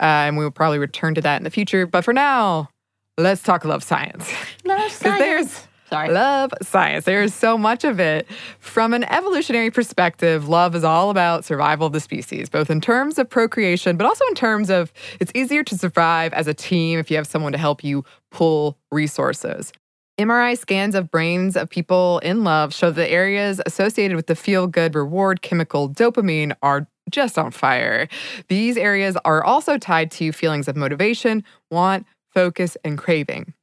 Uh, 0.00 0.26
and 0.26 0.38
we 0.38 0.44
will 0.44 0.50
probably 0.50 0.78
return 0.78 1.14
to 1.14 1.20
that 1.20 1.36
in 1.36 1.44
the 1.44 1.50
future. 1.50 1.86
But 1.86 2.04
for 2.04 2.12
now, 2.12 2.70
let's 3.18 3.42
talk 3.42 3.64
love 3.64 3.82
science. 3.82 4.32
Love 4.64 4.90
science. 4.90 5.18
there's 5.18 5.68
Sorry. 5.90 6.08
Love 6.08 6.52
science. 6.62 7.04
There 7.04 7.20
is 7.20 7.34
so 7.34 7.58
much 7.58 7.82
of 7.82 7.98
it. 7.98 8.28
From 8.60 8.94
an 8.94 9.02
evolutionary 9.04 9.72
perspective, 9.72 10.48
love 10.48 10.76
is 10.76 10.84
all 10.84 11.10
about 11.10 11.44
survival 11.44 11.88
of 11.88 11.92
the 11.92 11.98
species, 11.98 12.48
both 12.48 12.70
in 12.70 12.80
terms 12.80 13.18
of 13.18 13.28
procreation, 13.28 13.96
but 13.96 14.06
also 14.06 14.24
in 14.26 14.36
terms 14.36 14.70
of 14.70 14.92
it's 15.18 15.32
easier 15.34 15.64
to 15.64 15.76
survive 15.76 16.32
as 16.32 16.46
a 16.46 16.54
team 16.54 17.00
if 17.00 17.10
you 17.10 17.16
have 17.16 17.26
someone 17.26 17.50
to 17.50 17.58
help 17.58 17.82
you 17.82 18.04
pull 18.30 18.78
resources. 18.92 19.72
MRI 20.16 20.56
scans 20.56 20.94
of 20.94 21.10
brains 21.10 21.56
of 21.56 21.68
people 21.68 22.20
in 22.20 22.44
love 22.44 22.72
show 22.72 22.92
the 22.92 23.08
areas 23.08 23.60
associated 23.66 24.16
with 24.16 24.28
the 24.28 24.36
feel 24.36 24.68
good 24.68 24.94
reward 24.94 25.42
chemical 25.42 25.88
dopamine 25.88 26.54
are 26.62 26.86
just 27.10 27.36
on 27.36 27.50
fire. 27.50 28.06
These 28.46 28.76
areas 28.76 29.16
are 29.24 29.42
also 29.42 29.76
tied 29.76 30.12
to 30.12 30.30
feelings 30.30 30.68
of 30.68 30.76
motivation, 30.76 31.42
want, 31.70 32.06
focus, 32.32 32.76
and 32.84 32.96
craving. 32.96 33.54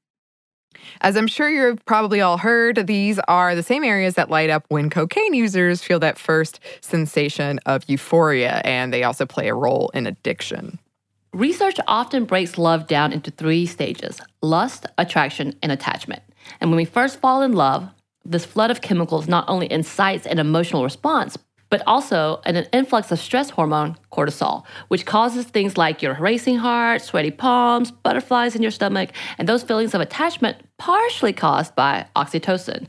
As 1.02 1.16
I'm 1.16 1.28
sure 1.28 1.50
you've 1.50 1.84
probably 1.86 2.22
all 2.22 2.38
heard, 2.38 2.88
these 2.88 3.20
are 3.28 3.56
the 3.56 3.64
same 3.64 3.84
areas 3.84 4.16
that 4.16 4.30
light 4.30 4.50
up 4.50 4.66
when 4.70 4.90
cocaine 4.90 5.34
users 5.34 5.84
feel 5.84 6.00
that 6.00 6.18
first 6.18 6.60
sensation 6.82 7.60
of 7.66 7.84
euphoria, 7.88 8.62
and 8.64 8.94
they 8.94 9.04
also 9.04 9.26
play 9.26 9.48
a 9.48 9.54
role 9.54 9.90
in 9.94 10.08
addiction. 10.08 10.80
Research 11.34 11.78
often 11.88 12.26
breaks 12.26 12.58
love 12.58 12.88
down 12.88 13.14
into 13.14 13.32
three 13.32 13.66
stages 13.66 14.22
lust, 14.42 14.86
attraction, 14.98 15.54
and 15.62 15.72
attachment. 15.72 16.24
And 16.60 16.72
when 16.72 16.78
we 16.78 16.86
first 16.86 17.20
fall 17.20 17.42
in 17.42 17.54
love, 17.54 17.90
this 18.26 18.46
flood 18.46 18.72
of 18.72 18.82
chemicals 18.82 19.28
not 19.28 19.46
only 19.48 19.72
incites 19.72 20.26
an 20.26 20.40
emotional 20.40 20.84
response, 20.84 21.38
but 21.70 21.84
also 21.86 22.42
an 22.46 22.56
influx 22.74 23.12
of 23.12 23.20
stress 23.20 23.50
hormone, 23.50 23.98
cortisol, 24.12 24.66
which 24.88 25.06
causes 25.06 25.46
things 25.46 25.78
like 25.78 26.02
your 26.02 26.14
racing 26.16 26.58
heart, 26.58 27.02
sweaty 27.02 27.32
palms, 27.32 27.92
butterflies 27.92 28.56
in 28.56 28.62
your 28.62 28.72
stomach, 28.72 29.10
and 29.38 29.48
those 29.48 29.64
feelings 29.64 29.94
of 29.94 30.02
attachment 30.02 30.58
partially 30.78 31.34
caused 31.34 31.76
by 31.76 32.08
oxytocin. 32.16 32.88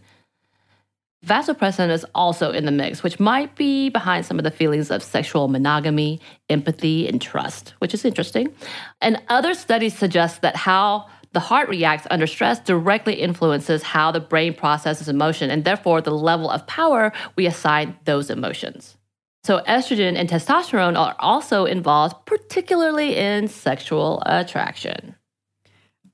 Vasopressin 1.26 1.90
is 1.90 2.06
also 2.14 2.52
in 2.52 2.64
the 2.64 2.70
mix, 2.70 3.02
which 3.02 3.18
might 3.18 3.56
be 3.56 3.88
behind 3.88 4.24
some 4.24 4.38
of 4.38 4.44
the 4.44 4.50
feelings 4.50 4.90
of 4.90 5.02
sexual 5.02 5.48
monogamy, 5.48 6.20
empathy, 6.48 7.08
and 7.08 7.20
trust, 7.20 7.74
which 7.80 7.92
is 7.92 8.04
interesting. 8.04 8.54
And 9.00 9.20
other 9.28 9.54
studies 9.54 9.98
suggest 9.98 10.42
that 10.42 10.54
how 10.54 11.06
the 11.32 11.40
heart 11.40 11.68
reacts 11.68 12.06
under 12.10 12.26
stress 12.26 12.60
directly 12.60 13.14
influences 13.14 13.82
how 13.82 14.12
the 14.12 14.20
brain 14.20 14.54
processes 14.54 15.08
emotion 15.08 15.50
and 15.50 15.64
therefore 15.64 16.00
the 16.00 16.12
level 16.12 16.48
of 16.50 16.66
power 16.66 17.12
we 17.36 17.46
assign 17.46 17.96
those 18.04 18.30
emotions. 18.30 18.96
So, 19.44 19.60
estrogen 19.66 20.16
and 20.16 20.28
testosterone 20.28 20.98
are 20.98 21.16
also 21.18 21.64
involved, 21.64 22.26
particularly 22.26 23.16
in 23.16 23.48
sexual 23.48 24.22
attraction. 24.26 25.14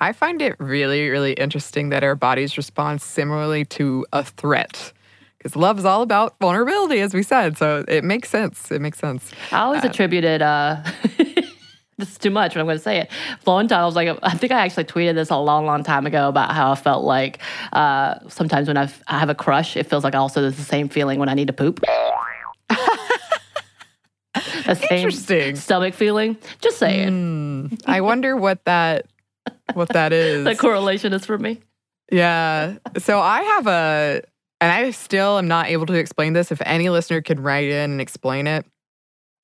I 0.00 0.12
find 0.12 0.42
it 0.42 0.56
really, 0.58 1.08
really 1.08 1.32
interesting 1.34 1.90
that 1.90 2.02
our 2.04 2.14
bodies 2.14 2.56
respond 2.56 3.02
similarly 3.02 3.64
to 3.66 4.06
a 4.12 4.24
threat. 4.24 4.92
Because 5.38 5.56
love 5.56 5.78
is 5.78 5.84
all 5.84 6.02
about 6.02 6.36
vulnerability, 6.40 7.00
as 7.00 7.12
we 7.12 7.22
said. 7.22 7.58
So 7.58 7.84
it 7.86 8.02
makes 8.02 8.30
sense. 8.30 8.70
It 8.70 8.80
makes 8.80 8.98
sense. 8.98 9.30
I 9.52 9.60
always 9.60 9.84
attributed, 9.84 10.40
uh, 10.40 10.82
this 11.98 12.10
is 12.12 12.18
too 12.18 12.30
much, 12.30 12.54
but 12.54 12.60
I'm 12.60 12.66
going 12.66 12.78
to 12.78 12.82
say 12.82 13.00
it. 13.00 13.10
One 13.44 13.68
time 13.68 13.80
I 13.80 13.84
was 13.84 13.94
like, 13.94 14.18
I 14.22 14.34
think 14.34 14.52
I 14.52 14.64
actually 14.64 14.84
tweeted 14.84 15.14
this 15.16 15.30
a 15.30 15.36
long, 15.36 15.66
long 15.66 15.84
time 15.84 16.06
ago 16.06 16.28
about 16.28 16.52
how 16.52 16.72
I 16.72 16.74
felt 16.76 17.04
like 17.04 17.40
uh, 17.72 18.14
sometimes 18.28 18.68
when 18.68 18.78
I've, 18.78 19.02
I 19.06 19.18
have 19.18 19.28
a 19.28 19.34
crush, 19.34 19.76
it 19.76 19.86
feels 19.86 20.02
like 20.02 20.14
also 20.14 20.50
the 20.50 20.52
same 20.52 20.88
feeling 20.88 21.18
when 21.18 21.28
I 21.28 21.34
need 21.34 21.48
to 21.48 21.52
poop. 21.52 21.80
the 24.64 24.74
same 24.74 25.04
Interesting. 25.04 25.56
stomach 25.56 25.92
feeling. 25.94 26.38
Just 26.60 26.78
saying. 26.78 27.78
I 27.86 28.00
wonder 28.00 28.34
what 28.34 28.64
that 28.64 29.06
what 29.74 29.88
that 29.90 30.12
is. 30.12 30.44
The 30.44 30.56
correlation 30.56 31.12
is 31.12 31.24
for 31.24 31.38
me. 31.38 31.60
Yeah. 32.10 32.76
So 32.98 33.18
I 33.18 33.42
have 33.42 33.66
a, 33.66 34.22
and 34.60 34.72
I 34.72 34.90
still 34.90 35.38
am 35.38 35.48
not 35.48 35.66
able 35.66 35.86
to 35.86 35.94
explain 35.94 36.32
this. 36.32 36.52
If 36.52 36.62
any 36.64 36.88
listener 36.88 37.22
could 37.22 37.40
write 37.40 37.68
in 37.68 37.90
and 37.92 38.00
explain 38.00 38.46
it. 38.46 38.66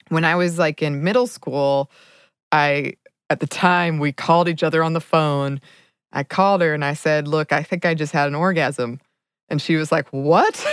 When 0.09 0.25
I 0.25 0.35
was 0.35 0.59
like 0.59 0.83
in 0.83 1.05
middle 1.05 1.27
school, 1.27 1.91
I, 2.51 2.95
at 3.29 3.41
the 3.41 3.47
time, 3.47 3.99
we 3.99 4.13
called 4.13 4.49
each 4.49 4.63
other 4.63 4.83
on 4.83 4.93
the 4.93 5.01
phone. 5.01 5.61
I 6.13 6.25
called 6.25 6.63
her 6.63 6.75
and 6.75 6.85
I 6.85 6.95
said, 6.95 7.29
Look, 7.29 7.53
I 7.53 7.63
think 7.63 7.85
I 7.85 7.95
just 7.95 8.13
had 8.13 8.27
an 8.27 8.35
orgasm. 8.35 9.01
And 9.51 9.61
she 9.61 9.77
was 9.77 9.91
like, 9.91 10.09
What? 10.11 10.65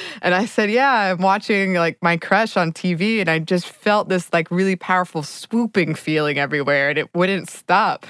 and 0.22 0.34
I 0.34 0.46
said, 0.46 0.70
Yeah, 0.70 1.12
I'm 1.12 1.18
watching 1.18 1.74
like 1.74 1.98
my 2.02 2.16
crush 2.16 2.56
on 2.56 2.72
TV. 2.72 3.20
And 3.20 3.28
I 3.28 3.38
just 3.38 3.66
felt 3.66 4.08
this 4.08 4.32
like 4.32 4.50
really 4.50 4.74
powerful 4.74 5.22
swooping 5.22 5.94
feeling 5.94 6.38
everywhere 6.38 6.90
and 6.90 6.98
it 6.98 7.14
wouldn't 7.14 7.50
stop. 7.50 8.06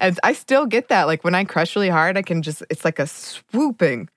And 0.00 0.18
I 0.24 0.32
still 0.32 0.66
get 0.66 0.88
that. 0.88 1.04
Like 1.04 1.22
when 1.22 1.34
I 1.34 1.44
crush 1.44 1.76
really 1.76 1.90
hard, 1.90 2.16
I 2.16 2.22
can 2.22 2.42
just, 2.42 2.62
it's 2.70 2.84
like 2.84 2.98
a 2.98 3.06
swooping. 3.06 4.08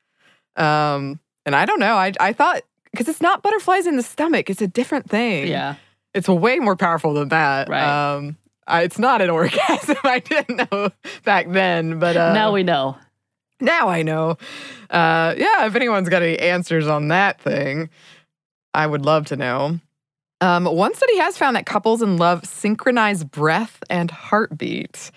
Um, 0.56 1.20
and 1.46 1.56
I 1.56 1.66
don't 1.66 1.80
know. 1.80 1.96
I, 1.96 2.14
I 2.20 2.34
thought, 2.34 2.64
because 2.92 3.10
it's 3.10 3.22
not 3.22 3.44
butterflies 3.44 3.86
in 3.86 3.98
the 3.98 4.04
stomach, 4.04 4.50
it's 4.50 4.62
a 4.62 4.68
different 4.68 5.10
thing. 5.10 5.48
Yeah. 5.48 5.76
It's 6.14 6.30
way 6.30 6.60
more 6.60 6.76
powerful 6.76 7.14
than 7.16 7.30
that. 7.30 7.68
Right. 7.68 8.16
Um, 8.16 8.38
I, 8.68 8.84
it's 8.84 9.00
not 9.00 9.22
an 9.22 9.30
orgasm. 9.32 9.98
I 10.04 10.20
didn't 10.20 10.72
know 10.72 10.90
back 11.26 11.50
then, 11.50 12.00
but 12.00 12.16
uh, 12.16 12.34
now 12.34 12.52
we 12.52 12.64
know. 12.64 12.98
Now 13.64 13.90
I 13.90 14.04
know. 14.04 14.38
Uh, 14.90 15.34
yeah, 15.38 15.66
if 15.66 15.76
anyone's 15.76 16.10
got 16.10 16.22
any 16.22 16.38
answers 16.38 16.88
on 16.88 17.08
that 17.08 17.42
thing, 17.42 17.90
I 18.74 18.86
would 18.86 19.06
love 19.06 19.26
to 19.28 19.36
know. 19.36 19.80
Um, 20.42 20.66
one 20.66 20.94
study 20.94 21.18
has 21.20 21.38
found 21.38 21.56
that 21.56 21.66
couples 21.66 22.02
in 22.02 22.18
love 22.18 22.46
synchronize 22.46 23.24
breath 23.24 23.82
and 23.90 24.12
heartbeat. 24.12 25.10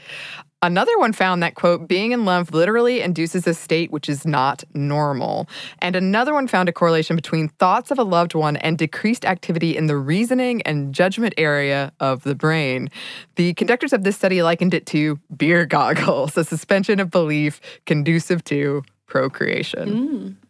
Another 0.67 0.99
one 0.99 1.13
found 1.13 1.45
that, 1.45 1.55
quote, 1.55 1.87
being 1.87 2.11
in 2.11 2.25
love 2.25 2.53
literally 2.53 3.01
induces 3.01 3.47
a 3.47 3.55
state 3.55 3.93
which 3.93 4.09
is 4.09 4.27
not 4.27 4.65
normal. 4.75 5.49
And 5.79 5.95
another 5.95 6.35
one 6.35 6.49
found 6.49 6.69
a 6.69 6.73
correlation 6.73 7.15
between 7.15 7.51
thoughts 7.51 7.93
of 7.93 8.01
a 8.01 8.03
loved 8.03 8.35
one 8.35 8.57
and 8.57 8.77
decreased 8.77 9.25
activity 9.25 9.77
in 9.77 9.87
the 9.87 9.97
reasoning 9.97 10.63
and 10.63 10.93
judgment 10.93 11.35
area 11.39 11.93
of 12.01 12.25
the 12.25 12.35
brain. 12.35 12.91
The 13.37 13.55
conductors 13.55 13.93
of 13.93 14.03
this 14.03 14.17
study 14.17 14.43
likened 14.43 14.75
it 14.75 14.87
to 14.87 15.21
beer 15.37 15.67
goggles, 15.67 16.37
a 16.37 16.43
suspension 16.43 16.99
of 16.99 17.13
belief 17.13 17.61
conducive 17.87 18.43
to 18.45 18.83
procreation. 19.07 19.89
Mm. 19.89 20.46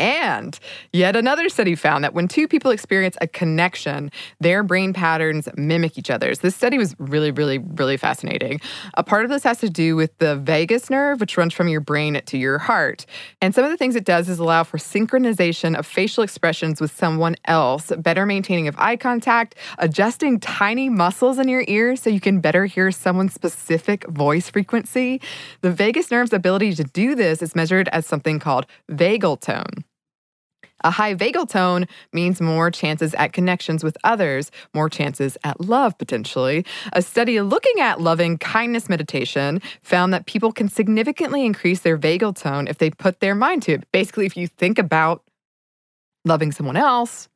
And 0.00 0.58
yet 0.94 1.14
another 1.14 1.50
study 1.50 1.74
found 1.74 2.04
that 2.04 2.14
when 2.14 2.26
two 2.26 2.48
people 2.48 2.70
experience 2.70 3.18
a 3.20 3.26
connection, 3.26 4.10
their 4.40 4.62
brain 4.62 4.94
patterns 4.94 5.46
mimic 5.58 5.98
each 5.98 6.08
other's. 6.08 6.38
This 6.38 6.56
study 6.56 6.78
was 6.78 6.96
really, 6.98 7.30
really, 7.30 7.58
really 7.58 7.98
fascinating. 7.98 8.62
A 8.94 9.04
part 9.04 9.26
of 9.26 9.30
this 9.30 9.42
has 9.42 9.58
to 9.58 9.68
do 9.68 9.96
with 9.96 10.16
the 10.16 10.36
vagus 10.36 10.88
nerve, 10.88 11.20
which 11.20 11.36
runs 11.36 11.52
from 11.52 11.68
your 11.68 11.82
brain 11.82 12.18
to 12.24 12.38
your 12.38 12.56
heart. 12.56 13.04
And 13.42 13.54
some 13.54 13.62
of 13.62 13.70
the 13.70 13.76
things 13.76 13.94
it 13.94 14.06
does 14.06 14.30
is 14.30 14.38
allow 14.38 14.64
for 14.64 14.78
synchronization 14.78 15.78
of 15.78 15.86
facial 15.86 16.24
expressions 16.24 16.80
with 16.80 16.96
someone 16.96 17.36
else, 17.44 17.92
better 17.98 18.24
maintaining 18.24 18.68
of 18.68 18.74
eye 18.78 18.96
contact, 18.96 19.54
adjusting 19.76 20.40
tiny 20.40 20.88
muscles 20.88 21.38
in 21.38 21.46
your 21.46 21.64
ears 21.68 22.00
so 22.00 22.08
you 22.08 22.20
can 22.20 22.40
better 22.40 22.64
hear 22.64 22.90
someone's 22.90 23.34
specific 23.34 24.08
voice 24.08 24.48
frequency. 24.48 25.20
The 25.60 25.70
vagus 25.70 26.10
nerve's 26.10 26.32
ability 26.32 26.74
to 26.76 26.84
do 26.84 27.14
this 27.14 27.42
is 27.42 27.54
measured 27.54 27.88
as 27.88 28.06
something 28.06 28.38
called 28.38 28.64
vagal 28.90 29.40
tone. 29.42 29.84
A 30.82 30.90
high 30.90 31.14
vagal 31.14 31.48
tone 31.48 31.86
means 32.12 32.40
more 32.40 32.70
chances 32.70 33.14
at 33.14 33.32
connections 33.32 33.84
with 33.84 33.96
others, 34.04 34.50
more 34.74 34.88
chances 34.88 35.36
at 35.44 35.60
love 35.60 35.96
potentially. 35.98 36.64
A 36.92 37.02
study 37.02 37.40
looking 37.40 37.80
at 37.80 38.00
loving 38.00 38.38
kindness 38.38 38.88
meditation 38.88 39.60
found 39.82 40.12
that 40.12 40.26
people 40.26 40.52
can 40.52 40.68
significantly 40.68 41.44
increase 41.44 41.80
their 41.80 41.98
vagal 41.98 42.40
tone 42.40 42.68
if 42.68 42.78
they 42.78 42.90
put 42.90 43.20
their 43.20 43.34
mind 43.34 43.62
to 43.64 43.72
it. 43.72 43.92
Basically, 43.92 44.26
if 44.26 44.36
you 44.36 44.46
think 44.46 44.78
about 44.78 45.22
loving 46.24 46.52
someone 46.52 46.76
else, 46.76 47.28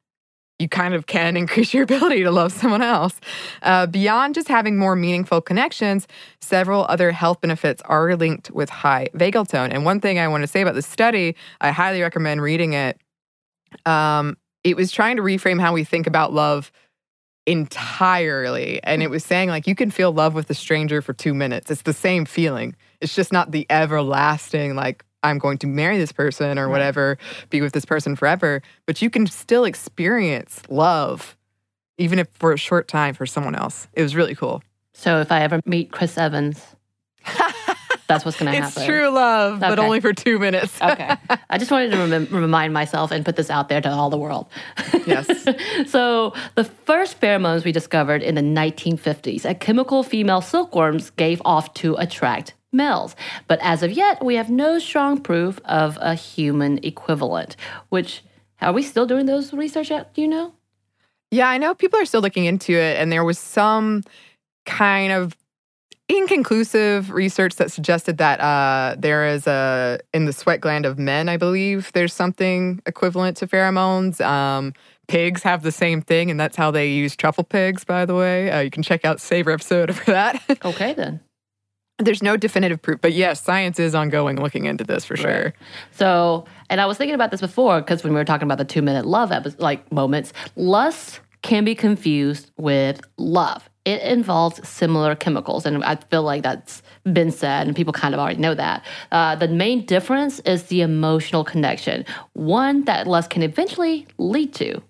you 0.58 0.68
kind 0.68 0.94
of 0.94 1.06
can 1.06 1.36
increase 1.42 1.74
your 1.74 1.82
ability 1.82 2.22
to 2.22 2.30
love 2.30 2.52
someone 2.52 2.82
else. 2.82 3.20
Uh, 3.62 3.86
beyond 3.86 4.34
just 4.34 4.48
having 4.48 4.76
more 4.76 4.96
meaningful 4.96 5.40
connections, 5.40 6.06
several 6.40 6.86
other 6.88 7.12
health 7.12 7.40
benefits 7.40 7.82
are 7.86 8.16
linked 8.16 8.50
with 8.50 8.70
high 8.70 9.08
vagal 9.14 9.48
tone. 9.48 9.72
And 9.72 9.84
one 9.84 10.00
thing 10.00 10.18
I 10.18 10.28
want 10.28 10.42
to 10.42 10.46
say 10.48 10.62
about 10.62 10.74
this 10.74 10.86
study, 10.86 11.34
I 11.60 11.70
highly 11.70 12.02
recommend 12.02 12.42
reading 12.42 12.72
it. 12.72 12.98
Um, 13.86 14.36
it 14.62 14.76
was 14.76 14.90
trying 14.90 15.16
to 15.16 15.22
reframe 15.22 15.60
how 15.60 15.72
we 15.72 15.84
think 15.84 16.06
about 16.06 16.32
love 16.32 16.72
entirely. 17.46 18.82
And 18.82 19.02
it 19.02 19.10
was 19.10 19.24
saying, 19.24 19.50
like, 19.50 19.66
you 19.66 19.74
can 19.74 19.90
feel 19.90 20.12
love 20.12 20.34
with 20.34 20.48
a 20.50 20.54
stranger 20.54 21.02
for 21.02 21.12
two 21.12 21.34
minutes. 21.34 21.70
It's 21.70 21.82
the 21.82 21.92
same 21.92 22.24
feeling. 22.24 22.74
It's 23.00 23.14
just 23.14 23.32
not 23.32 23.50
the 23.50 23.66
everlasting, 23.68 24.74
like, 24.74 25.04
I'm 25.22 25.38
going 25.38 25.58
to 25.58 25.66
marry 25.66 25.96
this 25.96 26.12
person 26.12 26.58
or 26.58 26.68
whatever, 26.68 27.16
be 27.48 27.62
with 27.62 27.72
this 27.72 27.86
person 27.86 28.14
forever. 28.14 28.62
But 28.86 29.00
you 29.00 29.08
can 29.08 29.26
still 29.26 29.64
experience 29.64 30.62
love, 30.68 31.36
even 31.96 32.18
if 32.18 32.28
for 32.28 32.52
a 32.52 32.58
short 32.58 32.88
time 32.88 33.14
for 33.14 33.24
someone 33.24 33.54
else. 33.54 33.88
It 33.94 34.02
was 34.02 34.14
really 34.14 34.34
cool. 34.34 34.62
So 34.92 35.20
if 35.20 35.32
I 35.32 35.40
ever 35.40 35.60
meet 35.64 35.90
Chris 35.92 36.18
Evans, 36.18 36.62
that's 38.06 38.24
what's 38.24 38.38
going 38.38 38.52
to 38.52 38.60
happen. 38.60 38.82
It's 38.82 38.86
true 38.86 39.08
love, 39.08 39.60
but 39.60 39.78
only 39.78 40.00
for 40.00 40.12
two 40.12 40.38
minutes. 40.38 40.78
okay. 40.82 41.16
I 41.50 41.58
just 41.58 41.70
wanted 41.70 41.90
to 41.92 41.98
rem- 41.98 42.28
remind 42.30 42.74
myself 42.74 43.10
and 43.10 43.24
put 43.24 43.36
this 43.36 43.50
out 43.50 43.68
there 43.68 43.80
to 43.80 43.90
all 43.90 44.10
the 44.10 44.18
world. 44.18 44.46
Yes. 45.06 45.26
so, 45.90 46.34
the 46.54 46.64
first 46.64 47.20
pheromones 47.20 47.64
we 47.64 47.72
discovered 47.72 48.22
in 48.22 48.34
the 48.34 48.42
1950s, 48.42 49.44
a 49.44 49.54
chemical 49.54 50.02
female 50.02 50.40
silkworms 50.40 51.10
gave 51.10 51.40
off 51.44 51.72
to 51.74 51.94
attract 51.96 52.54
males. 52.72 53.16
But 53.48 53.60
as 53.62 53.82
of 53.82 53.92
yet, 53.92 54.24
we 54.24 54.34
have 54.34 54.50
no 54.50 54.78
strong 54.78 55.20
proof 55.20 55.60
of 55.64 55.96
a 56.00 56.14
human 56.14 56.84
equivalent, 56.84 57.56
which 57.88 58.22
are 58.60 58.72
we 58.72 58.82
still 58.82 59.06
doing 59.06 59.26
those 59.26 59.52
research 59.52 59.90
yet? 59.90 60.14
Do 60.14 60.22
you 60.22 60.28
know? 60.28 60.52
Yeah, 61.30 61.48
I 61.48 61.58
know 61.58 61.74
people 61.74 61.98
are 61.98 62.04
still 62.04 62.20
looking 62.20 62.44
into 62.44 62.72
it, 62.72 62.98
and 62.98 63.10
there 63.10 63.24
was 63.24 63.38
some 63.38 64.02
kind 64.66 65.12
of 65.12 65.36
inconclusive 66.08 67.10
research 67.10 67.56
that 67.56 67.70
suggested 67.70 68.18
that 68.18 68.40
uh, 68.40 68.94
there 68.98 69.26
is 69.26 69.46
a 69.46 69.98
in 70.12 70.26
the 70.26 70.32
sweat 70.32 70.60
gland 70.60 70.86
of 70.86 70.98
men, 70.98 71.28
I 71.28 71.36
believe, 71.36 71.90
there's 71.92 72.12
something 72.12 72.82
equivalent 72.86 73.36
to 73.38 73.46
pheromones. 73.46 74.20
Um, 74.24 74.74
pigs 75.08 75.42
have 75.42 75.62
the 75.62 75.72
same 75.72 76.02
thing, 76.02 76.30
and 76.30 76.38
that's 76.38 76.56
how 76.56 76.70
they 76.70 76.90
use 76.90 77.16
truffle 77.16 77.44
pigs. 77.44 77.84
By 77.84 78.04
the 78.04 78.14
way, 78.14 78.50
uh, 78.50 78.60
you 78.60 78.70
can 78.70 78.82
check 78.82 79.04
out 79.04 79.20
Savor 79.20 79.50
episode 79.50 79.94
for 79.96 80.10
that. 80.10 80.42
Okay, 80.64 80.92
then. 80.94 81.20
there's 81.98 82.22
no 82.22 82.36
definitive 82.36 82.82
proof, 82.82 83.00
but 83.00 83.12
yes, 83.12 83.42
science 83.42 83.78
is 83.78 83.94
ongoing, 83.94 84.40
looking 84.40 84.66
into 84.66 84.84
this 84.84 85.04
for 85.04 85.16
sure. 85.16 85.54
So, 85.92 86.44
and 86.68 86.80
I 86.80 86.86
was 86.86 86.98
thinking 86.98 87.14
about 87.14 87.30
this 87.30 87.40
before 87.40 87.80
because 87.80 88.02
when 88.02 88.12
we 88.12 88.18
were 88.18 88.24
talking 88.24 88.46
about 88.46 88.58
the 88.58 88.64
two 88.64 88.82
minute 88.82 89.06
love 89.06 89.30
like 89.58 89.90
moments, 89.92 90.32
lust 90.56 91.20
can 91.42 91.64
be 91.64 91.74
confused 91.74 92.50
with 92.56 93.00
love. 93.16 93.68
It 93.84 94.00
involves 94.02 94.66
similar 94.66 95.14
chemicals, 95.14 95.66
and 95.66 95.84
I 95.84 95.96
feel 95.96 96.22
like 96.22 96.42
that's 96.42 96.82
been 97.12 97.30
said, 97.30 97.66
and 97.66 97.76
people 97.76 97.92
kind 97.92 98.14
of 98.14 98.20
already 98.20 98.40
know 98.40 98.54
that. 98.54 98.84
Uh, 99.12 99.36
the 99.36 99.48
main 99.48 99.84
difference 99.84 100.40
is 100.40 100.64
the 100.64 100.80
emotional 100.80 101.44
connection, 101.44 102.06
one 102.32 102.84
that 102.84 103.06
lust 103.06 103.30
can 103.30 103.42
eventually 103.42 104.06
lead 104.16 104.54
to. 104.54 104.82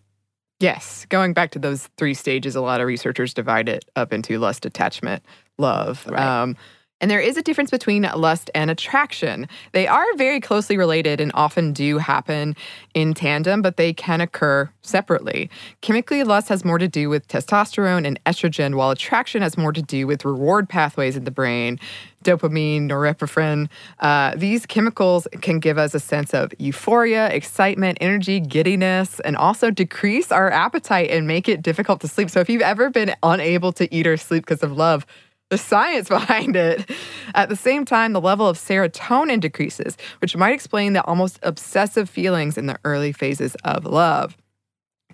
Yes, 0.61 1.07
going 1.09 1.33
back 1.35 1.51
to 1.51 1.59
those 1.59 1.89
three 1.97 2.15
stages, 2.15 2.55
a 2.55 2.61
lot 2.61 2.81
of 2.81 2.87
researchers 2.87 3.35
divide 3.35 3.69
it 3.69 3.85
up 3.97 4.13
into 4.13 4.39
lust, 4.39 4.65
attachment, 4.65 5.25
love. 5.59 6.07
Right. 6.09 6.23
Um, 6.23 6.57
and 7.05 7.11
there 7.11 7.21
is 7.21 7.37
a 7.37 7.43
difference 7.43 7.71
between 7.71 8.09
lust 8.17 8.51
and 8.55 8.71
attraction. 8.71 9.47
They 9.73 9.87
are 9.87 10.07
very 10.17 10.41
closely 10.41 10.79
related 10.79 11.21
and 11.21 11.33
often 11.35 11.75
do 11.75 11.99
happen 11.99 12.57
in 12.95 13.13
tandem, 13.13 13.61
but 13.61 13.77
they 13.77 13.93
can 13.93 14.23
occur 14.23 14.71
separately. 14.81 15.51
Chemically, 15.83 16.25
lust 16.25 16.49
has 16.49 16.65
more 16.65 16.79
to 16.79 16.89
do 16.89 17.11
with 17.11 17.29
testosterone 17.29 18.07
and 18.07 18.19
estrogen, 18.25 18.77
while 18.77 18.91
attraction 18.91 19.43
has 19.43 19.59
more 19.59 19.71
to 19.71 19.83
do 19.83 20.07
with 20.07 20.25
reward 20.25 20.67
pathways 20.67 21.15
in 21.15 21.25
the 21.25 21.31
brain, 21.31 21.79
dopamine, 22.25 22.89
norepinephrine. 22.89 23.69
Uh, 24.01 24.35
these 24.35 24.65
chemicals 24.65 25.29
can 25.43 25.59
give 25.61 25.77
us 25.77 25.95
a 25.95 26.01
sense 26.01 26.33
of 26.33 26.55
euphoria, 26.59 27.29
excitement, 27.29 27.99
energy, 28.01 28.41
giddiness, 28.41 29.21
and 29.21 29.37
also 29.37 29.71
decrease 29.71 30.33
our 30.33 30.51
appetite 30.51 31.11
and 31.11 31.27
make 31.27 31.51
it 31.51 31.61
difficult 31.61 32.01
to 32.01 32.09
sleep. 32.09 32.31
So 32.31 32.41
if 32.41 32.49
you've 32.49 32.63
ever 32.63 32.89
been 32.89 33.15
unable 33.23 33.73
to 33.73 33.95
eat 33.95 34.07
or 34.07 34.17
sleep 34.17 34.47
because 34.47 34.63
of 34.63 34.73
love, 34.73 35.05
the 35.51 35.59
science 35.59 36.09
behind 36.11 36.57
it. 36.57 36.89
At 37.35 37.49
the 37.49 37.57
same 37.57 37.85
time, 37.85 38.13
the 38.13 38.21
level 38.21 38.47
of 38.47 38.59
serotonin 38.59 39.41
decreases, 39.41 39.97
which 40.21 40.37
might 40.37 40.55
explain 40.55 40.93
the 40.93 41.05
almost 41.05 41.39
obsessive 41.43 42.09
feelings 42.09 42.59
in 42.59 42.67
the 42.67 42.79
early 42.85 43.13
phases 43.13 43.55
of 43.65 43.85
love. 43.85 44.37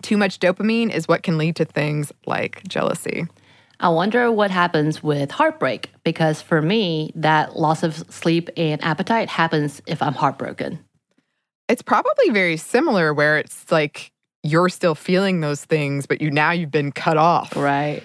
Too 0.02 0.16
much 0.16 0.38
dopamine 0.40 0.90
is 0.90 1.08
what 1.08 1.22
can 1.22 1.38
lead 1.38 1.56
to 1.56 1.64
things 1.64 2.12
like 2.26 2.66
jealousy. 2.66 3.26
I 3.80 3.88
wonder 3.88 4.30
what 4.30 4.50
happens 4.50 5.02
with 5.02 5.30
heartbreak 5.30 5.90
because 6.04 6.42
for 6.42 6.60
me, 6.60 7.12
that 7.14 7.56
loss 7.56 7.82
of 7.82 7.96
sleep 8.12 8.50
and 8.56 8.82
appetite 8.84 9.30
happens 9.30 9.80
if 9.86 10.02
I'm 10.02 10.12
heartbroken. 10.12 10.78
It's 11.68 11.82
probably 11.82 12.30
very 12.30 12.56
similar 12.56 13.14
where 13.14 13.38
it's 13.38 13.70
like 13.70 14.12
you're 14.42 14.68
still 14.68 14.94
feeling 14.94 15.40
those 15.40 15.64
things, 15.64 16.06
but 16.06 16.20
you 16.20 16.30
now 16.30 16.50
you've 16.50 16.70
been 16.70 16.92
cut 16.92 17.16
off. 17.16 17.56
Right. 17.56 18.02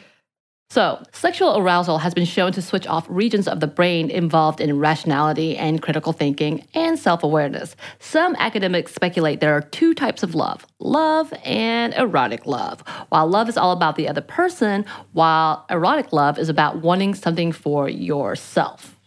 So, 0.75 1.01
sexual 1.13 1.57
arousal 1.57 1.99
has 1.99 2.13
been 2.13 2.25
shown 2.25 2.51
to 2.51 2.61
switch 2.61 2.85
off 2.85 3.05
regions 3.07 3.47
of 3.47 3.61
the 3.61 3.65
brain 3.65 4.09
involved 4.09 4.59
in 4.59 4.77
rationality 4.77 5.55
and 5.55 5.81
critical 5.81 6.11
thinking 6.11 6.67
and 6.73 6.99
self 6.99 7.23
awareness. 7.23 7.77
Some 7.99 8.35
academics 8.39 8.93
speculate 8.93 9.39
there 9.39 9.55
are 9.55 9.61
two 9.61 9.93
types 9.93 10.21
of 10.21 10.35
love 10.35 10.67
love 10.79 11.33
and 11.45 11.93
erotic 11.93 12.45
love. 12.45 12.83
While 13.07 13.27
love 13.27 13.47
is 13.47 13.55
all 13.55 13.71
about 13.71 13.95
the 13.95 14.09
other 14.09 14.19
person, 14.19 14.83
while 15.13 15.65
erotic 15.69 16.11
love 16.11 16.37
is 16.37 16.49
about 16.49 16.81
wanting 16.81 17.15
something 17.15 17.53
for 17.53 17.87
yourself. 17.87 18.99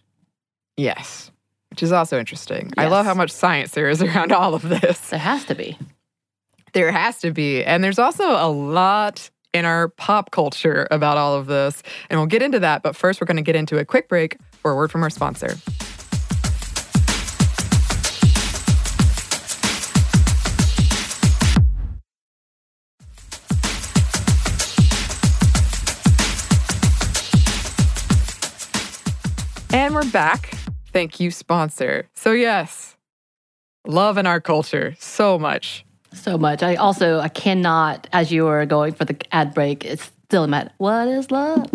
Yes. 0.79 1.31
Which 1.69 1.83
is 1.83 1.93
also 1.93 2.19
interesting. 2.19 2.71
I 2.79 2.89
love 2.89 3.05
how 3.05 3.13
much 3.13 3.31
science 3.31 3.73
there 3.73 3.91
is 3.91 4.01
around 4.01 4.33
all 4.33 4.55
of 4.55 4.63
this. 4.63 5.11
There 5.11 5.19
has 5.19 5.45
to 5.45 5.55
be. 5.55 5.77
There 6.73 6.93
has 6.93 7.19
to 7.19 7.31
be. 7.31 7.63
And 7.63 7.85
there's 7.85 7.99
also 7.99 8.25
a 8.25 8.49
lot 8.49 9.29
in 9.53 9.65
our 9.65 9.89
pop 9.89 10.31
culture 10.31 10.87
about 10.91 11.17
all 11.17 11.35
of 11.35 11.47
this. 11.47 11.83
And 12.11 12.19
we'll 12.19 12.27
get 12.27 12.43
into 12.43 12.61
that. 12.61 12.83
But 12.83 12.97
first, 12.97 13.21
we're 13.21 13.27
going 13.27 13.37
to 13.37 13.43
get 13.43 13.57
into 13.57 13.79
a 13.79 13.85
quick 13.85 14.09
break 14.09 14.37
for 14.53 14.71
a 14.73 14.77
word 14.77 14.91
from 14.91 15.03
our 15.03 15.11
sponsor. 15.11 15.57
And 29.71 29.95
we're 29.95 30.11
back. 30.11 30.55
Thank 30.93 31.21
you, 31.21 31.31
sponsor. 31.31 32.09
So, 32.15 32.33
yes, 32.33 32.97
love 33.87 34.19
in 34.19 34.27
our 34.27 34.41
culture 34.41 34.97
so 34.99 35.39
much. 35.39 35.85
So 36.13 36.39
much. 36.39 36.63
I 36.63 36.75
also 36.77 37.21
I 37.21 37.29
cannot, 37.29 38.07
as 38.13 38.31
you 38.33 38.45
were 38.45 38.65
going 38.67 38.95
for 38.95 39.05
the 39.05 39.17
ad 39.33 39.55
break, 39.55 39.85
it's 39.85 40.11
still 40.29 40.45
in 40.45 40.51
my 40.51 40.69
what 40.79 41.09
is 41.09 41.31
love? 41.31 41.67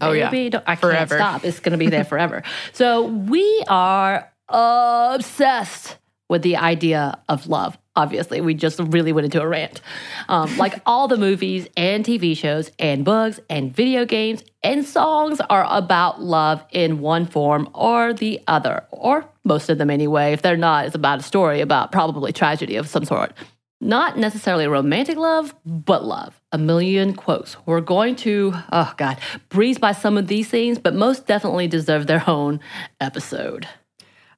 Oh, 0.00 0.12
yeah. 0.12 0.30
Baby, 0.30 0.50
don't- 0.50 0.64
I 0.66 0.76
Forever. 0.76 1.18
can't 1.18 1.20
stop. 1.40 1.44
It's 1.44 1.58
going 1.60 1.72
to 1.72 1.78
be 1.78 1.88
there 1.88 2.04
forever. 2.04 2.42
so 2.72 3.06
we 3.06 3.64
are 3.68 4.30
obsessed 4.48 5.96
with 6.28 6.42
the 6.42 6.56
idea 6.56 7.18
of 7.28 7.46
love. 7.48 7.76
Obviously, 7.96 8.40
we 8.40 8.54
just 8.54 8.78
really 8.78 9.12
went 9.12 9.24
into 9.24 9.40
a 9.42 9.48
rant. 9.48 9.80
Um, 10.28 10.56
like 10.56 10.80
all 10.86 11.08
the 11.08 11.16
movies 11.16 11.66
and 11.76 12.04
TV 12.04 12.36
shows 12.36 12.70
and 12.78 13.04
books 13.04 13.40
and 13.50 13.74
video 13.74 14.04
games 14.04 14.44
and 14.62 14.84
songs 14.84 15.40
are 15.50 15.66
about 15.68 16.20
love 16.22 16.64
in 16.70 17.00
one 17.00 17.26
form 17.26 17.68
or 17.74 18.12
the 18.12 18.40
other, 18.46 18.84
or 18.92 19.24
most 19.42 19.68
of 19.68 19.78
them 19.78 19.90
anyway. 19.90 20.32
If 20.32 20.42
they're 20.42 20.56
not, 20.56 20.86
it's 20.86 20.94
about 20.94 21.18
a 21.20 21.22
story 21.22 21.60
about 21.60 21.90
probably 21.90 22.32
tragedy 22.32 22.76
of 22.76 22.88
some 22.88 23.04
sort. 23.04 23.32
Not 23.80 24.18
necessarily 24.18 24.66
romantic 24.66 25.16
love, 25.16 25.54
but 25.64 26.04
love. 26.04 26.40
A 26.50 26.58
million 26.58 27.14
quotes. 27.14 27.56
We're 27.64 27.80
going 27.80 28.16
to, 28.16 28.52
oh 28.72 28.92
God, 28.96 29.18
breeze 29.50 29.78
by 29.78 29.92
some 29.92 30.18
of 30.18 30.26
these 30.26 30.48
things, 30.48 30.78
but 30.78 30.94
most 30.94 31.26
definitely 31.26 31.68
deserve 31.68 32.08
their 32.08 32.28
own 32.28 32.58
episode. 33.00 33.68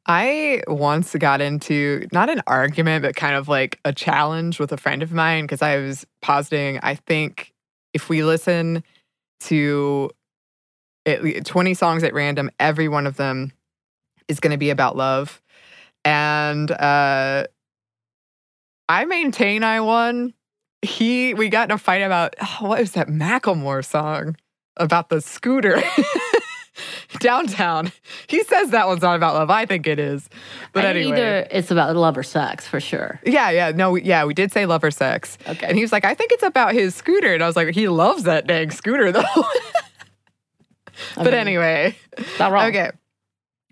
I 0.07 0.63
once 0.67 1.15
got 1.15 1.41
into 1.41 2.07
not 2.13 2.29
an 2.29 2.43
argument, 2.47 3.03
but 3.03 3.17
kind 3.17 3.35
of 3.35 3.49
like 3.49 3.79
a 3.85 3.93
challenge 3.93 4.59
with 4.59 4.73
a 4.73 4.77
friend 4.77 5.03
of 5.03 5.13
mine 5.13 5.45
because 5.45 5.63
I 5.63 5.77
was 5.79 6.07
positing, 6.21 6.79
I 6.83 6.95
think 6.95 7.53
if 7.95 8.09
we 8.09 8.25
listen 8.25 8.83
to 9.41 10.11
at 11.07 11.23
least 11.23 11.47
20 11.47 11.75
songs 11.75 12.03
at 12.03 12.13
random, 12.13 12.51
every 12.59 12.89
one 12.89 13.07
of 13.07 13.17
them 13.17 13.53
is 14.29 14.41
going 14.41 14.53
to 14.53 14.59
be 14.59 14.71
about 14.71 14.97
love. 14.97 15.41
And 16.05 16.71
uh, 16.71 17.45
I 18.91 19.05
maintain 19.05 19.63
I 19.63 19.81
won. 19.81 20.35
He, 20.83 21.33
we 21.33 21.49
got 21.49 21.69
in 21.69 21.75
a 21.75 21.79
fight 21.79 21.99
about, 22.03 22.35
oh, 22.43 22.57
what 22.69 22.81
was 22.81 22.93
that 22.93 23.07
Macklemore 23.07 23.85
song 23.85 24.37
about 24.77 25.11
the 25.11 25.21
scooter? 25.21 25.81
Downtown. 27.21 27.93
He 28.27 28.43
says 28.43 28.71
that 28.71 28.89
one's 28.89 29.03
not 29.03 29.15
about 29.15 29.35
love. 29.35 29.49
I 29.51 29.65
think 29.67 29.87
it 29.87 30.01
is. 30.01 30.29
But 30.73 30.85
And 30.85 30.99
anyway. 30.99 31.13
Either 31.19 31.49
it's 31.53 31.71
about 31.71 31.95
love 31.95 32.17
or 32.19 32.23
sex 32.25 32.67
for 32.67 32.81
sure. 32.81 33.21
Yeah, 33.25 33.51
yeah. 33.51 33.71
No, 33.71 33.93
we- 33.93 34.03
yeah, 34.03 34.25
we 34.25 34.35
did 34.35 34.51
say 34.51 34.67
love 34.67 34.83
or 34.83 34.91
sex. 34.91 35.39
Okay. 35.47 35.67
And 35.67 35.77
he 35.77 35.83
was 35.83 35.93
like, 35.93 36.05
I 36.05 36.15
think 36.15 36.33
it's 36.33 36.43
about 36.43 36.73
his 36.73 36.95
scooter. 36.95 37.33
And 37.35 37.45
I 37.45 37.47
was 37.47 37.57
like, 37.57 37.75
he 37.75 37.89
loves 37.89 38.25
that 38.25 38.47
dang 38.49 38.71
scooter 38.73 39.13
though. 39.13 39.23
but 41.17 41.27
mean, 41.27 41.35
anyway. 41.35 41.95
Not 42.41 42.51
wrong. 42.51 42.69
Okay. 42.71 42.91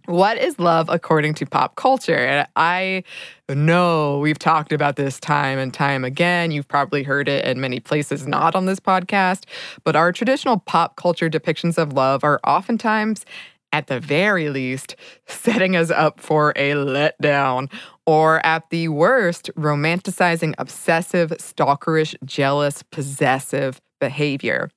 What 0.08 0.38
is 0.38 0.58
love 0.58 0.88
according 0.88 1.34
to 1.34 1.44
pop 1.44 1.76
culture? 1.76 2.16
And 2.16 2.48
I 2.56 3.04
know 3.46 4.20
we've 4.20 4.38
talked 4.38 4.72
about 4.72 4.96
this 4.96 5.20
time 5.20 5.58
and 5.58 5.72
time 5.72 6.02
again. 6.02 6.50
You've 6.50 6.66
probably 6.66 7.02
heard 7.02 7.28
it 7.28 7.44
in 7.44 7.60
many 7.60 7.78
places, 7.78 8.26
not 8.26 8.54
on 8.54 8.64
this 8.64 8.80
podcast. 8.80 9.44
But 9.84 9.96
our 9.96 10.10
traditional 10.10 10.60
pop 10.60 10.96
culture 10.96 11.28
depictions 11.28 11.76
of 11.76 11.92
love 11.92 12.24
are 12.24 12.40
oftentimes, 12.42 13.26
at 13.70 13.88
the 13.88 14.00
very 14.00 14.48
least, 14.48 14.96
setting 15.26 15.76
us 15.76 15.90
up 15.90 16.20
for 16.20 16.54
a 16.56 16.72
letdown. 16.72 17.70
Or 18.06 18.40
at 18.46 18.70
the 18.70 18.88
worst, 18.88 19.50
romanticizing 19.58 20.54
obsessive, 20.56 21.32
stalkerish, 21.32 22.14
jealous, 22.24 22.82
possessive 22.82 23.78
behavior 24.00 24.70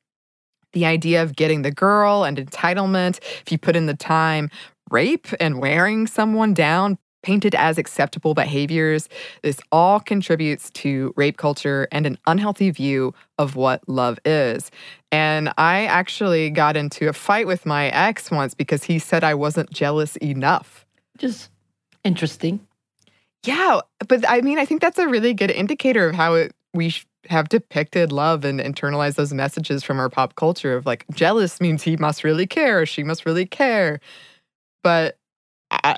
the 0.73 0.85
idea 0.85 1.21
of 1.21 1.35
getting 1.35 1.61
the 1.61 1.71
girl 1.71 2.23
and 2.23 2.37
entitlement, 2.37 3.19
if 3.41 3.51
you 3.51 3.57
put 3.57 3.75
in 3.75 3.85
the 3.85 3.93
time, 3.93 4.49
rape 4.91 5.27
and 5.39 5.59
wearing 5.59 6.07
someone 6.07 6.53
down, 6.53 6.97
painted 7.23 7.55
as 7.55 7.77
acceptable 7.77 8.33
behaviors, 8.33 9.07
this 9.43 9.59
all 9.71 9.99
contributes 9.99 10.69
to 10.71 11.13
rape 11.15 11.37
culture 11.37 11.87
and 11.91 12.05
an 12.05 12.17
unhealthy 12.27 12.71
view 12.71 13.13
of 13.37 13.55
what 13.55 13.87
love 13.87 14.19
is. 14.25 14.71
And 15.11 15.53
I 15.57 15.85
actually 15.85 16.49
got 16.49 16.75
into 16.75 17.07
a 17.07 17.13
fight 17.13 17.47
with 17.47 17.65
my 17.65 17.89
ex 17.89 18.31
once 18.31 18.53
because 18.53 18.83
he 18.83 18.99
said 18.99 19.23
I 19.23 19.33
wasn't 19.33 19.71
jealous 19.71 20.15
enough. 20.17 20.85
Just 21.17 21.49
interesting. 22.03 22.65
Yeah, 23.43 23.81
but 24.07 24.27
I 24.27 24.41
mean, 24.41 24.59
I 24.59 24.65
think 24.65 24.81
that's 24.81 24.99
a 24.99 25.07
really 25.07 25.33
good 25.33 25.51
indicator 25.51 26.09
of 26.09 26.15
how 26.15 26.35
it, 26.35 26.53
we 26.73 26.89
sh- 26.89 27.07
have 27.29 27.49
depicted 27.49 28.11
love 28.11 28.45
and 28.45 28.59
internalized 28.59 29.15
those 29.15 29.33
messages 29.33 29.83
from 29.83 29.99
our 29.99 30.09
pop 30.09 30.35
culture 30.35 30.75
of 30.75 30.85
like 30.85 31.05
jealous 31.13 31.59
means 31.59 31.83
he 31.83 31.97
must 31.97 32.23
really 32.23 32.47
care 32.47 32.81
or 32.81 32.85
she 32.85 33.03
must 33.03 33.25
really 33.25 33.45
care. 33.45 33.99
But 34.83 35.17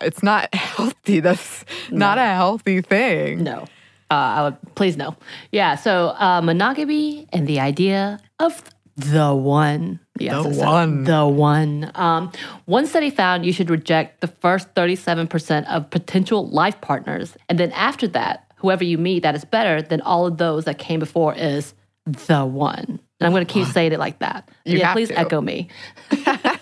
it's 0.02 0.24
not 0.24 0.54
healthy. 0.56 1.19
That's 1.19 1.65
not 1.91 2.17
a 2.17 2.26
healthy 2.26 2.82
thing. 2.82 3.43
No. 3.43 3.65
Uh, 4.12 4.15
I 4.15 4.43
would 4.43 4.76
please 4.76 4.96
no. 4.98 5.15
Yeah. 5.52 5.76
So 5.76 6.10
uh, 6.19 6.41
monogamy 6.43 7.28
and 7.34 7.48
the 7.48 7.60
idea 7.60 8.19
of 8.39 8.63
the 8.96 9.34
one. 9.34 10.00
Yes, 10.19 10.43
The 10.43 10.63
one. 10.63 11.04
The 11.06 11.26
one. 11.26 11.91
Um, 11.96 12.32
one 12.65 12.86
study 12.86 13.10
found 13.10 13.46
you 13.46 13.54
should 13.54 13.72
reject 13.72 14.22
the 14.22 14.28
first 14.28 14.74
37% 14.76 15.65
of 15.65 15.89
potential 15.89 16.48
life 16.50 16.80
partners. 16.82 17.36
And 17.50 17.58
then 17.58 17.72
after 17.72 18.08
that, 18.10 18.52
whoever 18.58 18.84
you 18.84 19.00
meet 19.00 19.24
that 19.24 19.34
is 19.34 19.46
better 19.46 19.82
than 19.82 20.02
all 20.02 20.28
of 20.28 20.38
those 20.38 20.65
that 20.65 20.78
came 20.78 21.00
before 21.00 21.34
is 21.34 21.74
the 22.06 22.46
one. 22.46 23.00
And 23.19 23.28
I'm 23.28 23.32
going 23.32 23.46
to 23.46 23.52
keep 23.52 23.65
saying 23.67 23.93
it 23.93 24.00
like 24.00 24.19
that. 24.19 24.50
You 24.65 24.78
yeah, 24.78 24.93
please 24.93 25.08
to. 25.08 25.17
echo 25.17 25.41
me. 25.41 25.69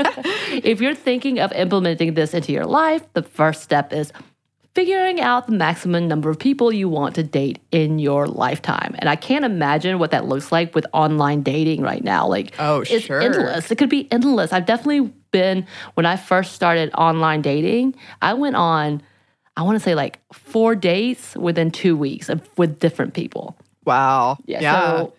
if 0.64 0.82
you're 0.82 0.96
thinking 0.96 1.40
of 1.40 1.52
implementing 1.54 2.14
this 2.14 2.34
into 2.34 2.52
your 2.52 2.66
life, 2.66 3.02
the 3.14 3.24
first 3.24 3.62
step 3.62 3.94
is 3.94 4.12
figuring 4.74 5.20
out 5.20 5.48
the 5.48 5.52
maximum 5.54 6.08
number 6.08 6.30
of 6.30 6.40
people 6.40 6.72
you 6.72 6.88
want 6.88 7.16
to 7.16 7.24
date 7.24 7.60
in 7.72 8.00
your 8.00 8.26
lifetime. 8.26 8.96
And 9.00 9.10
I 9.10 9.18
can't 9.18 9.44
imagine 9.44 10.00
what 10.00 10.12
that 10.12 10.26
looks 10.26 10.52
like 10.52 10.74
with 10.74 10.86
online 10.94 11.44
dating 11.44 11.82
right 11.82 12.04
now. 12.04 12.26
Like, 12.28 12.54
Oh, 12.58 12.82
it's 12.82 13.04
sure. 13.04 13.20
endless. 13.22 13.70
It 13.70 13.78
could 13.78 13.90
be 13.90 14.08
endless. 14.12 14.54
I've 14.54 14.66
definitely 14.66 15.12
been, 15.32 15.68
when 15.96 16.06
I 16.06 16.16
first 16.16 16.54
started 16.54 16.94
online 16.94 17.42
dating, 17.42 17.96
I 18.22 18.34
went 18.34 18.56
on, 18.56 19.02
I 19.58 19.64
want 19.64 19.76
to 19.76 19.82
say 19.82 19.94
like 19.94 20.20
four 20.32 20.76
dates 20.76 21.36
within 21.36 21.72
two 21.72 21.98
weeks 21.98 22.30
of, 22.30 22.48
with 22.58 22.80
different 22.80 23.14
people. 23.14 23.58
Wow. 23.84 24.38
Yeah. 24.46 24.62
yeah. 24.62 24.98
So. 24.98 25.14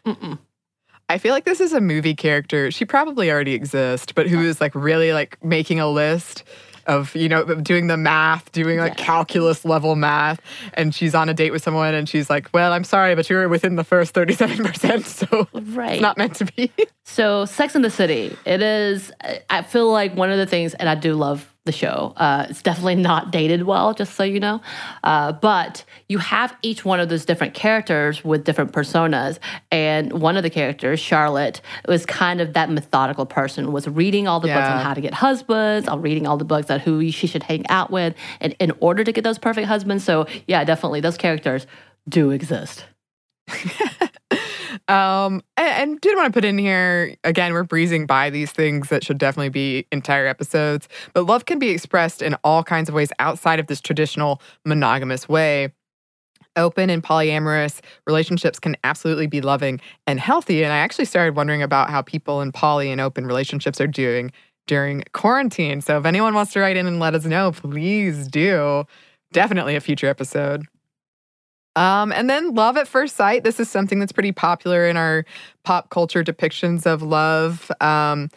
I 1.12 1.18
feel 1.18 1.32
like 1.32 1.44
this 1.44 1.60
is 1.60 1.72
a 1.72 1.80
movie 1.80 2.14
character. 2.14 2.70
She 2.70 2.84
probably 2.84 3.30
already 3.30 3.52
exists, 3.54 4.12
but 4.12 4.28
who 4.28 4.40
is 4.40 4.60
like 4.60 4.74
really 4.74 5.12
like 5.12 5.42
making 5.44 5.78
a 5.78 5.88
list 5.88 6.42
of, 6.86 7.14
you 7.14 7.28
know, 7.28 7.44
doing 7.44 7.86
the 7.86 7.96
math, 7.96 8.50
doing 8.50 8.78
like 8.78 8.98
Yeah. 8.98 9.04
calculus 9.04 9.64
level 9.64 9.94
math. 9.94 10.40
And 10.74 10.94
she's 10.94 11.14
on 11.14 11.28
a 11.28 11.34
date 11.34 11.52
with 11.52 11.62
someone 11.62 11.94
and 11.94 12.08
she's 12.08 12.28
like, 12.30 12.48
well, 12.52 12.72
I'm 12.72 12.82
sorry, 12.82 13.14
but 13.14 13.28
you're 13.30 13.48
within 13.48 13.76
the 13.76 13.84
first 13.84 14.14
37%. 14.14 15.04
So 15.04 15.46
right. 15.52 15.92
it's 15.92 16.02
not 16.02 16.16
meant 16.18 16.34
to 16.36 16.46
be. 16.46 16.72
So, 17.04 17.44
Sex 17.44 17.74
in 17.76 17.82
the 17.82 17.90
City, 17.90 18.36
it 18.46 18.62
is, 18.62 19.12
I 19.50 19.62
feel 19.62 19.92
like 19.92 20.16
one 20.16 20.30
of 20.30 20.38
the 20.38 20.46
things, 20.46 20.72
and 20.74 20.88
I 20.88 20.94
do 20.94 21.14
love 21.14 21.51
the 21.64 21.72
show, 21.72 22.12
uh, 22.16 22.46
it's 22.50 22.60
definitely 22.60 22.96
not 22.96 23.30
dated 23.30 23.62
well, 23.62 23.94
just 23.94 24.14
so 24.14 24.24
you 24.24 24.40
know. 24.40 24.60
Uh, 25.04 25.32
but 25.32 25.84
you 26.08 26.18
have 26.18 26.56
each 26.62 26.84
one 26.84 26.98
of 26.98 27.08
those 27.08 27.24
different 27.24 27.54
characters 27.54 28.24
with 28.24 28.44
different 28.44 28.72
personas. 28.72 29.38
And 29.70 30.12
one 30.12 30.36
of 30.36 30.42
the 30.42 30.50
characters, 30.50 30.98
Charlotte, 30.98 31.60
was 31.86 32.04
kind 32.04 32.40
of 32.40 32.54
that 32.54 32.68
methodical 32.68 33.26
person, 33.26 33.70
was 33.70 33.86
reading 33.86 34.26
all 34.26 34.40
the 34.40 34.48
books 34.48 34.68
on 34.68 34.80
how 34.80 34.94
to 34.94 35.00
get 35.00 35.14
husbands, 35.14 35.88
or 35.88 35.98
reading 35.98 36.26
all 36.26 36.36
the 36.36 36.44
books 36.44 36.68
on 36.68 36.80
who 36.80 37.10
she 37.12 37.28
should 37.28 37.44
hang 37.44 37.64
out 37.68 37.92
with, 37.92 38.14
and 38.40 38.56
in 38.58 38.72
order 38.80 39.04
to 39.04 39.12
get 39.12 39.22
those 39.22 39.38
perfect 39.38 39.68
husbands. 39.68 40.02
So, 40.02 40.26
yeah, 40.48 40.64
definitely, 40.64 41.00
those 41.00 41.16
characters 41.16 41.66
do 42.08 42.30
exist. 42.30 42.86
Um, 44.88 45.42
and, 45.56 45.68
and 45.68 46.00
did 46.00 46.16
want 46.16 46.32
to 46.32 46.36
put 46.36 46.44
in 46.44 46.58
here 46.58 47.16
again, 47.24 47.52
we're 47.52 47.64
breezing 47.64 48.06
by 48.06 48.30
these 48.30 48.52
things 48.52 48.88
that 48.88 49.04
should 49.04 49.18
definitely 49.18 49.50
be 49.50 49.86
entire 49.92 50.26
episodes, 50.26 50.88
but 51.12 51.26
love 51.26 51.46
can 51.46 51.58
be 51.58 51.70
expressed 51.70 52.22
in 52.22 52.34
all 52.44 52.62
kinds 52.62 52.88
of 52.88 52.94
ways 52.94 53.12
outside 53.18 53.58
of 53.58 53.66
this 53.66 53.80
traditional 53.80 54.40
monogamous 54.64 55.28
way. 55.28 55.72
Open 56.54 56.90
and 56.90 57.02
polyamorous 57.02 57.80
relationships 58.06 58.58
can 58.60 58.76
absolutely 58.84 59.26
be 59.26 59.40
loving 59.40 59.80
and 60.06 60.20
healthy. 60.20 60.62
And 60.62 60.72
I 60.72 60.78
actually 60.78 61.06
started 61.06 61.34
wondering 61.34 61.62
about 61.62 61.88
how 61.88 62.02
people 62.02 62.42
in 62.42 62.52
poly 62.52 62.90
and 62.90 63.00
open 63.00 63.26
relationships 63.26 63.80
are 63.80 63.86
doing 63.86 64.32
during 64.66 65.02
quarantine. 65.12 65.80
So 65.80 65.98
if 65.98 66.04
anyone 66.04 66.34
wants 66.34 66.52
to 66.52 66.60
write 66.60 66.76
in 66.76 66.86
and 66.86 67.00
let 67.00 67.14
us 67.14 67.24
know, 67.24 67.52
please 67.52 68.28
do. 68.28 68.84
Definitely 69.32 69.76
a 69.76 69.80
future 69.80 70.08
episode. 70.08 70.66
Um, 71.74 72.12
and 72.12 72.28
then 72.28 72.54
love 72.54 72.76
at 72.76 72.86
first 72.86 73.16
sight. 73.16 73.44
This 73.44 73.58
is 73.58 73.70
something 73.70 73.98
that's 73.98 74.12
pretty 74.12 74.32
popular 74.32 74.86
in 74.86 74.96
our 74.96 75.24
pop 75.64 75.90
culture 75.90 76.22
depictions 76.22 76.86
of 76.86 77.02
love. 77.02 77.70
Um, 77.80 78.28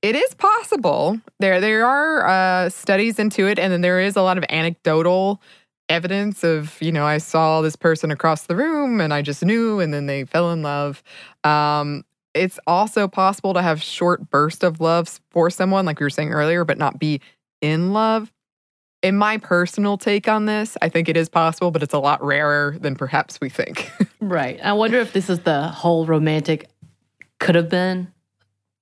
it 0.00 0.14
is 0.14 0.34
possible. 0.34 1.20
There, 1.40 1.60
there 1.60 1.84
are 1.84 2.26
uh, 2.26 2.68
studies 2.70 3.18
into 3.18 3.46
it, 3.46 3.58
and 3.58 3.72
then 3.72 3.80
there 3.80 4.00
is 4.00 4.16
a 4.16 4.22
lot 4.22 4.38
of 4.38 4.44
anecdotal 4.48 5.42
evidence 5.88 6.44
of, 6.44 6.80
you 6.80 6.92
know, 6.92 7.04
I 7.04 7.18
saw 7.18 7.62
this 7.62 7.76
person 7.76 8.10
across 8.10 8.46
the 8.46 8.56
room, 8.56 9.00
and 9.00 9.12
I 9.12 9.22
just 9.22 9.44
knew, 9.44 9.80
and 9.80 9.92
then 9.92 10.06
they 10.06 10.24
fell 10.24 10.52
in 10.52 10.62
love. 10.62 11.02
Um, 11.44 12.04
it's 12.34 12.58
also 12.66 13.08
possible 13.08 13.54
to 13.54 13.62
have 13.62 13.82
short 13.82 14.30
bursts 14.30 14.62
of 14.62 14.80
love 14.80 15.18
for 15.30 15.50
someone, 15.50 15.84
like 15.84 15.98
we 15.98 16.04
were 16.04 16.10
saying 16.10 16.30
earlier, 16.32 16.64
but 16.64 16.78
not 16.78 16.98
be 16.98 17.20
in 17.60 17.92
love. 17.92 18.32
In 19.02 19.16
my 19.16 19.38
personal 19.38 19.96
take 19.96 20.26
on 20.26 20.46
this, 20.46 20.76
I 20.82 20.88
think 20.88 21.08
it 21.08 21.16
is 21.16 21.28
possible, 21.28 21.70
but 21.70 21.82
it's 21.82 21.94
a 21.94 21.98
lot 21.98 22.22
rarer 22.22 22.76
than 22.80 22.96
perhaps 22.96 23.40
we 23.40 23.48
think. 23.48 23.90
Right. 24.20 24.58
I 24.62 24.72
wonder 24.72 24.98
if 24.98 25.12
this 25.12 25.30
is 25.30 25.40
the 25.40 25.68
whole 25.68 26.04
romantic 26.04 26.68
could 27.38 27.54
have 27.54 27.68
been 27.68 28.12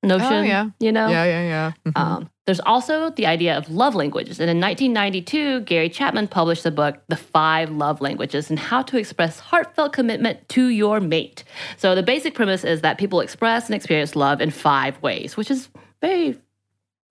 notion. 0.03 0.33
Oh, 0.33 0.43
yeah. 0.43 0.71
You 0.81 0.91
know? 0.91 1.09
yeah, 1.09 1.25
yeah, 1.25 1.43
yeah. 1.43 1.73
Mhm. 1.85 2.01
Um, 2.01 2.31
there's 2.47 2.61
also 2.61 3.11
the 3.11 3.27
idea 3.27 3.57
of 3.57 3.69
love 3.69 3.95
languages. 3.95 4.41
And 4.41 4.49
in 4.49 4.61
1992, 4.61 5.61
Gary 5.61 5.89
Chapman 5.91 6.29
published 6.29 6.63
the 6.63 6.71
book, 6.71 6.97
The 7.09 7.17
Five 7.17 7.71
Love 7.71 8.01
Languages 8.01 8.49
and 8.51 8.59
How 8.59 8.83
to 8.83 8.97
Express 8.97 9.41
Heartfelt 9.41 9.93
Commitment 9.93 10.49
to 10.51 10.69
Your 10.69 11.01
Mate. 11.01 11.45
So 11.77 11.95
the 11.95 12.03
basic 12.03 12.35
premise 12.35 12.65
is 12.65 12.81
that 12.81 12.99
people 12.99 13.21
express 13.21 13.67
and 13.67 13.75
experience 13.75 14.17
love 14.17 14.41
in 14.41 14.51
five 14.51 15.01
ways, 15.03 15.37
which 15.37 15.51
is 15.51 15.69
very 16.01 16.39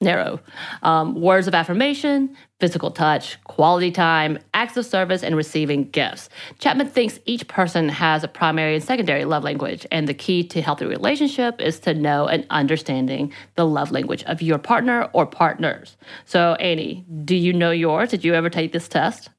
narrow. 0.05 0.39
Um, 0.83 1.19
words 1.19 1.47
of 1.47 1.53
affirmation, 1.53 2.37
physical 2.61 2.91
touch, 2.91 3.37
quality 3.43 3.91
time, 3.91 4.39
acts 4.53 4.77
of 4.77 4.85
service, 4.85 5.23
and 5.23 5.35
receiving 5.35 5.89
gifts. 5.89 6.29
Chapman 6.59 6.87
thinks 6.87 7.19
each 7.25 7.45
person 7.49 7.89
has 7.89 8.23
a 8.23 8.29
primary 8.29 8.75
and 8.75 8.83
secondary 8.83 9.25
love 9.25 9.43
language, 9.43 9.85
and 9.91 10.07
the 10.07 10.13
key 10.13 10.43
to 10.47 10.61
healthy 10.61 10.85
relationship 10.85 11.59
is 11.59 11.79
to 11.81 11.93
know 11.93 12.27
and 12.27 12.45
understanding 12.49 13.33
the 13.55 13.65
love 13.65 13.91
language 13.91 14.23
of 14.23 14.41
your 14.41 14.57
partner 14.57 15.09
or 15.11 15.25
partners. 15.25 15.97
So, 16.23 16.53
Annie, 16.55 17.05
do 17.25 17.35
you 17.35 17.51
know 17.51 17.71
yours? 17.71 18.11
Did 18.11 18.23
you 18.23 18.33
ever 18.33 18.49
take 18.49 18.71
this 18.71 18.87
test? 18.87 19.29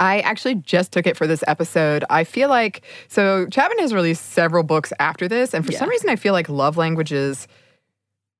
I 0.00 0.18
actually 0.20 0.56
just 0.56 0.90
took 0.90 1.06
it 1.06 1.16
for 1.16 1.28
this 1.28 1.44
episode. 1.46 2.04
I 2.10 2.24
feel 2.24 2.48
like 2.48 2.82
so 3.06 3.46
Chapman 3.46 3.78
has 3.78 3.94
released 3.94 4.32
several 4.32 4.64
books 4.64 4.92
after 4.98 5.28
this, 5.28 5.54
and 5.54 5.64
for 5.64 5.70
Yeah. 5.70 5.78
some 5.78 5.88
reason, 5.88 6.10
I 6.10 6.16
feel 6.16 6.32
like 6.32 6.48
love 6.48 6.76
languages, 6.76 7.46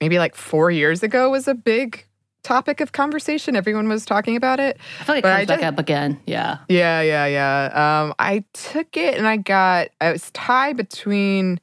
maybe 0.02 0.18
like 0.18 0.34
four 0.34 0.68
years 0.72 1.04
ago, 1.04 1.30
was 1.30 1.46
a 1.46 1.54
big 1.54 2.04
topic 2.42 2.80
of 2.80 2.90
conversation. 2.90 3.54
Everyone 3.54 3.88
was 3.88 4.04
talking 4.04 4.34
about 4.34 4.58
it. 4.58 4.76
I 4.98 5.04
feel 5.04 5.14
like 5.14 5.24
it 5.24 5.28
comes 5.28 5.46
back 5.46 5.62
up 5.62 5.78
again. 5.78 6.20
Yeah. 6.26 6.58
Yeah, 6.68 7.02
yeah, 7.02 7.26
yeah. 7.26 8.02
Um, 8.02 8.12
I 8.18 8.44
took 8.52 8.96
it 8.96 9.16
and 9.16 9.28
I 9.28 9.36
got 9.36 9.90
I 10.00 10.10
was 10.10 10.28
tied 10.32 10.76
between 10.76 11.60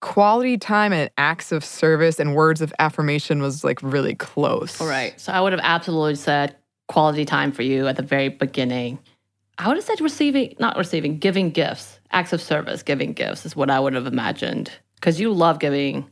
quality 0.00 0.56
time 0.56 0.94
and 0.94 1.10
acts 1.18 1.52
of 1.52 1.62
service 1.66 2.18
and 2.18 2.34
words 2.34 2.62
of 2.62 2.72
affirmation 2.78 3.42
was 3.42 3.62
like 3.62 3.82
really 3.82 4.14
close. 4.14 4.80
All 4.80 4.86
right. 4.86 5.20
So 5.20 5.30
I 5.30 5.42
would 5.42 5.52
have 5.52 5.60
absolutely 5.62 6.14
said 6.14 6.56
quality 6.86 7.26
time 7.26 7.52
for 7.52 7.60
you 7.60 7.86
at 7.88 7.96
the 7.96 8.02
very 8.02 8.30
beginning. 8.30 9.00
I 9.58 9.68
would 9.68 9.76
have 9.76 9.84
said 9.84 10.00
receiving, 10.00 10.54
not 10.58 10.78
receiving, 10.78 11.18
giving 11.18 11.50
gifts, 11.50 12.00
acts 12.10 12.32
of 12.32 12.40
service, 12.40 12.82
giving 12.82 13.12
gifts 13.12 13.44
is 13.44 13.54
what 13.54 13.68
I 13.68 13.80
would 13.80 13.92
have 13.92 14.06
imagined. 14.06 14.72
Because 14.94 15.20
you 15.20 15.30
love 15.30 15.58
giving 15.58 16.08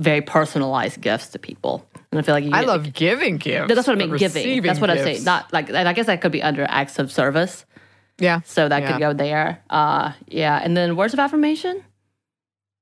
very 0.00 0.20
personalized 0.22 1.00
gifts 1.00 1.28
to 1.28 1.38
people. 1.38 1.86
And 2.10 2.18
I 2.18 2.22
feel 2.22 2.34
like 2.34 2.44
you 2.44 2.50
I 2.52 2.62
love 2.62 2.92
giving 2.92 3.36
gifts. 3.36 3.72
That's 3.72 3.86
what 3.86 3.94
I 3.94 3.98
mean, 4.06 4.16
giving. 4.16 4.62
That's 4.62 4.80
what 4.80 4.90
I 4.90 4.96
say. 4.96 5.12
gifts- 5.12 5.24
Not 5.24 5.52
like, 5.52 5.68
and 5.68 5.88
I 5.88 5.92
guess 5.92 6.06
that 6.06 6.20
could 6.20 6.32
be 6.32 6.42
under 6.42 6.64
acts 6.68 6.98
of 6.98 7.12
service. 7.12 7.64
Yeah. 8.18 8.40
So 8.44 8.68
that 8.68 8.82
Yeah. 8.82 8.92
could 8.92 9.00
go 9.00 9.12
there. 9.12 9.62
Uh, 9.70 10.12
yeah. 10.26 10.60
And 10.62 10.76
then 10.76 10.96
words 10.96 11.12
of 11.14 11.20
affirmation. 11.20 11.84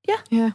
Yeah. 0.09 0.17
Yeah, 0.31 0.51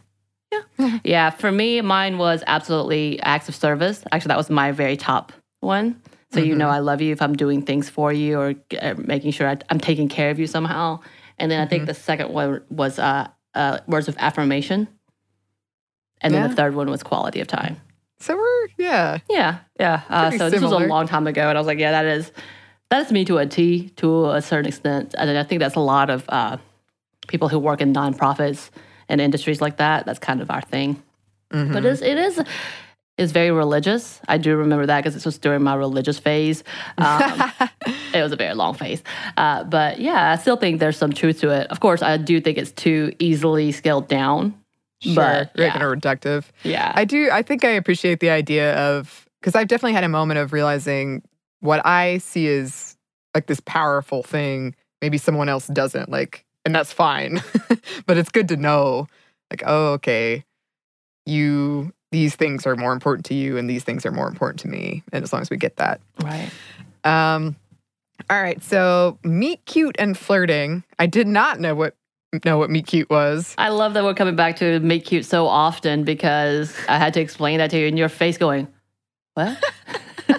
Yeah. 0.78 0.98
yeah. 1.04 1.30
for 1.30 1.52
me, 1.52 1.80
mine 1.80 2.18
was 2.18 2.42
absolutely 2.46 3.20
acts 3.22 3.48
of 3.48 3.54
service. 3.54 4.02
Actually, 4.10 4.28
that 4.30 4.36
was 4.38 4.50
my 4.50 4.72
very 4.72 4.96
top 4.96 5.32
one. 5.60 6.00
So 6.32 6.40
you 6.40 6.56
know, 6.56 6.68
I 6.68 6.80
love 6.80 7.00
you 7.00 7.12
if 7.12 7.22
I'm 7.22 7.34
doing 7.36 7.62
things 7.62 7.88
for 7.88 8.12
you 8.12 8.40
or 8.40 8.54
uh, 8.82 8.94
making 8.98 9.30
sure 9.30 9.48
I, 9.48 9.56
I'm 9.70 9.78
taking 9.78 10.08
care 10.08 10.30
of 10.30 10.40
you 10.40 10.48
somehow. 10.48 10.98
And 11.38 11.48
then 11.48 11.60
I 11.60 11.66
think 11.66 11.86
the 11.86 11.94
second 11.94 12.30
one 12.32 12.60
was 12.70 12.98
uh, 12.98 13.28
uh, 13.54 13.78
words 13.86 14.08
of 14.08 14.16
affirmation, 14.18 14.88
and 16.24 16.34
then 16.34 16.42
Yeah. 16.42 16.48
the 16.48 16.56
third 16.56 16.74
one 16.74 16.90
was 16.90 17.04
quality 17.04 17.40
of 17.40 17.46
time. 17.46 17.76
So 18.18 18.36
we're 18.36 18.68
yeah. 18.78 19.18
Yeah, 19.30 19.58
yeah. 19.78 20.00
Uh, 20.08 20.30
so 20.32 20.50
this 20.50 20.62
was 20.62 20.72
a 20.72 20.78
long 20.78 21.06
time 21.06 21.26
ago, 21.26 21.48
and 21.48 21.56
I 21.56 21.60
was 21.60 21.66
like, 21.66 21.78
yeah, 21.78 21.92
that 21.92 22.06
is 22.06 22.32
that 22.90 23.06
is 23.06 23.12
me 23.12 23.24
to 23.26 23.38
a 23.38 23.46
T 23.46 23.90
to 23.96 24.30
a 24.30 24.42
certain 24.42 24.66
extent, 24.66 25.14
and 25.16 25.38
I 25.38 25.42
think 25.44 25.60
that's 25.60 25.76
a 25.76 25.80
lot 25.80 26.10
of 26.10 26.24
uh, 26.28 26.56
people 27.28 27.48
who 27.48 27.58
work 27.58 27.80
in 27.80 27.92
nonprofits 27.92 28.70
and 29.08 29.20
industries 29.20 29.60
like 29.60 29.76
that. 29.76 30.06
That's 30.06 30.18
kind 30.18 30.40
of 30.40 30.50
our 30.50 30.62
thing. 30.62 31.02
Mm-hmm. 31.52 31.72
But 31.72 31.84
it's, 31.84 32.00
it 32.02 32.16
is 32.18 32.40
it's 33.18 33.32
very 33.32 33.50
religious. 33.50 34.20
I 34.26 34.38
do 34.38 34.56
remember 34.56 34.86
that 34.86 35.00
because 35.00 35.14
this 35.14 35.24
was 35.26 35.38
during 35.38 35.62
my 35.62 35.74
religious 35.74 36.18
phase. 36.18 36.64
Um, 36.98 37.52
it 38.14 38.22
was 38.22 38.32
a 38.32 38.36
very 38.36 38.54
long 38.54 38.74
phase, 38.74 39.02
uh, 39.36 39.64
but 39.64 40.00
yeah, 40.00 40.32
I 40.32 40.36
still 40.36 40.56
think 40.56 40.80
there's 40.80 40.96
some 40.96 41.12
truth 41.12 41.40
to 41.40 41.50
it. 41.50 41.66
Of 41.70 41.80
course, 41.80 42.00
I 42.00 42.16
do 42.16 42.40
think 42.40 42.58
it's 42.58 42.72
too 42.72 43.12
easily 43.18 43.70
scaled 43.72 44.08
down. 44.08 44.54
Sure. 45.04 45.14
But, 45.14 45.50
yeah. 45.56 45.70
kind 45.70 45.82
of 45.82 45.90
reductive. 45.98 46.44
Yeah, 46.62 46.92
I 46.94 47.04
do. 47.04 47.30
I 47.30 47.42
think 47.42 47.64
I 47.64 47.70
appreciate 47.70 48.20
the 48.20 48.30
idea 48.30 48.74
of 48.76 49.28
because 49.40 49.54
I've 49.54 49.68
definitely 49.68 49.92
had 49.92 50.04
a 50.04 50.08
moment 50.08 50.38
of 50.40 50.52
realizing 50.52 51.22
what 51.60 51.84
I 51.84 52.18
see 52.18 52.46
is 52.46 52.96
like 53.34 53.46
this 53.46 53.60
powerful 53.60 54.22
thing. 54.22 54.74
Maybe 55.02 55.18
someone 55.18 55.48
else 55.48 55.66
doesn't 55.66 56.10
like, 56.10 56.44
and 56.64 56.74
that's 56.74 56.92
fine. 56.92 57.42
but 58.06 58.16
it's 58.16 58.30
good 58.30 58.48
to 58.48 58.56
know, 58.56 59.06
like, 59.50 59.62
oh, 59.66 59.92
okay, 59.92 60.44
you 61.26 61.92
these 62.10 62.36
things 62.36 62.66
are 62.66 62.76
more 62.76 62.92
important 62.92 63.26
to 63.26 63.34
you, 63.34 63.56
and 63.58 63.68
these 63.68 63.84
things 63.84 64.06
are 64.06 64.12
more 64.12 64.28
important 64.28 64.60
to 64.60 64.68
me. 64.68 65.02
And 65.12 65.24
as 65.24 65.32
long 65.32 65.42
as 65.42 65.50
we 65.50 65.56
get 65.56 65.76
that, 65.76 66.00
right. 66.22 66.50
um, 67.04 67.56
all 68.30 68.40
right. 68.40 68.62
So 68.62 69.18
meet 69.24 69.64
cute 69.66 69.96
and 69.98 70.16
flirting. 70.16 70.84
I 70.98 71.06
did 71.06 71.26
not 71.26 71.60
know 71.60 71.74
what 71.74 71.96
know 72.44 72.58
what 72.58 72.70
meet 72.70 72.86
cute 72.86 73.08
was. 73.10 73.54
I 73.58 73.68
love 73.68 73.94
that 73.94 74.04
we're 74.04 74.14
coming 74.14 74.36
back 74.36 74.56
to 74.56 74.80
make 74.80 75.04
cute 75.04 75.24
so 75.24 75.46
often 75.46 76.04
because 76.04 76.74
I 76.88 76.98
had 76.98 77.14
to 77.14 77.20
explain 77.20 77.58
that 77.58 77.70
to 77.70 77.78
you, 77.78 77.86
and 77.86 77.98
your 77.98 78.08
face 78.08 78.38
going, 78.38 78.68
"What? 79.34 79.58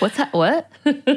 What's 0.00 0.16
that? 0.16 0.32
What?" 0.32 0.70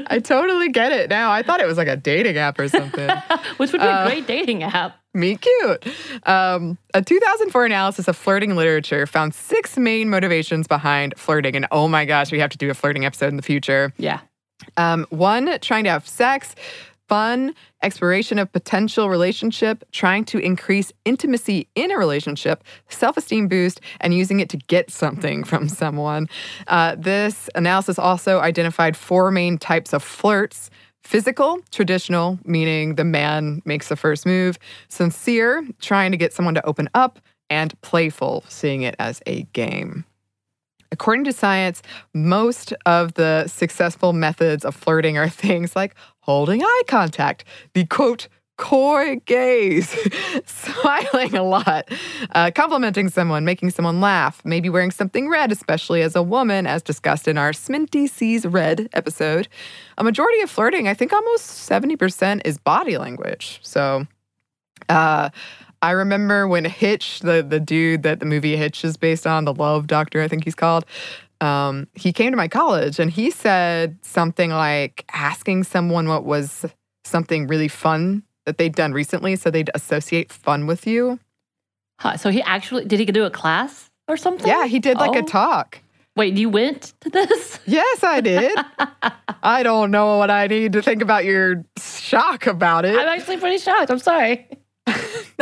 I 0.07 0.19
totally 0.19 0.69
get 0.69 0.91
it 0.91 1.09
now. 1.09 1.31
I 1.31 1.43
thought 1.43 1.61
it 1.61 1.67
was 1.67 1.77
like 1.77 1.87
a 1.87 1.95
dating 1.97 2.37
app 2.37 2.59
or 2.59 2.67
something. 2.67 3.09
Which 3.57 3.71
would 3.71 3.81
be 3.81 3.87
Uh, 3.87 4.05
a 4.05 4.07
great 4.07 4.27
dating 4.27 4.63
app. 4.63 4.97
Meet 5.13 5.41
cute. 5.41 5.85
Um, 6.27 6.77
a 6.93 7.01
2004 7.01 7.65
analysis 7.65 8.07
of 8.07 8.15
flirting 8.15 8.55
literature 8.55 9.05
found 9.05 9.33
six 9.35 9.77
main 9.77 10.09
motivations 10.09 10.67
behind 10.67 11.13
flirting. 11.17 11.55
And 11.55 11.67
oh 11.71 11.87
my 11.87 12.05
gosh, 12.05 12.31
we 12.31 12.39
have 12.39 12.49
to 12.51 12.57
do 12.57 12.69
a 12.69 12.73
flirting 12.73 13.05
episode 13.05 13.27
in 13.27 13.35
the 13.35 13.41
future. 13.43 13.93
Yeah, 13.97 14.21
Um, 14.77 15.05
one, 15.09 15.59
trying 15.59 15.83
to 15.83 15.89
have 15.89 16.07
sex, 16.07 16.55
fun, 17.11 17.53
exploration 17.83 18.39
of 18.39 18.49
potential 18.53 19.09
relationship, 19.09 19.83
trying 19.91 20.23
to 20.23 20.37
increase 20.37 20.93
intimacy 21.03 21.67
in 21.75 21.91
a 21.91 21.97
relationship, 21.97 22.63
self 22.87 23.17
esteem 23.17 23.49
boost, 23.49 23.81
and 23.99 24.13
using 24.13 24.39
it 24.39 24.47
to 24.47 24.55
get 24.55 24.89
something 24.89 25.43
from 25.51 25.67
someone. 25.67 26.29
Uh, 26.67 26.95
this 26.97 27.49
analysis 27.53 27.99
also 27.99 28.39
identified 28.39 28.95
four 28.95 29.29
main 29.29 29.57
types 29.57 29.91
of 29.91 30.01
flirts. 30.01 30.69
Physical, 31.03 31.59
traditional, 31.71 32.39
meaning 32.45 32.95
the 32.95 33.03
man 33.03 33.61
makes 33.65 33.89
the 33.89 33.97
first 33.97 34.25
move. 34.25 34.57
Sincere, 34.87 35.67
trying 35.81 36.11
to 36.11 36.17
get 36.17 36.31
someone 36.31 36.55
to 36.55 36.65
open 36.65 36.87
up. 36.93 37.19
And 37.49 37.73
playful, 37.81 38.45
seeing 38.47 38.83
it 38.83 38.95
as 38.97 39.21
a 39.27 39.41
game. 39.51 40.05
According 40.91 41.23
to 41.25 41.33
science, 41.33 41.81
most 42.13 42.73
of 42.85 43.13
the 43.13 43.47
successful 43.47 44.11
methods 44.13 44.65
of 44.65 44.75
flirting 44.75 45.17
are 45.17 45.29
things 45.43 45.75
like 45.75 45.95
holding 46.19 46.61
eye 46.63 46.81
contact, 46.87 47.45
the 47.73 47.85
quote, 47.85 48.27
coy 48.57 49.15
gaze, 49.25 49.89
smiling 50.45 51.35
a 51.35 51.41
lot, 51.41 51.89
uh, 52.35 52.51
complimenting 52.53 53.09
someone, 53.09 53.43
making 53.43 53.71
someone 53.71 53.99
laugh, 53.99 54.39
maybe 54.45 54.69
wearing 54.69 54.91
something 54.91 55.27
red, 55.27 55.51
especially 55.51 56.03
as 56.03 56.15
a 56.15 56.21
woman, 56.21 56.67
as 56.67 56.83
discussed 56.83 57.27
in 57.27 57.39
our 57.39 57.53
Sminty 57.53 58.07
Sees 58.07 58.45
Red 58.45 58.87
episode. 58.93 59.47
A 59.97 60.03
majority 60.03 60.41
of 60.41 60.49
flirting, 60.51 60.87
I 60.87 60.93
think 60.93 61.11
almost 61.11 61.67
70%, 61.67 62.41
is 62.45 62.59
body 62.59 62.99
language. 62.99 63.59
So, 63.63 64.05
uh, 64.89 65.29
I 65.81 65.91
remember 65.91 66.47
when 66.47 66.65
Hitch, 66.65 67.19
the 67.21 67.41
the 67.47 67.59
dude 67.59 68.03
that 68.03 68.19
the 68.19 68.25
movie 68.25 68.55
Hitch 68.55 68.83
is 68.85 68.97
based 68.97 69.25
on, 69.25 69.45
the 69.45 69.53
Love 69.53 69.87
Doctor, 69.87 70.21
I 70.21 70.27
think 70.27 70.43
he's 70.43 70.55
called. 70.55 70.85
Um, 71.41 71.87
he 71.95 72.13
came 72.13 72.29
to 72.31 72.37
my 72.37 72.47
college 72.47 72.99
and 72.99 73.09
he 73.09 73.31
said 73.31 73.97
something 74.03 74.51
like 74.51 75.05
asking 75.11 75.63
someone 75.63 76.07
what 76.07 76.23
was 76.23 76.65
something 77.03 77.47
really 77.47 77.67
fun 77.67 78.21
that 78.45 78.57
they'd 78.59 78.75
done 78.75 78.93
recently, 78.93 79.35
so 79.35 79.49
they'd 79.49 79.71
associate 79.73 80.31
fun 80.31 80.67
with 80.67 80.85
you. 80.85 81.19
Huh, 81.99 82.17
so 82.17 82.29
he 82.29 82.41
actually 82.43 82.85
did 82.85 82.99
he 82.99 83.05
do 83.05 83.23
a 83.25 83.31
class 83.31 83.89
or 84.07 84.17
something? 84.17 84.47
Yeah, 84.47 84.65
he 84.67 84.79
did 84.79 84.97
like 84.97 85.15
a 85.15 85.23
Oh. 85.23 85.25
talk. 85.25 85.79
Wait, 86.15 86.37
you 86.37 86.49
went 86.49 86.93
to 87.01 87.09
this? 87.09 87.59
Yes, 87.65 88.03
I 88.03 88.21
did. 88.21 88.51
I 89.43 89.63
don't 89.63 89.89
know 89.91 90.17
what 90.17 90.29
I 90.29 90.45
need 90.47 90.73
to 90.73 90.81
think 90.81 91.01
about 91.01 91.25
your 91.25 91.63
shock 91.79 92.45
about 92.47 92.85
it. 92.85 92.95
I'm 92.99 93.07
actually 93.07 93.37
pretty 93.37 93.57
shocked. 93.57 93.89
I'm 93.89 93.97
sorry. 93.99 94.47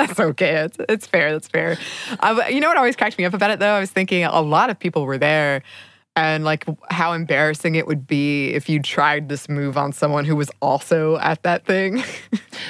That's 0.08 0.20
okay. 0.20 0.56
It's, 0.56 0.78
it's 0.88 1.08
fair. 1.08 1.34
That's 1.34 1.48
fair. 1.48 1.78
Uh, 2.20 2.44
you 2.50 2.60
know 2.60 2.68
what 2.70 2.78
always 2.78 2.96
cracked 2.96 3.18
me 3.18 3.26
up 3.26 3.34
about 3.34 3.52
it, 3.52 3.60
though? 3.60 3.74
I 3.74 3.80
was 3.80 3.92
thinking 3.92 4.24
a 4.24 4.42
lot 4.42 4.70
of 4.70 4.80
people 4.80 5.06
were 5.06 5.18
there 5.18 5.62
and 6.16 6.44
like 6.44 6.66
how 6.90 7.14
embarrassing 7.14 7.76
it 7.76 7.88
would 7.88 8.08
be 8.08 8.50
if 8.50 8.70
you 8.70 8.82
tried 8.82 9.30
this 9.30 9.48
move 9.48 9.78
on 9.78 9.92
someone 9.94 10.26
who 10.26 10.36
was 10.36 10.50
also 10.62 11.18
at 11.18 11.44
that 11.44 11.66
thing. 11.66 12.04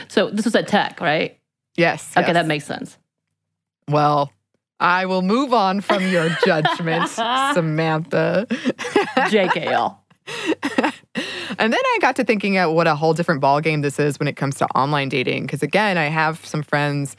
So 0.07 0.29
this 0.29 0.45
was 0.45 0.55
at 0.55 0.67
Tech, 0.67 1.01
right? 1.01 1.37
yes. 1.75 2.13
Okay, 2.15 2.27
yes. 2.27 2.33
that 2.33 2.47
makes 2.47 2.65
sense. 2.65 2.97
Well, 3.87 4.31
I 4.79 5.05
will 5.05 5.21
move 5.21 5.53
on 5.53 5.81
from 5.81 6.07
your 6.07 6.29
judgment, 6.45 7.09
Samantha. 7.09 8.47
JKL. 8.49 9.97
And 11.59 11.73
then 11.73 11.81
I 11.83 11.97
got 11.99 12.15
to 12.15 12.23
thinking 12.23 12.55
at 12.55 12.71
what 12.71 12.87
a 12.87 12.95
whole 12.95 13.13
different 13.13 13.41
ballgame 13.41 13.81
this 13.81 13.99
is 13.99 14.17
when 14.17 14.29
it 14.29 14.37
comes 14.37 14.55
to 14.55 14.65
online 14.67 15.09
dating. 15.09 15.43
Because 15.43 15.61
again, 15.61 15.97
I 15.97 16.05
have 16.05 16.43
some 16.45 16.63
friends 16.63 17.17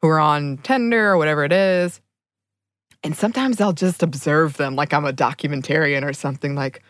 who 0.00 0.08
are 0.08 0.20
on 0.20 0.58
Tinder 0.58 1.10
or 1.10 1.18
whatever 1.18 1.44
it 1.44 1.52
is. 1.52 2.00
And 3.02 3.16
sometimes 3.16 3.60
I'll 3.60 3.72
just 3.72 4.02
observe 4.02 4.56
them 4.58 4.76
like 4.76 4.94
I'm 4.94 5.04
a 5.04 5.12
documentarian 5.12 6.04
or 6.04 6.12
something 6.12 6.54
like, 6.54 6.82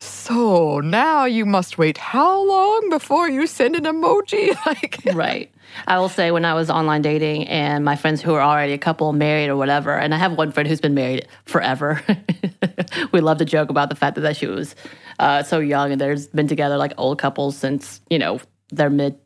so 0.00 0.80
now 0.80 1.24
you 1.24 1.46
must 1.46 1.78
wait 1.78 1.96
how 1.96 2.44
long 2.44 2.90
before 2.90 3.28
you 3.28 3.46
send 3.46 3.76
an 3.76 3.84
emoji? 3.84 4.56
Like, 4.66 5.00
right. 5.14 5.52
I 5.86 5.98
will 5.98 6.08
say 6.08 6.30
when 6.30 6.44
I 6.44 6.54
was 6.54 6.70
online 6.70 7.02
dating 7.02 7.46
and 7.48 7.84
my 7.84 7.94
friends 7.96 8.20
who 8.20 8.34
are 8.34 8.40
already 8.40 8.72
a 8.72 8.78
couple 8.78 9.12
married 9.12 9.48
or 9.48 9.56
whatever, 9.56 9.96
and 9.96 10.12
I 10.14 10.18
have 10.18 10.32
one 10.32 10.50
friend 10.50 10.68
who's 10.68 10.80
been 10.80 10.94
married 10.94 11.28
forever. 11.44 12.02
we 13.12 13.20
love 13.20 13.38
to 13.38 13.44
joke 13.44 13.70
about 13.70 13.88
the 13.88 13.94
fact 13.94 14.16
that, 14.16 14.22
that 14.22 14.36
she 14.36 14.46
was 14.46 14.74
uh, 15.18 15.42
so 15.42 15.60
young 15.60 15.92
and 15.92 16.00
there's 16.00 16.26
been 16.28 16.48
together 16.48 16.76
like 16.76 16.92
old 16.98 17.18
couples 17.18 17.56
since, 17.56 18.00
you 18.10 18.18
know, 18.18 18.40
their 18.70 18.90
mid 18.90 19.16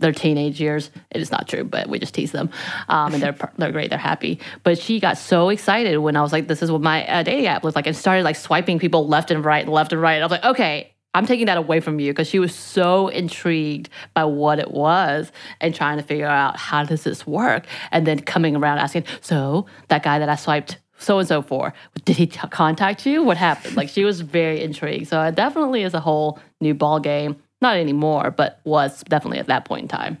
their 0.00 0.12
teenage 0.12 0.60
years. 0.60 0.90
It 1.10 1.20
is 1.20 1.30
not 1.30 1.46
true, 1.46 1.64
but 1.64 1.88
we 1.88 1.98
just 1.98 2.14
tease 2.14 2.32
them, 2.32 2.50
um, 2.88 3.14
and 3.14 3.22
they're 3.22 3.36
they're 3.56 3.72
great. 3.72 3.90
They're 3.90 3.98
happy. 3.98 4.40
But 4.64 4.78
she 4.78 4.98
got 4.98 5.18
so 5.18 5.50
excited 5.50 5.98
when 5.98 6.16
I 6.16 6.22
was 6.22 6.32
like, 6.32 6.48
"This 6.48 6.62
is 6.62 6.72
what 6.72 6.80
my 6.80 7.06
uh, 7.06 7.22
dating 7.22 7.46
app 7.46 7.62
looks 7.62 7.76
like," 7.76 7.86
and 7.86 7.96
started 7.96 8.24
like 8.24 8.36
swiping 8.36 8.78
people 8.78 9.06
left 9.06 9.30
and 9.30 9.44
right 9.44 9.64
and 9.64 9.72
left 9.72 9.92
and 9.92 10.02
right. 10.02 10.20
I 10.20 10.24
was 10.24 10.32
like, 10.32 10.44
"Okay, 10.44 10.92
I'm 11.14 11.26
taking 11.26 11.46
that 11.46 11.58
away 11.58 11.80
from 11.80 12.00
you 12.00 12.12
because 12.12 12.28
she 12.28 12.38
was 12.38 12.54
so 12.54 13.08
intrigued 13.08 13.88
by 14.14 14.24
what 14.24 14.58
it 14.58 14.70
was 14.70 15.30
and 15.60 15.74
trying 15.74 15.98
to 15.98 16.02
figure 16.02 16.26
out 16.26 16.56
how 16.56 16.82
does 16.84 17.04
this 17.04 17.26
work, 17.26 17.66
and 17.92 18.06
then 18.06 18.20
coming 18.20 18.56
around 18.56 18.78
asking, 18.78 19.04
so 19.20 19.66
that 19.88 20.02
guy 20.02 20.18
that 20.18 20.28
I 20.28 20.36
swiped." 20.36 20.78
So 20.98 21.18
and 21.18 21.26
so 21.26 21.40
for 21.40 21.72
did 22.04 22.16
he 22.16 22.26
t- 22.26 22.38
contact 22.50 23.06
you? 23.06 23.22
What 23.22 23.38
happened? 23.38 23.74
Like 23.76 23.88
she 23.88 24.04
was 24.04 24.20
very 24.20 24.62
intrigued. 24.62 25.08
So 25.08 25.22
it 25.22 25.34
definitely 25.34 25.82
is 25.82 25.94
a 25.94 26.00
whole 26.00 26.38
new 26.60 26.74
ball 26.74 27.00
game 27.00 27.36
not 27.60 27.76
anymore, 27.76 28.30
but 28.30 28.60
was 28.64 29.02
definitely 29.04 29.38
at 29.38 29.46
that 29.46 29.64
point 29.64 29.82
in 29.82 29.88
time. 29.88 30.18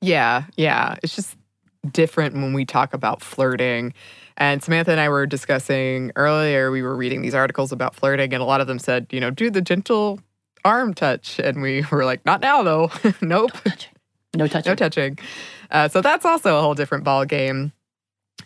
Yeah, 0.00 0.44
yeah. 0.56 0.96
It's 1.02 1.14
just 1.14 1.36
different 1.92 2.34
when 2.34 2.52
we 2.52 2.64
talk 2.64 2.94
about 2.94 3.22
flirting. 3.22 3.94
And 4.36 4.62
Samantha 4.62 4.90
and 4.90 5.00
I 5.00 5.08
were 5.08 5.26
discussing 5.26 6.12
earlier, 6.16 6.70
we 6.70 6.82
were 6.82 6.94
reading 6.94 7.22
these 7.22 7.34
articles 7.34 7.72
about 7.72 7.94
flirting, 7.94 8.34
and 8.34 8.42
a 8.42 8.46
lot 8.46 8.60
of 8.60 8.66
them 8.66 8.78
said, 8.78 9.06
you 9.10 9.20
know, 9.20 9.30
do 9.30 9.50
the 9.50 9.62
gentle 9.62 10.20
arm 10.64 10.92
touch. 10.92 11.38
And 11.38 11.62
we 11.62 11.84
were 11.90 12.04
like, 12.04 12.24
not 12.26 12.40
now, 12.40 12.62
though. 12.62 12.90
nope. 13.20 13.52
No 13.54 13.70
touching. 13.70 13.92
No 14.34 14.46
touching. 14.46 14.70
No 14.70 14.74
touching. 14.74 15.18
Uh, 15.70 15.88
so 15.88 16.00
that's 16.02 16.24
also 16.24 16.58
a 16.58 16.60
whole 16.60 16.74
different 16.74 17.04
ball 17.04 17.24
game. 17.24 17.72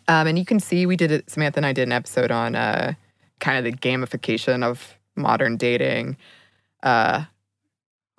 Um, 0.06 0.26
and 0.26 0.38
you 0.38 0.44
can 0.44 0.60
see 0.60 0.86
we 0.86 0.96
did 0.96 1.10
it, 1.10 1.30
Samantha 1.30 1.58
and 1.58 1.66
I 1.66 1.72
did 1.72 1.82
an 1.82 1.92
episode 1.92 2.30
on 2.30 2.54
uh, 2.54 2.94
kind 3.40 3.58
of 3.58 3.64
the 3.64 3.76
gamification 3.76 4.62
of 4.62 4.96
modern 5.16 5.56
dating. 5.56 6.16
Uh, 6.82 7.24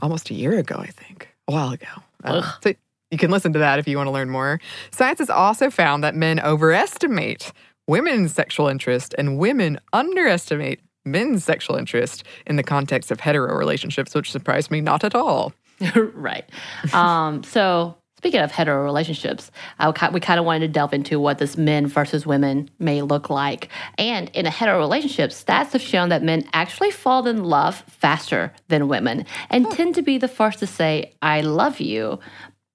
almost 0.01 0.29
a 0.29 0.33
year 0.33 0.57
ago, 0.57 0.75
I 0.77 0.87
think, 0.87 1.29
a 1.47 1.51
while 1.51 1.71
ago. 1.71 1.87
Uh, 2.23 2.51
so 2.63 2.73
you 3.09 3.17
can 3.17 3.31
listen 3.31 3.53
to 3.53 3.59
that 3.59 3.79
if 3.79 3.87
you 3.87 3.97
want 3.97 4.07
to 4.07 4.11
learn 4.11 4.29
more. 4.29 4.59
Science 4.91 5.19
has 5.19 5.29
also 5.29 5.69
found 5.69 6.03
that 6.03 6.15
men 6.15 6.39
overestimate 6.39 7.51
women's 7.87 8.33
sexual 8.33 8.67
interest 8.67 9.13
and 9.17 9.37
women 9.37 9.79
underestimate 9.93 10.79
men's 11.03 11.43
sexual 11.43 11.75
interest 11.75 12.23
in 12.45 12.55
the 12.55 12.63
context 12.63 13.11
of 13.11 13.19
hetero 13.19 13.55
relationships, 13.55 14.13
which 14.13 14.31
surprised 14.31 14.71
me 14.71 14.81
not 14.81 15.03
at 15.03 15.15
all. 15.15 15.53
right. 15.95 16.45
Um, 16.93 17.43
so 17.43 17.95
Speaking 18.21 18.41
of 18.41 18.51
hetero 18.51 18.83
relationships, 18.83 19.49
I, 19.79 19.89
we 20.11 20.19
kind 20.19 20.39
of 20.39 20.45
wanted 20.45 20.59
to 20.59 20.67
delve 20.67 20.93
into 20.93 21.19
what 21.19 21.39
this 21.39 21.57
men 21.57 21.87
versus 21.87 22.23
women 22.23 22.69
may 22.77 23.01
look 23.01 23.31
like. 23.31 23.69
And 23.97 24.29
in 24.35 24.45
a 24.45 24.51
hetero 24.51 24.77
relationship, 24.77 25.31
stats 25.31 25.71
have 25.71 25.81
shown 25.81 26.09
that 26.09 26.21
men 26.21 26.47
actually 26.53 26.91
fall 26.91 27.25
in 27.25 27.43
love 27.43 27.83
faster 27.87 28.53
than 28.67 28.87
women 28.87 29.25
and 29.49 29.65
oh. 29.65 29.71
tend 29.71 29.95
to 29.95 30.03
be 30.03 30.19
the 30.19 30.27
first 30.27 30.59
to 30.59 30.67
say, 30.67 31.15
I 31.23 31.41
love 31.41 31.79
you. 31.79 32.19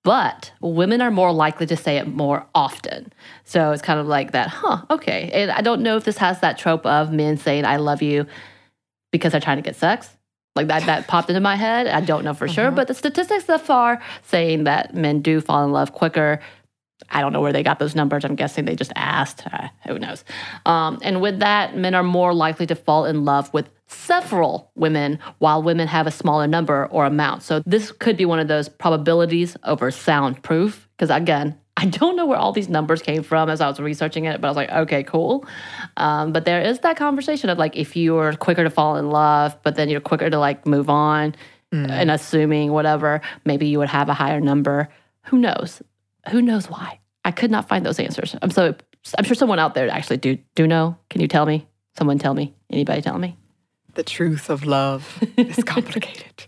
But 0.03 0.51
women 0.61 1.01
are 1.01 1.13
more 1.13 1.31
likely 1.33 1.67
to 1.67 1.77
say 1.77 1.99
it 1.99 2.09
more 2.09 2.45
often. 2.53 3.13
So 3.45 3.71
it's 3.71 3.83
kind 3.83 4.01
of 4.01 4.09
like 4.09 4.33
that, 4.33 4.49
huh, 4.49 4.83
okay. 4.91 5.31
And 5.33 5.53
I 5.53 5.61
don't 5.61 5.83
know 5.83 5.97
if 5.97 6.03
this 6.03 6.19
has 6.19 6.41
that 6.41 6.59
trope 6.59 6.85
of 6.85 7.13
men 7.13 7.37
saying, 7.37 7.65
I 7.65 7.77
love 7.77 8.03
you 8.03 8.27
because 9.13 9.31
they're 9.31 9.41
trying 9.41 9.59
to 9.59 9.63
get 9.63 9.77
sex 9.77 10.16
like 10.57 10.69
that, 10.69 10.85
that 10.87 11.07
popped 11.07 11.29
into 11.31 11.41
my 11.41 11.57
head. 11.57 11.87
I 11.87 12.01
don't 12.01 12.25
know 12.25 12.35
for 12.35 12.47
uh-huh. 12.47 12.55
sure, 12.55 12.71
but 12.71 12.89
the 12.89 12.95
statistics 12.95 13.45
thus 13.45 13.63
far 13.63 14.03
saying 14.23 14.65
that 14.65 14.95
men 14.95 15.21
do 15.21 15.41
fall 15.41 15.65
in 15.65 15.73
love 15.73 15.93
quicker. 15.93 16.41
I 17.11 17.21
don't 17.21 17.33
know 17.33 17.41
where 17.41 17.53
they 17.53 17.63
got 17.63 17.79
those 17.79 17.95
numbers. 17.95 18.25
I'm 18.25 18.35
guessing 18.35 18.65
they 18.65 18.75
just 18.75 18.93
asked. 18.97 19.47
Uh, 19.47 19.69
who 19.87 19.99
knows? 19.99 20.25
Um, 20.65 20.99
and 21.03 21.21
with 21.21 21.41
that, 21.41 21.77
men 21.77 21.95
are 21.95 22.03
more 22.03 22.33
likely 22.33 22.67
to 22.67 22.75
fall 22.75 23.05
in 23.05 23.25
love 23.25 23.53
with 23.53 23.69
several 23.87 24.71
women, 24.75 25.19
while 25.39 25.63
women 25.63 25.87
have 25.89 26.07
a 26.07 26.11
smaller 26.11 26.47
number 26.47 26.87
or 26.87 27.05
amount. 27.05 27.43
So 27.43 27.63
this 27.67 27.93
could 27.93 28.17
be 28.17 28.25
one 28.25 28.41
of 28.41 28.49
those 28.49 28.69
probabilities 28.69 29.57
over 29.65 29.91
sound 29.91 30.43
proof. 30.43 30.89
Because 30.97 31.11
again, 31.11 31.59
I 31.77 31.87
don't 31.87 32.17
know 32.17 32.25
where 32.25 32.39
all 32.39 32.53
these 32.53 32.71
numbers 32.71 33.03
came 33.03 33.23
from 33.23 33.51
as 33.51 33.61
I 33.61 33.69
was 33.69 33.79
researching 33.79 34.25
it, 34.25 34.41
but 34.41 34.49
I 34.49 34.51
was 34.51 34.57
like, 34.57 34.71
okay, 34.71 35.03
cool. 35.03 35.47
Um, 35.99 36.33
but 36.33 36.47
there 36.47 36.63
is 36.63 36.79
that 36.81 36.97
conversation 36.97 37.51
of 37.51 37.59
like, 37.59 37.77
if 37.77 37.95
you're 37.97 38.33
quicker 38.35 38.65
to 38.65 38.71
fall 38.71 38.97
in 38.97 39.11
love, 39.11 39.57
but 39.63 39.77
then 39.77 39.91
you're 39.91 40.01
quicker 40.01 40.31
to 40.31 40.39
like 40.39 40.67
move 40.67 40.89
on 40.89 41.35
mm. 41.73 41.91
and 41.91 42.11
assuming 42.11 42.73
whatever, 42.73 43.21
maybe 43.45 43.67
you 43.67 43.79
would 43.79 43.91
have 43.91 44.09
a 44.09 44.15
higher 44.15 44.41
number. 44.41 44.89
Who 45.25 45.39
knows? 45.39 45.83
Who 46.31 46.41
knows 46.41 46.71
why? 46.71 47.01
I 47.25 47.31
could 47.31 47.51
not 47.51 47.69
find 47.69 47.85
those 47.85 47.99
answers. 47.99 48.35
I'm 48.41 48.51
so 48.51 48.75
I'm 49.19 49.25
sure 49.25 49.35
someone 49.35 49.59
out 49.59 49.75
there 49.75 49.89
actually 49.89 50.17
do 50.17 50.39
do 50.55 50.67
know. 50.67 50.97
Can 51.11 51.21
you 51.21 51.29
tell 51.29 51.45
me? 51.45 51.67
Someone 51.99 52.19
tell 52.19 52.35
me. 52.35 52.55
Anybody 52.71 53.03
tell 53.03 53.19
me? 53.19 53.37
The 53.95 54.03
truth 54.03 54.49
of 54.51 54.65
love 54.65 55.23
is 55.37 55.63
complicated. 55.65 56.47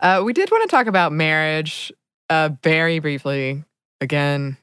uh, 0.00 0.22
we 0.24 0.32
did 0.32 0.50
want 0.50 0.68
to 0.68 0.74
talk 0.74 0.86
about 0.86 1.12
marriage 1.12 1.92
uh, 2.30 2.50
very 2.62 2.98
briefly 2.98 3.64
again, 4.00 4.56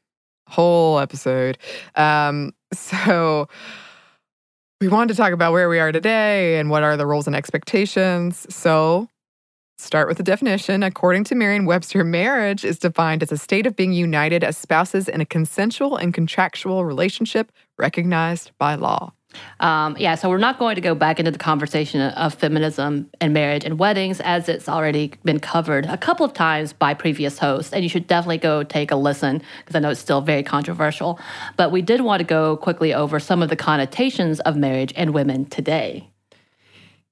whole 0.48 1.00
episode. 1.00 1.58
Um, 1.96 2.54
so 2.74 3.48
we 4.82 4.88
wanted 4.88 5.14
to 5.14 5.18
talk 5.18 5.32
about 5.32 5.54
where 5.54 5.70
we 5.70 5.80
are 5.80 5.92
today 5.92 6.60
and 6.60 6.70
what 6.70 6.84
are 6.84 6.98
the 6.98 7.06
roles 7.06 7.28
and 7.28 7.36
expectations. 7.36 8.46
So 8.54 9.08
start 9.78 10.08
with 10.08 10.18
the 10.18 10.24
definition. 10.24 10.84
According 10.84 11.24
to 11.26 11.36
Merriam 11.36 11.66
Webster, 11.66 12.04
marriage 12.04 12.66
is 12.66 12.80
defined 12.80 13.24
as 13.24 13.32
a 13.32 13.38
state 13.38 13.66
of 13.66 13.76
being 13.76 13.94
united 13.94 14.44
as 14.44 14.58
spouses 14.58 15.08
in 15.08 15.22
a 15.22 15.26
consensual 15.26 15.96
and 15.96 16.14
contractual 16.14 16.86
relationship 16.86 17.52
recognized 17.78 18.52
by 18.58 18.76
law. 18.76 19.14
Um, 19.60 19.96
yeah, 20.00 20.16
so 20.16 20.30
we're 20.30 20.38
not 20.38 20.60
going 20.60 20.76
to 20.76 20.82
go 20.82 20.96
back 20.96 21.20
into 21.20 21.32
the 21.32 21.38
conversation 21.38 22.02
of 22.02 22.34
feminism 22.34 23.10
and 23.22 23.34
marriage 23.34 23.64
and 23.64 23.80
weddings 23.80 24.20
as 24.22 24.50
it's 24.50 24.68
already 24.68 25.14
been 25.24 25.40
covered 25.40 25.86
a 25.86 25.98
couple 25.98 26.26
of 26.26 26.34
times 26.34 26.74
by 26.74 26.94
previous 26.94 27.40
hosts. 27.40 27.74
And 27.74 27.84
you 27.84 27.90
should 27.90 28.08
definitely 28.08 28.38
go 28.40 28.64
take 28.64 28.92
a 28.92 28.96
listen 28.96 29.42
because 29.60 29.76
I 29.76 29.80
know 29.80 29.90
it's 29.90 30.00
still 30.00 30.22
very 30.22 30.44
controversial. 30.44 31.20
But 31.58 31.72
we 31.72 31.82
did 31.82 32.02
want 32.02 32.20
to 32.20 32.26
go 32.26 32.58
quickly 32.58 32.94
over 32.94 33.20
some 33.20 33.42
of 33.42 33.50
the 33.50 33.56
connotations 33.56 34.40
of 34.42 34.56
marriage 34.56 34.94
and 34.96 35.14
women 35.14 35.46
today. 35.46 36.10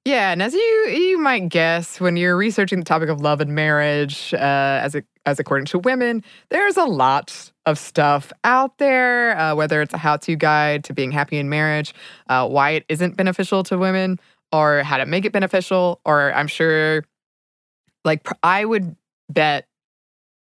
Yeah, 0.06 0.34
and 0.34 0.41
as 0.41 0.54
you 0.54 0.60
you 0.60 1.18
might 1.18 1.47
guess, 1.47 2.01
when 2.01 2.18
you're 2.18 2.36
researching 2.36 2.80
the 2.80 2.86
topic 2.86 3.08
of 3.08 3.22
love 3.22 3.39
and 3.39 3.56
marriage, 3.56 4.34
uh, 4.34 4.38
as 4.84 4.95
it, 4.95 5.06
as 5.26 5.39
according 5.39 5.66
to 5.68 5.80
women, 5.80 6.24
there's 6.49 6.76
a 6.76 6.84
lot 6.84 7.51
of 7.66 7.80
stuff 7.80 8.34
out 8.43 8.78
there. 8.80 9.38
Uh, 9.38 9.56
whether 9.56 9.82
it's 9.82 9.93
a 9.93 9.97
how-to 9.97 10.36
guide 10.36 10.84
to 10.86 10.93
being 10.93 11.12
happy 11.12 11.38
in 11.38 11.47
marriage, 11.47 11.93
uh, 12.28 12.45
why 12.45 12.72
it 12.72 12.86
isn't 12.89 13.16
beneficial 13.16 13.64
to 13.64 13.78
women, 13.78 14.20
or 14.51 14.84
how 14.84 14.97
to 14.97 15.06
make 15.06 15.24
it 15.24 15.32
beneficial, 15.32 16.01
or 16.04 16.34
I'm 16.34 16.47
sure, 16.47 17.06
like 18.04 18.28
I 18.43 18.66
would 18.66 18.97
bet 19.30 19.68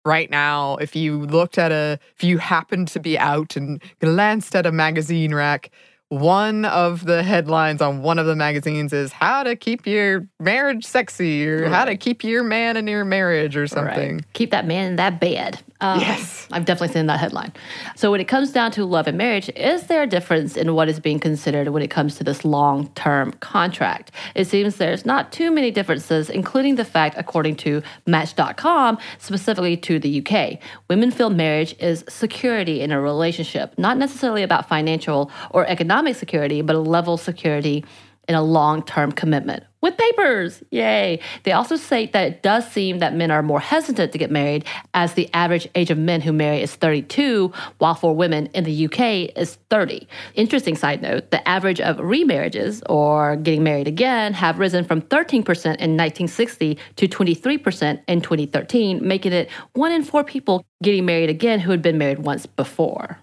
right 0.04 0.30
now, 0.30 0.76
if 0.76 0.94
you 0.94 1.26
looked 1.26 1.58
at 1.58 1.72
a, 1.72 1.98
if 2.16 2.22
you 2.22 2.38
happened 2.38 2.88
to 2.88 3.00
be 3.00 3.18
out 3.18 3.56
and 3.56 3.82
glanced 4.00 4.54
at 4.54 4.66
a 4.66 4.72
magazine 4.72 5.34
rack 5.34 5.70
one 6.08 6.64
of 6.64 7.04
the 7.04 7.22
headlines 7.22 7.82
on 7.82 8.02
one 8.02 8.18
of 8.18 8.26
the 8.26 8.36
magazines 8.36 8.92
is 8.92 9.12
how 9.12 9.42
to 9.42 9.54
keep 9.54 9.86
your 9.86 10.26
marriage 10.40 10.84
sexy 10.84 11.46
or 11.46 11.62
right. 11.62 11.72
how 11.72 11.84
to 11.84 11.96
keep 11.96 12.24
your 12.24 12.42
man 12.42 12.76
in 12.76 12.86
your 12.86 13.04
marriage 13.04 13.56
or 13.56 13.66
something. 13.66 14.16
Right. 14.16 14.32
Keep 14.32 14.50
that 14.52 14.66
man 14.66 14.90
in 14.90 14.96
that 14.96 15.20
bed. 15.20 15.60
Um, 15.80 16.00
yes. 16.00 16.48
I've 16.50 16.64
definitely 16.64 16.92
seen 16.94 17.06
that 17.06 17.20
headline. 17.20 17.52
So, 17.94 18.10
when 18.10 18.20
it 18.20 18.26
comes 18.26 18.50
down 18.50 18.72
to 18.72 18.84
love 18.84 19.06
and 19.06 19.16
marriage, 19.16 19.48
is 19.50 19.86
there 19.86 20.02
a 20.02 20.06
difference 20.06 20.56
in 20.56 20.74
what 20.74 20.88
is 20.88 20.98
being 20.98 21.20
considered 21.20 21.68
when 21.68 21.82
it 21.82 21.88
comes 21.88 22.16
to 22.16 22.24
this 22.24 22.44
long 22.44 22.88
term 22.94 23.32
contract? 23.34 24.10
It 24.34 24.46
seems 24.46 24.76
there's 24.76 25.06
not 25.06 25.30
too 25.30 25.52
many 25.52 25.70
differences, 25.70 26.30
including 26.30 26.74
the 26.74 26.84
fact, 26.84 27.14
according 27.16 27.56
to 27.56 27.82
Match.com, 28.06 28.98
specifically 29.18 29.76
to 29.76 30.00
the 30.00 30.26
UK, 30.26 30.58
women 30.88 31.12
feel 31.12 31.30
marriage 31.30 31.76
is 31.78 32.04
security 32.08 32.80
in 32.80 32.90
a 32.90 33.00
relationship, 33.00 33.78
not 33.78 33.98
necessarily 33.98 34.42
about 34.42 34.68
financial 34.68 35.30
or 35.50 35.64
economic 35.66 36.16
security, 36.16 36.60
but 36.60 36.74
a 36.74 36.80
level 36.80 37.14
of 37.14 37.20
security 37.20 37.84
in 38.26 38.34
a 38.34 38.42
long 38.42 38.82
term 38.82 39.12
commitment 39.12 39.62
with 39.80 39.96
papers. 39.96 40.62
Yay. 40.70 41.20
They 41.44 41.52
also 41.52 41.76
say 41.76 42.06
that 42.06 42.26
it 42.26 42.42
does 42.42 42.70
seem 42.70 42.98
that 42.98 43.14
men 43.14 43.30
are 43.30 43.42
more 43.42 43.60
hesitant 43.60 44.12
to 44.12 44.18
get 44.18 44.30
married, 44.30 44.64
as 44.94 45.14
the 45.14 45.28
average 45.32 45.68
age 45.74 45.90
of 45.90 45.98
men 45.98 46.20
who 46.20 46.32
marry 46.32 46.60
is 46.60 46.74
32, 46.74 47.52
while 47.78 47.94
for 47.94 48.14
women 48.14 48.46
in 48.54 48.64
the 48.64 48.86
UK 48.86 49.36
is 49.36 49.58
30. 49.70 50.06
Interesting 50.34 50.76
side 50.76 51.02
note 51.02 51.30
the 51.30 51.46
average 51.48 51.80
of 51.80 51.96
remarriages 51.98 52.82
or 52.88 53.36
getting 53.36 53.62
married 53.62 53.88
again 53.88 54.32
have 54.32 54.58
risen 54.58 54.84
from 54.84 55.00
13% 55.02 55.38
in 55.44 55.96
1960 55.96 56.78
to 56.96 57.08
23% 57.08 58.00
in 58.08 58.20
2013, 58.20 59.06
making 59.06 59.32
it 59.32 59.48
one 59.74 59.92
in 59.92 60.02
four 60.02 60.24
people 60.24 60.64
getting 60.82 61.04
married 61.04 61.30
again 61.30 61.60
who 61.60 61.70
had 61.70 61.82
been 61.82 61.98
married 61.98 62.20
once 62.20 62.46
before. 62.46 63.18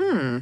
Hmm. 0.00 0.38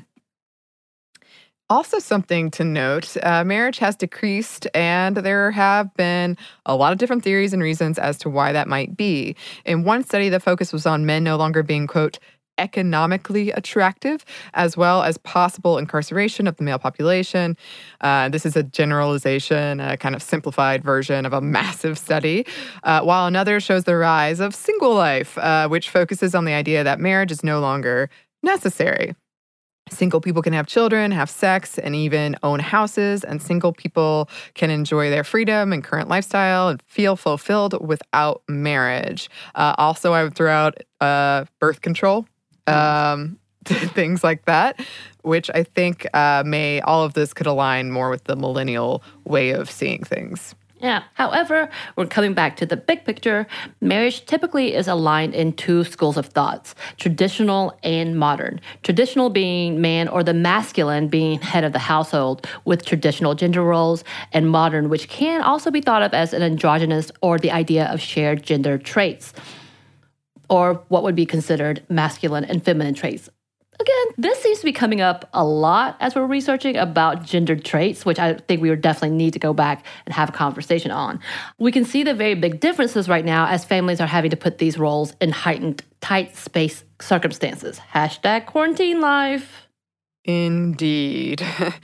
Also, 1.68 1.98
something 1.98 2.48
to 2.52 2.62
note 2.62 3.16
uh, 3.24 3.42
marriage 3.42 3.78
has 3.78 3.96
decreased, 3.96 4.68
and 4.72 5.16
there 5.16 5.50
have 5.50 5.92
been 5.94 6.36
a 6.64 6.76
lot 6.76 6.92
of 6.92 6.98
different 6.98 7.24
theories 7.24 7.52
and 7.52 7.60
reasons 7.60 7.98
as 7.98 8.16
to 8.18 8.30
why 8.30 8.52
that 8.52 8.68
might 8.68 8.96
be. 8.96 9.34
In 9.64 9.82
one 9.82 10.04
study, 10.04 10.28
the 10.28 10.38
focus 10.38 10.72
was 10.72 10.86
on 10.86 11.06
men 11.06 11.24
no 11.24 11.36
longer 11.36 11.64
being, 11.64 11.88
quote, 11.88 12.20
economically 12.56 13.50
attractive, 13.50 14.24
as 14.54 14.76
well 14.76 15.02
as 15.02 15.18
possible 15.18 15.76
incarceration 15.76 16.46
of 16.46 16.56
the 16.56 16.62
male 16.62 16.78
population. 16.78 17.56
Uh, 18.00 18.28
this 18.28 18.46
is 18.46 18.54
a 18.54 18.62
generalization, 18.62 19.80
a 19.80 19.96
kind 19.96 20.14
of 20.14 20.22
simplified 20.22 20.84
version 20.84 21.26
of 21.26 21.32
a 21.32 21.40
massive 21.56 21.98
study, 21.98 22.46
uh, 22.84 23.00
while 23.00 23.26
another 23.26 23.58
shows 23.58 23.82
the 23.82 23.96
rise 23.96 24.38
of 24.38 24.54
single 24.54 24.94
life, 24.94 25.36
uh, 25.38 25.66
which 25.68 25.90
focuses 25.90 26.32
on 26.32 26.44
the 26.44 26.52
idea 26.52 26.84
that 26.84 27.00
marriage 27.00 27.32
is 27.32 27.42
no 27.42 27.58
longer 27.58 28.08
necessary. 28.44 29.16
Single 29.88 30.20
people 30.20 30.42
can 30.42 30.52
have 30.52 30.66
children, 30.66 31.12
have 31.12 31.30
sex, 31.30 31.78
and 31.78 31.94
even 31.94 32.36
own 32.42 32.58
houses, 32.58 33.22
and 33.22 33.40
single 33.40 33.72
people 33.72 34.28
can 34.54 34.68
enjoy 34.68 35.10
their 35.10 35.22
freedom 35.22 35.72
and 35.72 35.84
current 35.84 36.08
lifestyle 36.08 36.68
and 36.68 36.82
feel 36.82 37.14
fulfilled 37.14 37.86
without 37.86 38.42
marriage. 38.48 39.30
Uh, 39.54 39.74
also, 39.78 40.12
I 40.12 40.24
would 40.24 40.34
throw 40.34 40.50
out 40.50 40.78
uh, 41.00 41.44
birth 41.60 41.82
control 41.82 42.26
um, 42.66 43.38
things 43.64 44.24
like 44.24 44.44
that, 44.46 44.80
which 45.22 45.50
I 45.54 45.62
think 45.62 46.06
uh, 46.14 46.42
may 46.44 46.80
all 46.80 47.04
of 47.04 47.14
this 47.14 47.32
could 47.32 47.46
align 47.46 47.90
more 47.90 48.10
with 48.10 48.24
the 48.24 48.36
millennial 48.36 49.02
way 49.24 49.50
of 49.50 49.70
seeing 49.70 50.02
things. 50.02 50.54
Yeah. 50.80 51.04
However, 51.14 51.70
we're 51.96 52.06
coming 52.06 52.34
back 52.34 52.56
to 52.58 52.66
the 52.66 52.76
big 52.76 53.04
picture. 53.04 53.46
Marriage 53.80 54.26
typically 54.26 54.74
is 54.74 54.86
aligned 54.86 55.34
in 55.34 55.54
two 55.54 55.84
schools 55.84 56.18
of 56.18 56.26
thoughts 56.26 56.74
traditional 56.98 57.78
and 57.82 58.18
modern. 58.18 58.60
Traditional 58.82 59.30
being 59.30 59.80
man 59.80 60.06
or 60.06 60.22
the 60.22 60.34
masculine 60.34 61.08
being 61.08 61.40
head 61.40 61.64
of 61.64 61.72
the 61.72 61.78
household 61.78 62.46
with 62.66 62.84
traditional 62.84 63.34
gender 63.34 63.62
roles, 63.62 64.04
and 64.32 64.50
modern, 64.50 64.90
which 64.90 65.08
can 65.08 65.40
also 65.40 65.70
be 65.70 65.80
thought 65.80 66.02
of 66.02 66.12
as 66.12 66.34
an 66.34 66.42
androgynous 66.42 67.10
or 67.22 67.38
the 67.38 67.50
idea 67.50 67.86
of 67.86 68.00
shared 68.00 68.42
gender 68.42 68.76
traits 68.76 69.32
or 70.48 70.84
what 70.88 71.02
would 71.02 71.16
be 71.16 71.26
considered 71.26 71.82
masculine 71.88 72.44
and 72.44 72.64
feminine 72.64 72.94
traits. 72.94 73.28
Again, 73.78 74.06
this 74.16 74.42
seems 74.42 74.58
to 74.60 74.64
be 74.64 74.72
coming 74.72 75.00
up 75.00 75.28
a 75.34 75.44
lot 75.44 75.96
as 76.00 76.14
we're 76.14 76.26
researching 76.26 76.76
about 76.76 77.24
gendered 77.24 77.64
traits, 77.64 78.06
which 78.06 78.18
I 78.18 78.34
think 78.34 78.62
we 78.62 78.70
would 78.70 78.80
definitely 78.80 79.16
need 79.16 79.34
to 79.34 79.38
go 79.38 79.52
back 79.52 79.84
and 80.06 80.14
have 80.14 80.30
a 80.30 80.32
conversation 80.32 80.90
on. 80.90 81.20
We 81.58 81.72
can 81.72 81.84
see 81.84 82.02
the 82.02 82.14
very 82.14 82.34
big 82.34 82.60
differences 82.60 83.08
right 83.08 83.24
now 83.24 83.46
as 83.46 83.64
families 83.64 84.00
are 84.00 84.06
having 84.06 84.30
to 84.30 84.36
put 84.36 84.58
these 84.58 84.78
roles 84.78 85.14
in 85.20 85.30
heightened, 85.30 85.82
tight 86.00 86.36
space 86.36 86.84
circumstances. 87.00 87.78
Hashtag 87.92 88.46
quarantine 88.46 89.00
life. 89.00 89.68
Indeed. 90.24 91.42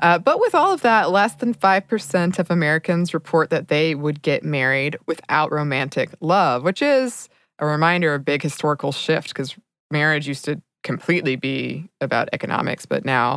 Uh, 0.00 0.18
but 0.18 0.40
with 0.40 0.52
all 0.52 0.72
of 0.72 0.80
that, 0.80 1.12
less 1.12 1.36
than 1.36 1.54
5% 1.54 2.38
of 2.40 2.50
Americans 2.50 3.14
report 3.14 3.50
that 3.50 3.68
they 3.68 3.94
would 3.94 4.20
get 4.20 4.42
married 4.42 4.96
without 5.06 5.52
romantic 5.52 6.10
love, 6.20 6.64
which 6.64 6.82
is 6.82 7.28
a 7.60 7.66
reminder, 7.66 8.12
of 8.12 8.20
a 8.20 8.24
big 8.24 8.42
historical 8.42 8.90
shift 8.90 9.28
because 9.28 9.56
marriage 9.92 10.26
used 10.26 10.44
to 10.44 10.60
completely 10.82 11.36
be 11.36 11.88
about 12.00 12.28
economics, 12.32 12.86
but 12.86 13.04
now 13.04 13.34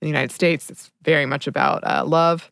in 0.00 0.06
the 0.06 0.08
United 0.08 0.32
States, 0.32 0.70
it's 0.70 0.90
very 1.02 1.26
much 1.26 1.46
about 1.46 1.82
uh, 1.84 2.04
love. 2.04 2.50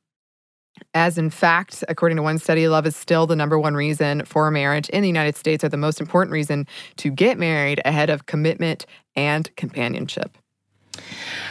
As 0.95 1.19
in 1.19 1.31
fact, 1.31 1.85
according 1.89 2.17
to 2.17 2.23
one 2.23 2.39
study, 2.39 2.67
love 2.69 2.87
is 2.87 2.97
still 2.97 3.27
the 3.27 3.37
number 3.37 3.59
one 3.59 3.75
reason 3.75 4.25
for 4.25 4.51
marriage 4.51 4.89
in 4.91 5.03
the 5.03 5.09
United 5.09 5.37
States, 5.37 5.63
or 5.63 5.69
the 5.69 5.77
most 5.77 6.01
important 6.01 6.33
reason 6.33 6.67
to 6.97 7.11
get 7.11 7.39
married 7.39 7.81
ahead 7.85 8.11
of 8.11 8.27
commitment 8.27 8.87
and 9.15 9.55
companionship. 9.57 10.37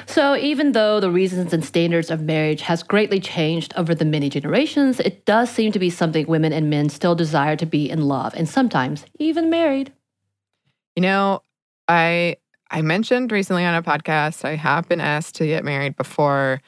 So, 0.06 0.36
even 0.36 0.74
though 0.74 1.00
the 1.00 1.10
reasons 1.10 1.54
and 1.54 1.64
standards 1.64 2.12
of 2.12 2.22
marriage 2.22 2.62
has 2.62 2.84
greatly 2.84 3.20
changed 3.20 3.74
over 3.76 3.96
the 3.96 4.06
many 4.06 4.30
generations, 4.30 5.00
it 5.00 5.26
does 5.26 5.50
seem 5.50 5.72
to 5.72 5.80
be 5.80 5.90
something 5.90 6.28
women 6.28 6.54
and 6.54 6.70
men 6.70 6.90
still 6.90 7.16
desire 7.16 7.56
to 7.56 7.66
be 7.66 7.90
in 7.90 8.08
love 8.08 8.34
and 8.36 8.48
sometimes 8.48 9.06
even 9.18 9.50
married. 9.50 9.92
You 10.96 11.02
know, 11.02 11.44
I 11.88 12.38
I 12.74 12.82
mentioned 12.82 13.34
recently 13.34 13.66
on 13.66 13.76
a 13.76 13.84
podcast 13.84 14.46
I 14.46 14.56
have 14.56 14.88
been 14.88 15.02
asked 15.02 15.36
to 15.36 15.46
get 15.46 15.66
married 15.66 15.98
before. 15.98 16.62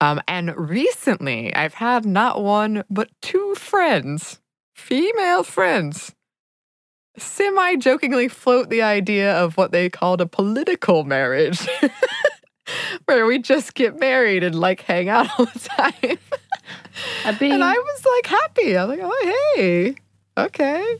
Um, 0.00 0.20
and 0.26 0.56
recently, 0.56 1.54
I've 1.54 1.74
had 1.74 2.06
not 2.06 2.42
one, 2.42 2.84
but 2.88 3.10
two 3.20 3.54
friends, 3.54 4.40
female 4.74 5.44
friends, 5.44 6.14
semi 7.18 7.76
jokingly 7.76 8.28
float 8.28 8.70
the 8.70 8.80
idea 8.80 9.34
of 9.34 9.58
what 9.58 9.72
they 9.72 9.90
called 9.90 10.22
a 10.22 10.26
political 10.26 11.04
marriage, 11.04 11.60
where 13.04 13.26
we 13.26 13.38
just 13.38 13.74
get 13.74 14.00
married 14.00 14.42
and 14.42 14.58
like 14.58 14.80
hang 14.80 15.10
out 15.10 15.28
all 15.38 15.44
the 15.44 15.58
time. 15.58 15.92
and 17.26 17.62
I 17.62 17.74
was 17.74 18.06
like 18.06 18.26
happy. 18.26 18.76
I 18.76 18.84
was 18.86 18.96
like, 18.98 19.06
oh, 19.06 19.52
hey, 19.54 19.96
okay, 20.38 20.96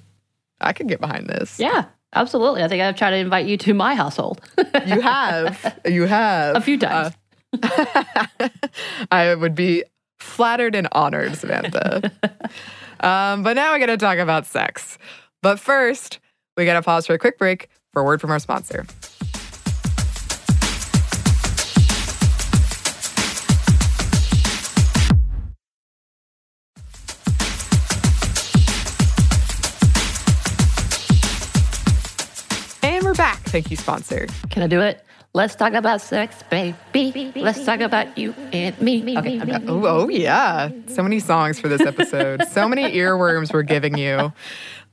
I 0.60 0.74
can 0.74 0.88
get 0.88 1.00
behind 1.00 1.26
this. 1.26 1.58
Yeah. 1.58 1.86
Absolutely. 2.14 2.62
I 2.62 2.68
think 2.68 2.82
I've 2.82 2.96
tried 2.96 3.10
to 3.10 3.16
invite 3.16 3.46
you 3.46 3.56
to 3.58 3.74
my 3.74 3.94
household. 3.94 4.40
you 4.86 5.00
have. 5.00 5.80
You 5.86 6.04
have. 6.06 6.56
A 6.56 6.60
few 6.60 6.78
times. 6.78 7.14
Uh, 7.62 8.48
I 9.10 9.34
would 9.34 9.54
be 9.54 9.84
flattered 10.20 10.74
and 10.74 10.88
honored, 10.92 11.36
Samantha. 11.36 12.12
um, 13.00 13.42
but 13.42 13.54
now 13.54 13.72
we 13.72 13.78
got 13.80 13.86
to 13.86 13.96
talk 13.96 14.18
about 14.18 14.46
sex. 14.46 14.98
But 15.42 15.58
first, 15.58 16.20
we 16.56 16.64
got 16.64 16.74
to 16.74 16.82
pause 16.82 17.06
for 17.06 17.14
a 17.14 17.18
quick 17.18 17.38
break 17.38 17.68
for 17.92 18.02
a 18.02 18.04
word 18.04 18.20
from 18.20 18.30
our 18.30 18.38
sponsor. 18.38 18.86
We're 33.12 33.16
back. 33.16 33.40
Thank 33.40 33.70
you, 33.70 33.76
sponsor. 33.76 34.26
Can 34.48 34.62
I 34.62 34.66
do 34.66 34.80
it? 34.80 35.04
Let's 35.34 35.54
talk 35.54 35.74
about 35.74 36.00
sex, 36.00 36.42
baby. 36.48 37.30
Let's 37.36 37.62
talk 37.62 37.80
about 37.80 38.16
you 38.16 38.32
and 38.54 38.80
me. 38.80 39.18
Okay, 39.18 39.38
I'm 39.38 39.48
done. 39.48 39.64
Oh, 39.68 39.84
oh, 39.84 40.08
yeah. 40.08 40.70
So 40.86 41.02
many 41.02 41.20
songs 41.20 41.60
for 41.60 41.68
this 41.68 41.82
episode. 41.82 42.46
so 42.48 42.66
many 42.66 42.84
earworms 42.96 43.52
we're 43.52 43.64
giving 43.64 43.98
you. 43.98 44.32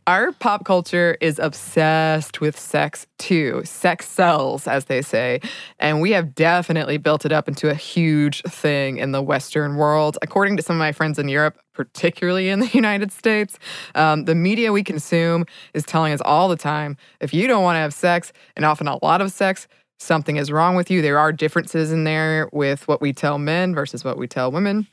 Our 0.08 0.32
pop 0.32 0.66
culture 0.66 1.18
is 1.22 1.38
obsessed 1.40 2.42
with 2.42 2.60
sex 2.60 3.06
too. 3.18 3.62
Sex 3.64 4.08
sells, 4.08 4.68
as 4.68 4.86
they 4.86 5.02
say. 5.02 5.40
And 5.78 6.02
we 6.02 6.12
have 6.12 6.34
definitely 6.34 6.98
built 6.98 7.26
it 7.26 7.32
up 7.32 7.48
into 7.48 7.70
a 7.70 7.76
huge 7.76 8.42
thing 8.44 8.98
in 8.98 9.12
the 9.12 9.22
Western 9.22 9.76
world. 9.76 10.18
According 10.22 10.58
to 10.58 10.64
some 10.64 10.76
of 10.76 10.80
my 10.80 10.92
friends 10.92 11.20
in 11.20 11.30
Europe, 11.30 11.60
particularly 11.74 12.50
in 12.50 12.60
the 12.60 12.68
United 12.74 13.12
States, 13.12 13.60
um, 13.96 14.26
the 14.26 14.36
media 14.36 14.72
we 14.72 14.84
consume 14.84 15.46
is 15.74 15.84
telling 15.86 16.14
us 16.14 16.22
all 16.26 16.50
the 16.50 16.58
time 16.58 16.98
if 17.20 17.34
you 17.34 17.48
don't 17.48 17.64
want 17.64 17.76
to 17.76 17.80
have 17.80 17.94
sex, 17.94 18.34
and 18.56 18.66
often 18.66 18.88
a 18.88 18.98
lot 19.04 19.22
of 19.22 19.32
sex, 19.32 19.68
something 20.00 20.38
is 20.38 20.52
wrong 20.52 20.76
with 20.76 20.90
you. 20.90 21.02
There 21.02 21.20
are 21.20 21.32
differences 21.32 21.92
in 21.92 22.04
there 22.04 22.50
with 22.52 22.88
what 22.88 23.02
we 23.02 23.14
tell 23.14 23.38
men 23.38 23.76
versus 23.76 24.04
what 24.04 24.18
we 24.18 24.28
tell 24.28 24.52
women 24.52 24.88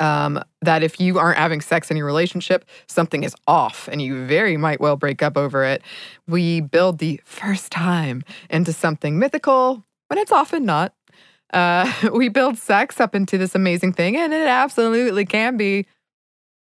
um, 0.00 0.42
that 0.62 0.82
if 0.82 1.00
you 1.00 1.18
aren't 1.18 1.38
having 1.38 1.60
sex 1.60 1.90
in 1.90 1.96
your 1.96 2.06
relationship, 2.06 2.64
something 2.88 3.24
is 3.24 3.34
off 3.46 3.88
and 3.90 4.02
you 4.02 4.26
very 4.26 4.56
might 4.56 4.80
well 4.80 4.96
break 4.96 5.22
up 5.22 5.36
over 5.36 5.64
it. 5.64 5.82
We 6.26 6.60
build 6.60 6.98
the 6.98 7.20
first 7.24 7.72
time 7.72 8.22
into 8.50 8.72
something 8.72 9.18
mythical 9.18 9.84
when 10.08 10.18
it's 10.18 10.32
often 10.32 10.64
not. 10.64 10.94
Uh, 11.52 11.90
we 12.12 12.28
build 12.28 12.58
sex 12.58 13.00
up 13.00 13.14
into 13.14 13.38
this 13.38 13.54
amazing 13.54 13.92
thing, 13.92 14.16
and 14.16 14.32
it 14.32 14.46
absolutely 14.46 15.24
can 15.24 15.56
be, 15.56 15.86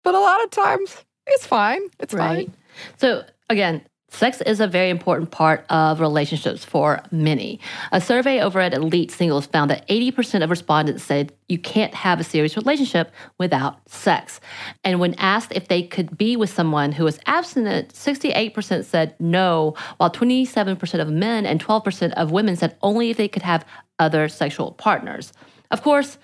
but 0.04 0.14
a 0.14 0.20
lot 0.20 0.42
of 0.42 0.50
times 0.50 1.04
it's 1.26 1.46
fine. 1.46 1.82
It's 2.00 2.14
right. 2.14 2.46
fine. 2.46 2.56
So, 2.96 3.24
again, 3.48 3.82
Sex 4.12 4.42
is 4.42 4.60
a 4.60 4.66
very 4.66 4.90
important 4.90 5.30
part 5.30 5.64
of 5.70 5.98
relationships 5.98 6.66
for 6.66 7.02
many. 7.10 7.58
A 7.92 8.00
survey 8.00 8.42
over 8.42 8.60
at 8.60 8.74
Elite 8.74 9.10
Singles 9.10 9.46
found 9.46 9.70
that 9.70 9.88
80% 9.88 10.44
of 10.44 10.50
respondents 10.50 11.02
said 11.02 11.32
you 11.48 11.58
can't 11.58 11.94
have 11.94 12.20
a 12.20 12.24
serious 12.24 12.54
relationship 12.54 13.10
without 13.38 13.80
sex. 13.88 14.38
And 14.84 15.00
when 15.00 15.14
asked 15.14 15.52
if 15.52 15.68
they 15.68 15.82
could 15.82 16.18
be 16.18 16.36
with 16.36 16.50
someone 16.50 16.92
who 16.92 17.04
was 17.04 17.18
abstinent, 17.24 17.94
68% 17.94 18.84
said 18.84 19.16
no, 19.18 19.74
while 19.96 20.10
27% 20.10 21.00
of 21.00 21.10
men 21.10 21.46
and 21.46 21.58
12% 21.58 22.12
of 22.12 22.30
women 22.30 22.54
said 22.54 22.76
only 22.82 23.08
if 23.08 23.16
they 23.16 23.28
could 23.28 23.42
have 23.42 23.64
other 23.98 24.28
sexual 24.28 24.72
partners. 24.72 25.32
Of 25.70 25.82
course, 25.82 26.18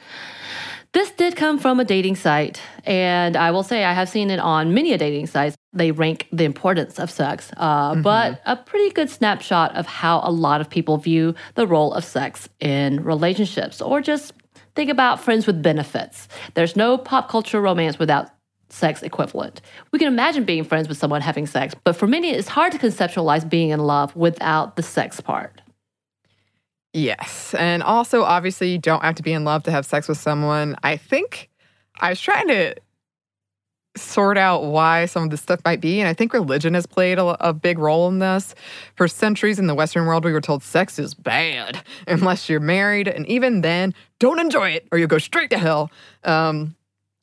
this 0.92 1.10
did 1.10 1.36
come 1.36 1.58
from 1.58 1.80
a 1.80 1.84
dating 1.84 2.16
site, 2.16 2.60
and 2.84 3.36
I 3.36 3.50
will 3.50 3.62
say 3.62 3.84
I 3.84 3.92
have 3.92 4.08
seen 4.08 4.30
it 4.30 4.40
on 4.40 4.72
many 4.72 4.92
a 4.92 4.98
dating 4.98 5.26
sites. 5.26 5.56
They 5.78 5.92
rank 5.92 6.26
the 6.32 6.44
importance 6.44 6.98
of 6.98 7.10
sex, 7.10 7.50
uh, 7.56 7.92
mm-hmm. 7.92 8.02
but 8.02 8.42
a 8.44 8.56
pretty 8.56 8.90
good 8.90 9.08
snapshot 9.08 9.74
of 9.76 9.86
how 9.86 10.20
a 10.24 10.30
lot 10.30 10.60
of 10.60 10.68
people 10.68 10.98
view 10.98 11.34
the 11.54 11.66
role 11.66 11.92
of 11.94 12.04
sex 12.04 12.48
in 12.60 13.02
relationships, 13.04 13.80
or 13.80 14.00
just 14.00 14.32
think 14.74 14.90
about 14.90 15.20
friends 15.20 15.46
with 15.46 15.62
benefits. 15.62 16.28
There's 16.54 16.76
no 16.76 16.98
pop 16.98 17.28
culture 17.28 17.60
romance 17.60 17.98
without 17.98 18.30
sex 18.70 19.02
equivalent. 19.02 19.60
We 19.92 19.98
can 19.98 20.08
imagine 20.08 20.44
being 20.44 20.64
friends 20.64 20.88
with 20.88 20.98
someone 20.98 21.20
having 21.20 21.46
sex, 21.46 21.74
but 21.84 21.96
for 21.96 22.06
many, 22.06 22.30
it's 22.30 22.48
hard 22.48 22.72
to 22.72 22.78
conceptualize 22.78 23.48
being 23.48 23.70
in 23.70 23.80
love 23.80 24.14
without 24.14 24.76
the 24.76 24.82
sex 24.82 25.20
part. 25.20 25.62
Yes. 26.92 27.54
And 27.54 27.82
also, 27.82 28.22
obviously, 28.22 28.70
you 28.70 28.78
don't 28.78 29.02
have 29.02 29.14
to 29.16 29.22
be 29.22 29.32
in 29.32 29.44
love 29.44 29.62
to 29.64 29.70
have 29.70 29.86
sex 29.86 30.08
with 30.08 30.18
someone. 30.18 30.76
I 30.82 30.96
think 30.96 31.50
I 32.00 32.10
was 32.10 32.20
trying 32.20 32.48
to 32.48 32.74
sort 33.96 34.38
out 34.38 34.64
why 34.64 35.06
some 35.06 35.24
of 35.24 35.30
this 35.30 35.40
stuff 35.40 35.60
might 35.64 35.80
be. 35.80 36.00
And 36.00 36.08
I 36.08 36.14
think 36.14 36.32
religion 36.32 36.74
has 36.74 36.86
played 36.86 37.18
a, 37.18 37.48
a, 37.48 37.52
big 37.52 37.78
role 37.78 38.08
in 38.08 38.18
this. 38.18 38.54
For 38.94 39.08
centuries 39.08 39.58
in 39.58 39.66
the 39.66 39.74
Western 39.74 40.06
world, 40.06 40.24
we 40.24 40.32
were 40.32 40.40
told 40.40 40.62
sex 40.62 40.98
is 40.98 41.14
bad 41.14 41.82
unless 42.06 42.48
you're 42.48 42.60
married. 42.60 43.08
And 43.08 43.26
even 43.26 43.62
then, 43.62 43.94
don't 44.18 44.40
enjoy 44.40 44.70
it 44.70 44.86
or 44.92 44.98
you'll 44.98 45.08
go 45.08 45.18
straight 45.18 45.50
to 45.50 45.58
hell. 45.58 45.90
Um, 46.24 46.76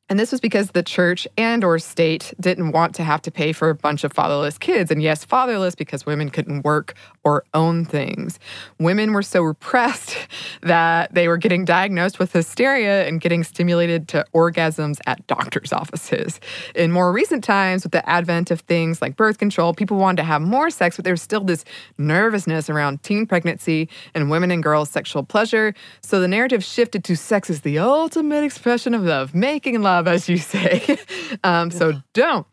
and 0.08 0.20
this 0.20 0.30
was 0.30 0.40
because 0.40 0.70
the 0.70 0.84
church 0.84 1.26
and 1.36 1.64
or 1.64 1.80
state 1.80 2.32
didn't 2.38 2.70
want 2.70 2.94
to 2.94 3.02
have 3.02 3.20
to 3.22 3.30
pay 3.32 3.52
for 3.52 3.70
a 3.70 3.74
bunch 3.74 4.04
of 4.04 4.12
fatherless 4.12 4.56
kids. 4.56 4.92
And 4.92 5.02
yes, 5.02 5.24
fatherless 5.24 5.74
because 5.74 6.06
women 6.06 6.30
couldn't 6.30 6.62
work 6.62 6.94
or 7.24 7.44
own 7.54 7.84
things. 7.84 8.38
Women 8.78 9.12
were 9.12 9.22
so 9.22 9.42
repressed 9.42 10.16
that 10.62 11.12
they 11.12 11.26
were 11.26 11.36
getting 11.36 11.64
diagnosed 11.64 12.20
with 12.20 12.32
hysteria 12.32 13.06
and 13.08 13.20
getting 13.20 13.42
stimulated 13.42 14.06
to 14.08 14.24
orgasms 14.32 15.00
at 15.06 15.26
doctors' 15.26 15.72
offices. 15.72 16.38
In 16.76 16.92
more 16.92 17.10
recent 17.10 17.42
times, 17.42 17.82
with 17.82 17.90
the 17.90 18.08
advent 18.08 18.52
of 18.52 18.60
things 18.60 19.02
like 19.02 19.16
birth 19.16 19.38
control, 19.38 19.74
people 19.74 19.96
wanted 19.96 20.18
to 20.18 20.24
have 20.24 20.40
more 20.40 20.70
sex, 20.70 20.94
but 20.94 21.04
there's 21.04 21.22
still 21.22 21.42
this 21.42 21.64
nervousness 21.98 22.70
around 22.70 23.02
teen 23.02 23.26
pregnancy 23.26 23.88
and 24.14 24.30
women 24.30 24.52
and 24.52 24.62
girls' 24.62 24.90
sexual 24.90 25.24
pleasure. 25.24 25.74
So 26.00 26.20
the 26.20 26.28
narrative 26.28 26.62
shifted 26.62 27.02
to 27.04 27.16
sex 27.16 27.50
as 27.50 27.62
the 27.62 27.80
ultimate 27.80 28.44
expression 28.44 28.94
of 28.94 29.02
love, 29.02 29.34
making 29.34 29.82
love 29.82 29.95
love, 29.96 30.08
as 30.08 30.28
you 30.28 30.36
say. 30.36 30.98
um, 31.44 31.70
so 31.70 32.00
don't 32.12 32.46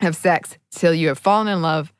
have 0.00 0.16
sex 0.16 0.58
till 0.72 0.94
you 0.94 1.08
have 1.08 1.18
fallen 1.18 1.48
in 1.48 1.62
love 1.62 1.92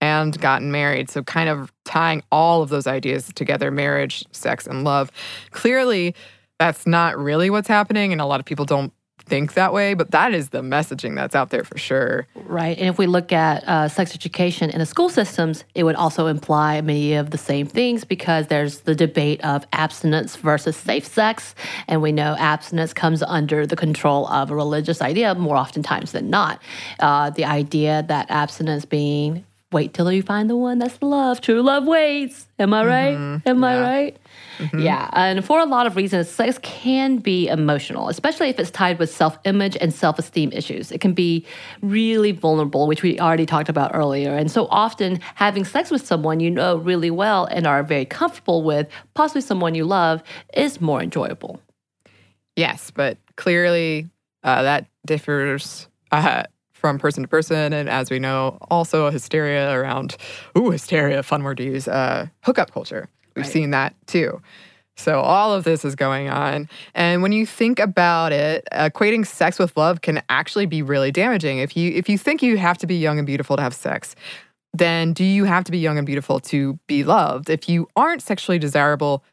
and 0.00 0.38
gotten 0.40 0.70
married. 0.70 1.10
So, 1.10 1.22
kind 1.22 1.48
of 1.48 1.72
tying 1.84 2.22
all 2.30 2.62
of 2.62 2.68
those 2.68 2.86
ideas 2.86 3.30
together 3.34 3.70
marriage, 3.70 4.24
sex, 4.32 4.66
and 4.66 4.84
love. 4.84 5.10
Clearly, 5.50 6.14
that's 6.58 6.86
not 6.86 7.18
really 7.18 7.50
what's 7.50 7.68
happening. 7.68 8.12
And 8.12 8.20
a 8.20 8.26
lot 8.26 8.40
of 8.40 8.46
people 8.46 8.64
don't 8.64 8.92
think 9.26 9.54
that 9.54 9.72
way, 9.72 9.94
but 9.94 10.10
that 10.10 10.34
is 10.34 10.50
the 10.50 10.60
messaging 10.60 11.14
that's 11.14 11.34
out 11.34 11.50
there 11.50 11.64
for 11.64 11.78
sure. 11.78 12.26
Right. 12.34 12.76
And 12.78 12.88
if 12.88 12.98
we 12.98 13.06
look 13.06 13.32
at 13.32 13.64
uh, 13.64 13.88
sex 13.88 14.14
education 14.14 14.70
in 14.70 14.78
the 14.78 14.86
school 14.86 15.08
systems, 15.08 15.64
it 15.74 15.84
would 15.84 15.96
also 15.96 16.26
imply 16.26 16.80
many 16.80 17.14
of 17.14 17.30
the 17.30 17.38
same 17.38 17.66
things 17.66 18.04
because 18.04 18.48
there's 18.48 18.80
the 18.80 18.94
debate 18.94 19.42
of 19.44 19.66
abstinence 19.72 20.36
versus 20.36 20.76
safe 20.76 21.06
sex. 21.06 21.54
And 21.88 22.02
we 22.02 22.12
know 22.12 22.36
abstinence 22.38 22.92
comes 22.92 23.22
under 23.22 23.66
the 23.66 23.76
control 23.76 24.26
of 24.28 24.50
a 24.50 24.54
religious 24.54 25.00
idea 25.00 25.34
more 25.34 25.56
oftentimes 25.56 26.12
than 26.12 26.28
not. 26.30 26.60
Uh, 27.00 27.30
the 27.30 27.44
idea 27.44 28.04
that 28.08 28.30
abstinence 28.30 28.84
being 28.84 29.44
wait 29.72 29.92
till 29.92 30.10
you 30.12 30.22
find 30.22 30.48
the 30.48 30.56
one 30.56 30.78
that's 30.78 31.02
love. 31.02 31.40
True 31.40 31.60
love 31.60 31.84
waits. 31.84 32.46
Am 32.58 32.72
I 32.72 32.84
right? 32.84 33.16
Mm-hmm. 33.16 33.48
Am 33.48 33.62
yeah. 33.62 33.68
I 33.68 33.80
right? 33.80 34.16
Mm-hmm. 34.58 34.80
Yeah. 34.80 35.08
And 35.12 35.44
for 35.44 35.58
a 35.58 35.64
lot 35.64 35.86
of 35.86 35.96
reasons, 35.96 36.28
sex 36.28 36.58
can 36.62 37.18
be 37.18 37.48
emotional, 37.48 38.08
especially 38.08 38.48
if 38.48 38.58
it's 38.58 38.70
tied 38.70 38.98
with 38.98 39.12
self 39.12 39.38
image 39.44 39.76
and 39.80 39.92
self 39.92 40.18
esteem 40.18 40.52
issues. 40.52 40.92
It 40.92 41.00
can 41.00 41.12
be 41.12 41.44
really 41.82 42.32
vulnerable, 42.32 42.86
which 42.86 43.02
we 43.02 43.18
already 43.18 43.46
talked 43.46 43.68
about 43.68 43.92
earlier. 43.94 44.34
And 44.34 44.50
so 44.50 44.66
often, 44.70 45.20
having 45.34 45.64
sex 45.64 45.90
with 45.90 46.06
someone 46.06 46.40
you 46.40 46.50
know 46.50 46.76
really 46.76 47.10
well 47.10 47.46
and 47.46 47.66
are 47.66 47.82
very 47.82 48.04
comfortable 48.04 48.62
with, 48.62 48.88
possibly 49.14 49.40
someone 49.42 49.74
you 49.74 49.84
love, 49.84 50.22
is 50.54 50.80
more 50.80 51.02
enjoyable. 51.02 51.60
Yes, 52.56 52.90
but 52.90 53.18
clearly 53.36 54.08
uh, 54.42 54.62
that 54.62 54.86
differs. 55.06 55.88
Uh, 56.12 56.44
from 56.84 56.98
person 56.98 57.22
to 57.22 57.28
person. 57.28 57.72
And 57.72 57.88
as 57.88 58.10
we 58.10 58.18
know, 58.18 58.58
also 58.70 59.06
a 59.06 59.10
hysteria 59.10 59.72
around, 59.72 60.18
ooh, 60.58 60.70
hysteria, 60.70 61.22
fun 61.22 61.42
word 61.42 61.56
to 61.56 61.64
use, 61.64 61.88
uh, 61.88 62.26
hookup 62.44 62.72
culture. 62.72 63.08
We've 63.34 63.44
right. 63.44 63.52
seen 63.52 63.70
that 63.70 63.94
too. 64.06 64.40
So 64.96 65.20
all 65.20 65.52
of 65.52 65.64
this 65.64 65.84
is 65.84 65.96
going 65.96 66.28
on. 66.28 66.68
And 66.94 67.22
when 67.22 67.32
you 67.32 67.46
think 67.46 67.78
about 67.80 68.32
it, 68.32 68.66
equating 68.72 69.26
sex 69.26 69.58
with 69.58 69.76
love 69.76 70.02
can 70.02 70.22
actually 70.28 70.66
be 70.66 70.82
really 70.82 71.10
damaging. 71.10 71.58
If 71.58 71.76
you 71.76 71.92
if 71.92 72.08
you 72.08 72.16
think 72.16 72.42
you 72.42 72.56
have 72.58 72.78
to 72.78 72.86
be 72.86 72.96
young 72.96 73.18
and 73.18 73.26
beautiful 73.26 73.56
to 73.56 73.62
have 73.62 73.74
sex, 73.74 74.14
then 74.72 75.12
do 75.12 75.24
you 75.24 75.44
have 75.44 75.64
to 75.64 75.72
be 75.72 75.78
young 75.78 75.98
and 75.98 76.06
beautiful 76.06 76.40
to 76.40 76.78
be 76.86 77.04
loved? 77.04 77.50
If 77.50 77.68
you 77.68 77.88
aren't 77.96 78.22
sexually 78.22 78.58
desirable, 78.58 79.24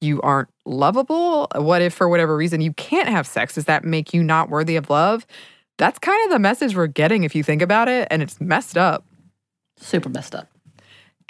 you 0.00 0.20
aren't 0.22 0.48
lovable. 0.64 1.48
What 1.56 1.82
if 1.82 1.92
for 1.92 2.08
whatever 2.08 2.36
reason 2.36 2.60
you 2.60 2.72
can't 2.72 3.08
have 3.08 3.26
sex? 3.26 3.54
Does 3.54 3.64
that 3.64 3.84
make 3.84 4.14
you 4.14 4.22
not 4.22 4.48
worthy 4.48 4.76
of 4.76 4.90
love? 4.90 5.26
That's 5.78 5.98
kind 5.98 6.24
of 6.24 6.30
the 6.30 6.38
message 6.38 6.76
we're 6.76 6.86
getting 6.86 7.24
if 7.24 7.34
you 7.34 7.42
think 7.42 7.62
about 7.62 7.88
it, 7.88 8.06
and 8.10 8.22
it's 8.22 8.40
messed 8.40 8.76
up. 8.76 9.04
Super 9.78 10.08
messed 10.08 10.34
up. 10.34 10.48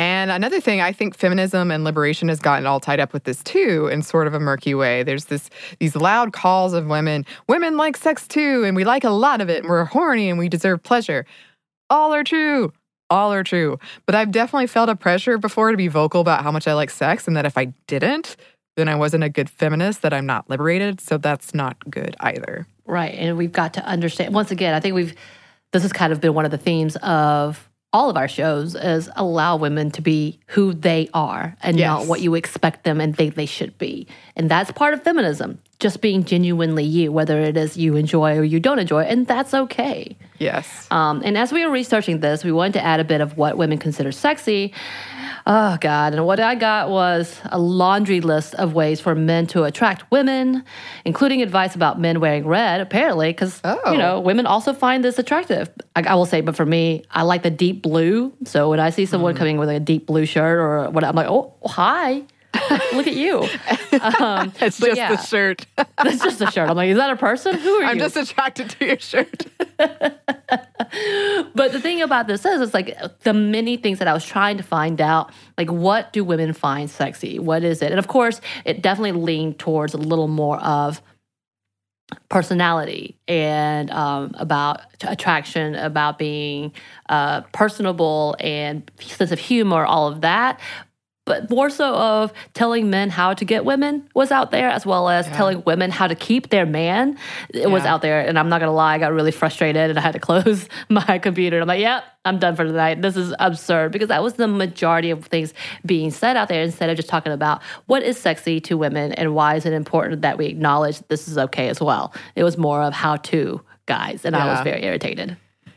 And 0.00 0.30
another 0.30 0.62
thing, 0.62 0.80
I 0.80 0.92
think 0.92 1.14
feminism 1.14 1.70
and 1.70 1.84
liberation 1.84 2.28
has 2.28 2.40
gotten 2.40 2.66
all 2.66 2.80
tied 2.80 3.00
up 3.00 3.12
with 3.12 3.24
this 3.24 3.42
too, 3.42 3.86
in 3.92 4.00
sort 4.00 4.26
of 4.26 4.32
a 4.32 4.40
murky 4.40 4.74
way. 4.74 5.02
There's 5.02 5.26
this 5.26 5.50
these 5.78 5.94
loud 5.94 6.32
calls 6.32 6.72
of 6.72 6.86
women, 6.86 7.26
women 7.48 7.76
like 7.76 7.98
sex 7.98 8.26
too, 8.26 8.64
and 8.64 8.74
we 8.74 8.84
like 8.84 9.04
a 9.04 9.10
lot 9.10 9.42
of 9.42 9.50
it, 9.50 9.58
and 9.58 9.68
we're 9.68 9.84
horny 9.84 10.30
and 10.30 10.38
we 10.38 10.48
deserve 10.48 10.82
pleasure. 10.82 11.26
All 11.90 12.14
are 12.14 12.24
true. 12.24 12.72
All 13.10 13.30
are 13.30 13.44
true. 13.44 13.78
But 14.06 14.14
I've 14.14 14.30
definitely 14.30 14.68
felt 14.68 14.88
a 14.88 14.96
pressure 14.96 15.36
before 15.36 15.70
to 15.70 15.76
be 15.76 15.88
vocal 15.88 16.22
about 16.22 16.44
how 16.44 16.50
much 16.50 16.66
I 16.66 16.72
like 16.72 16.88
sex, 16.88 17.28
and 17.28 17.36
that 17.36 17.44
if 17.44 17.58
I 17.58 17.66
didn't, 17.86 18.36
then 18.76 18.88
I 18.88 18.94
wasn't 18.94 19.24
a 19.24 19.28
good 19.28 19.50
feminist, 19.50 20.00
that 20.00 20.14
I'm 20.14 20.24
not 20.24 20.48
liberated. 20.48 21.02
So 21.02 21.18
that's 21.18 21.52
not 21.52 21.76
good 21.90 22.16
either. 22.20 22.66
Right. 22.86 23.14
And 23.14 23.36
we've 23.36 23.52
got 23.52 23.74
to 23.74 23.84
understand, 23.84 24.32
once 24.32 24.50
again, 24.50 24.72
I 24.72 24.80
think 24.80 24.94
we've, 24.94 25.14
this 25.72 25.82
has 25.82 25.92
kind 25.92 26.10
of 26.10 26.22
been 26.22 26.32
one 26.32 26.46
of 26.46 26.50
the 26.50 26.58
themes 26.58 26.96
of 27.02 27.69
all 27.92 28.08
of 28.08 28.16
our 28.16 28.28
shows 28.28 28.74
is 28.74 29.10
allow 29.16 29.56
women 29.56 29.90
to 29.90 30.02
be 30.02 30.38
who 30.46 30.72
they 30.72 31.08
are 31.12 31.56
and 31.62 31.78
yes. 31.78 31.86
not 31.86 32.06
what 32.06 32.20
you 32.20 32.34
expect 32.34 32.84
them 32.84 33.00
and 33.00 33.16
think 33.16 33.34
they 33.34 33.46
should 33.46 33.76
be. 33.78 34.06
And 34.36 34.50
that's 34.50 34.70
part 34.72 34.94
of 34.94 35.02
feminism, 35.02 35.58
just 35.80 36.00
being 36.00 36.24
genuinely 36.24 36.84
you, 36.84 37.10
whether 37.10 37.40
it 37.40 37.56
is 37.56 37.76
you 37.76 37.96
enjoy 37.96 38.36
or 38.36 38.44
you 38.44 38.60
don't 38.60 38.78
enjoy, 38.78 39.02
and 39.02 39.26
that's 39.26 39.52
okay. 39.52 40.16
Yes. 40.38 40.86
Um, 40.90 41.22
and 41.24 41.36
as 41.36 41.52
we 41.52 41.64
were 41.64 41.72
researching 41.72 42.20
this, 42.20 42.44
we 42.44 42.52
wanted 42.52 42.74
to 42.74 42.84
add 42.84 43.00
a 43.00 43.04
bit 43.04 43.20
of 43.20 43.36
what 43.36 43.58
women 43.58 43.78
consider 43.78 44.12
sexy. 44.12 44.72
Oh, 45.46 45.78
God. 45.80 46.14
And 46.14 46.26
what 46.26 46.38
I 46.38 46.54
got 46.54 46.90
was 46.90 47.40
a 47.46 47.58
laundry 47.58 48.20
list 48.20 48.54
of 48.54 48.74
ways 48.74 49.00
for 49.00 49.14
men 49.14 49.46
to 49.48 49.64
attract 49.64 50.10
women, 50.10 50.64
including 51.04 51.42
advice 51.42 51.74
about 51.74 51.98
men 51.98 52.20
wearing 52.20 52.46
red, 52.46 52.80
apparently, 52.80 53.30
because, 53.30 53.60
oh. 53.64 53.92
you 53.92 53.98
know, 53.98 54.20
women 54.20 54.46
also 54.46 54.72
find 54.72 55.02
this 55.02 55.18
attractive. 55.18 55.68
I, 55.96 56.02
I, 56.02 56.14
will 56.14 56.26
say, 56.26 56.40
but 56.40 56.56
for 56.56 56.66
me, 56.66 57.04
I 57.10 57.22
like 57.22 57.42
the 57.42 57.50
deep 57.50 57.82
blue. 57.82 58.32
So 58.44 58.70
when 58.70 58.80
I 58.80 58.90
see 58.90 59.06
someone 59.06 59.34
mm. 59.34 59.38
coming 59.38 59.58
with 59.58 59.70
a 59.70 59.80
deep 59.80 60.06
blue 60.06 60.26
shirt 60.26 60.58
or 60.58 60.90
what, 60.90 61.04
I'm 61.04 61.16
like, 61.16 61.28
oh, 61.28 61.54
hi. 61.64 62.24
Look 62.92 63.06
at 63.06 63.14
you. 63.14 63.40
Um, 64.20 64.52
it's 64.60 64.78
just 64.78 64.96
yeah, 64.96 65.14
the 65.14 65.22
shirt. 65.22 65.66
That's 65.76 66.22
just 66.22 66.40
a 66.40 66.50
shirt. 66.50 66.68
I'm 66.68 66.76
like, 66.76 66.90
is 66.90 66.96
that 66.96 67.10
a 67.10 67.16
person? 67.16 67.56
Who 67.56 67.74
are 67.74 67.84
I'm 67.84 67.98
you? 67.98 68.04
I'm 68.04 68.10
just 68.10 68.16
attracted 68.16 68.70
to 68.70 68.86
your 68.86 68.98
shirt. 68.98 69.46
but 69.78 71.72
the 71.72 71.80
thing 71.80 72.02
about 72.02 72.26
this 72.26 72.44
is, 72.44 72.60
it's 72.60 72.74
like 72.74 72.96
the 73.20 73.32
many 73.32 73.76
things 73.76 73.98
that 73.98 74.08
I 74.08 74.12
was 74.12 74.24
trying 74.24 74.56
to 74.56 74.62
find 74.62 75.00
out. 75.00 75.32
Like, 75.56 75.70
what 75.70 76.12
do 76.12 76.24
women 76.24 76.52
find 76.52 76.90
sexy? 76.90 77.38
What 77.38 77.62
is 77.62 77.82
it? 77.82 77.90
And 77.90 77.98
of 77.98 78.08
course, 78.08 78.40
it 78.64 78.82
definitely 78.82 79.20
leaned 79.20 79.58
towards 79.58 79.94
a 79.94 79.98
little 79.98 80.28
more 80.28 80.58
of 80.58 81.02
personality 82.28 83.16
and 83.28 83.90
um, 83.92 84.34
about 84.34 84.80
attraction, 85.02 85.76
about 85.76 86.18
being 86.18 86.72
uh, 87.08 87.42
personable 87.52 88.34
and 88.40 88.90
sense 89.00 89.30
of 89.30 89.38
humor, 89.38 89.84
all 89.84 90.08
of 90.08 90.22
that 90.22 90.60
but 91.24 91.50
more 91.50 91.70
so 91.70 91.94
of 91.94 92.32
telling 92.54 92.90
men 92.90 93.10
how 93.10 93.34
to 93.34 93.44
get 93.44 93.64
women 93.64 94.08
was 94.14 94.30
out 94.30 94.50
there, 94.50 94.68
as 94.68 94.84
well 94.84 95.08
as 95.08 95.26
yeah. 95.26 95.36
telling 95.36 95.62
women 95.64 95.90
how 95.90 96.06
to 96.06 96.14
keep 96.14 96.48
their 96.50 96.66
man. 96.66 97.18
It 97.50 97.60
yeah. 97.60 97.66
was 97.66 97.84
out 97.84 98.02
there, 98.02 98.20
and 98.20 98.38
I'm 98.38 98.48
not 98.48 98.60
gonna 98.60 98.72
lie, 98.72 98.94
I 98.94 98.98
got 98.98 99.12
really 99.12 99.30
frustrated, 99.30 99.90
and 99.90 99.98
I 99.98 100.02
had 100.02 100.12
to 100.14 100.18
close 100.30 100.68
my 100.88 101.18
computer. 101.18 101.56
And 101.56 101.62
I'm 101.62 101.68
like, 101.68 101.80
"Yep, 101.80 102.04
I'm 102.24 102.38
done 102.38 102.56
for 102.56 102.64
tonight. 102.64 103.02
This 103.02 103.16
is 103.16 103.34
absurd," 103.38 103.92
because 103.92 104.08
that 104.08 104.22
was 104.22 104.34
the 104.34 104.48
majority 104.48 105.10
of 105.10 105.24
things 105.26 105.54
being 105.84 106.10
said 106.10 106.36
out 106.36 106.48
there, 106.48 106.62
instead 106.62 106.90
of 106.90 106.96
just 106.96 107.08
talking 107.08 107.32
about 107.32 107.62
what 107.86 108.02
is 108.02 108.18
sexy 108.18 108.60
to 108.60 108.76
women 108.76 109.12
and 109.12 109.34
why 109.34 109.54
is 109.54 109.66
it 109.66 109.72
important 109.72 110.22
that 110.22 110.38
we 110.38 110.46
acknowledge 110.46 111.00
this 111.08 111.28
is 111.28 111.38
okay 111.38 111.68
as 111.68 111.80
well. 111.80 112.14
It 112.34 112.44
was 112.44 112.56
more 112.56 112.82
of 112.82 112.92
how 112.92 113.16
to 113.16 113.60
guys, 113.86 114.24
and 114.24 114.34
yeah. 114.34 114.44
I 114.44 114.52
was 114.52 114.60
very 114.62 114.84
irritated. 114.84 115.36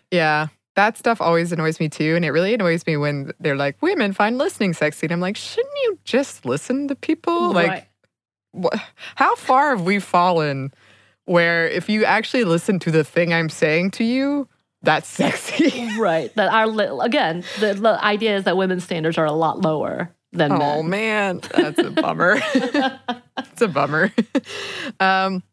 Yeah, 0.10 0.48
that 0.76 0.98
stuff 0.98 1.22
always 1.22 1.52
annoys 1.52 1.80
me 1.80 1.90
too. 1.90 2.16
And 2.16 2.26
it 2.26 2.32
really 2.32 2.54
annoys 2.54 2.86
me 2.86 2.98
when 2.98 3.32
they're 3.40 3.56
like, 3.56 3.82
women 3.82 4.14
find 4.14 4.38
listening 4.38 4.74
sexy. 4.74 5.06
And 5.06 5.14
I'm 5.14 5.20
like, 5.20 5.38
shouldn't 5.38 5.74
you 5.84 6.00
just 6.04 6.46
listen 6.46 6.88
to 6.88 6.96
people? 6.96 7.54
Right. 7.54 7.88
Like, 8.54 8.82
how 9.16 9.36
far 9.36 9.72
have 9.72 9.82
we 9.82 10.00
fallen 10.00 10.74
where 11.26 11.68
if 11.68 11.90
you 11.90 12.06
actually 12.06 12.44
listen 12.44 12.80
to 12.80 12.92
the 12.92 13.04
thing 13.04 13.34
I'm 13.34 13.50
saying 13.50 13.92
to 13.92 14.04
you, 14.04 14.48
that's 14.82 15.08
sexy? 15.08 15.90
right. 16.00 16.34
That 16.36 16.52
our, 16.52 17.04
again, 17.04 17.44
the, 17.60 17.74
the 17.74 18.04
idea 18.04 18.36
is 18.36 18.44
that 18.44 18.58
women's 18.58 18.84
standards 18.84 19.18
are 19.18 19.26
a 19.26 19.32
lot 19.32 19.62
lower 19.62 20.14
than 20.34 20.52
oh, 20.52 20.58
men. 20.58 20.78
Oh, 20.78 20.84
man. 20.84 21.42
That's 21.56 21.80
a 21.80 21.92
bummer. 21.92 22.40
it's 23.38 23.62
a 23.62 23.68
bummer. 23.68 24.12
Um, 25.00 25.44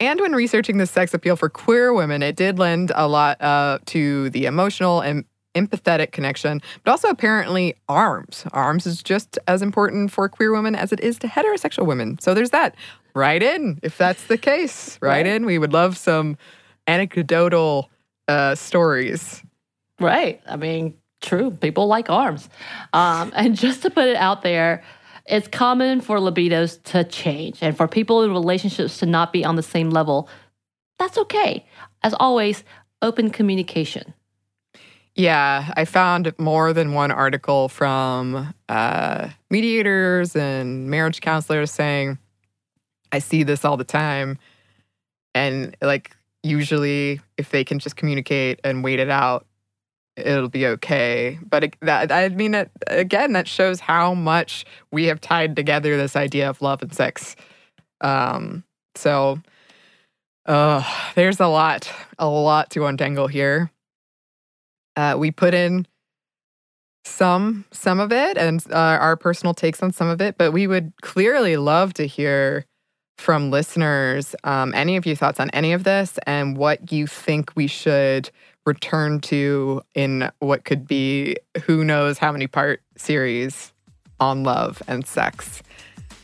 and 0.00 0.20
when 0.20 0.32
researching 0.32 0.78
the 0.78 0.86
sex 0.86 1.12
appeal 1.14 1.36
for 1.36 1.48
queer 1.48 1.92
women, 1.92 2.22
it 2.22 2.36
did 2.36 2.58
lend 2.58 2.92
a 2.94 3.08
lot 3.08 3.40
uh, 3.42 3.78
to 3.86 4.30
the 4.30 4.46
emotional 4.46 5.00
and 5.00 5.24
empathetic 5.54 6.12
connection, 6.12 6.60
but 6.84 6.90
also 6.92 7.08
apparently 7.08 7.74
arms. 7.88 8.44
Arms 8.52 8.86
is 8.86 9.02
just 9.02 9.38
as 9.48 9.60
important 9.62 10.12
for 10.12 10.28
queer 10.28 10.52
women 10.52 10.76
as 10.76 10.92
it 10.92 11.00
is 11.00 11.18
to 11.18 11.26
heterosexual 11.26 11.84
women. 11.86 12.18
So 12.20 12.32
there's 12.34 12.50
that. 12.50 12.76
Write 13.14 13.42
in 13.42 13.80
if 13.82 13.98
that's 13.98 14.26
the 14.26 14.38
case. 14.38 14.98
Write 15.02 15.24
Right. 15.24 15.26
in. 15.26 15.46
We 15.46 15.58
would 15.58 15.72
love 15.72 15.96
some 15.96 16.36
anecdotal 16.86 17.90
uh, 18.28 18.54
stories. 18.54 19.42
Right. 19.98 20.40
I 20.46 20.56
mean, 20.56 20.94
true. 21.20 21.50
People 21.50 21.86
like 21.88 22.08
arms. 22.10 22.48
Um, 22.92 23.32
and 23.34 23.56
just 23.66 23.82
to 23.82 23.90
put 23.90 24.06
it 24.06 24.16
out 24.16 24.42
there, 24.42 24.84
it's 25.28 25.48
common 25.48 26.00
for 26.00 26.18
libidos 26.18 26.82
to 26.84 27.04
change 27.04 27.58
and 27.60 27.76
for 27.76 27.86
people 27.86 28.22
in 28.22 28.30
relationships 28.30 28.98
to 28.98 29.06
not 29.06 29.32
be 29.32 29.44
on 29.44 29.56
the 29.56 29.62
same 29.62 29.90
level. 29.90 30.28
That's 30.98 31.18
okay. 31.18 31.66
As 32.02 32.14
always, 32.18 32.64
open 33.02 33.30
communication. 33.30 34.14
Yeah, 35.14 35.72
I 35.76 35.84
found 35.84 36.32
more 36.38 36.72
than 36.72 36.92
one 36.92 37.10
article 37.10 37.68
from 37.68 38.54
uh, 38.68 39.28
mediators 39.50 40.36
and 40.36 40.88
marriage 40.88 41.20
counselors 41.20 41.72
saying, 41.72 42.18
I 43.10 43.18
see 43.18 43.42
this 43.42 43.64
all 43.64 43.76
the 43.76 43.84
time. 43.84 44.38
And 45.34 45.76
like, 45.82 46.16
usually, 46.44 47.20
if 47.36 47.50
they 47.50 47.64
can 47.64 47.80
just 47.80 47.96
communicate 47.96 48.60
and 48.62 48.84
wait 48.84 49.00
it 49.00 49.10
out, 49.10 49.47
it'll 50.18 50.48
be 50.48 50.66
okay. 50.66 51.38
But 51.48 51.74
that, 51.80 52.12
I 52.12 52.28
mean, 52.28 52.54
it, 52.54 52.70
again, 52.86 53.32
that 53.32 53.48
shows 53.48 53.80
how 53.80 54.14
much 54.14 54.64
we 54.92 55.04
have 55.06 55.20
tied 55.20 55.56
together 55.56 55.96
this 55.96 56.16
idea 56.16 56.48
of 56.48 56.60
love 56.62 56.82
and 56.82 56.94
sex. 56.94 57.36
Um, 58.00 58.64
so, 58.94 59.40
uh, 60.46 60.82
there's 61.14 61.40
a 61.40 61.46
lot, 61.46 61.92
a 62.18 62.28
lot 62.28 62.70
to 62.70 62.86
untangle 62.86 63.26
here. 63.28 63.70
Uh, 64.96 65.16
we 65.18 65.30
put 65.30 65.54
in 65.54 65.86
some 67.04 67.64
some 67.72 68.00
of 68.00 68.12
it 68.12 68.36
and 68.36 68.64
uh, 68.70 68.76
our 69.00 69.16
personal 69.16 69.54
takes 69.54 69.82
on 69.82 69.92
some 69.92 70.08
of 70.08 70.20
it, 70.20 70.36
but 70.36 70.52
we 70.52 70.66
would 70.66 70.92
clearly 71.02 71.56
love 71.56 71.94
to 71.94 72.06
hear 72.06 72.64
from 73.16 73.50
listeners 73.50 74.36
um, 74.44 74.72
any 74.74 74.96
of 74.96 75.04
your 75.04 75.16
thoughts 75.16 75.40
on 75.40 75.50
any 75.50 75.72
of 75.72 75.84
this 75.84 76.18
and 76.26 76.56
what 76.56 76.92
you 76.92 77.06
think 77.06 77.50
we 77.56 77.66
should 77.66 78.30
return 78.68 79.20
to 79.20 79.82
in 79.94 80.30
what 80.38 80.64
could 80.64 80.86
be 80.86 81.36
who 81.64 81.82
knows 81.82 82.18
how 82.18 82.30
many 82.30 82.46
part 82.46 82.82
series 82.96 83.72
on 84.20 84.44
love 84.44 84.82
and 84.86 85.06
sex. 85.06 85.62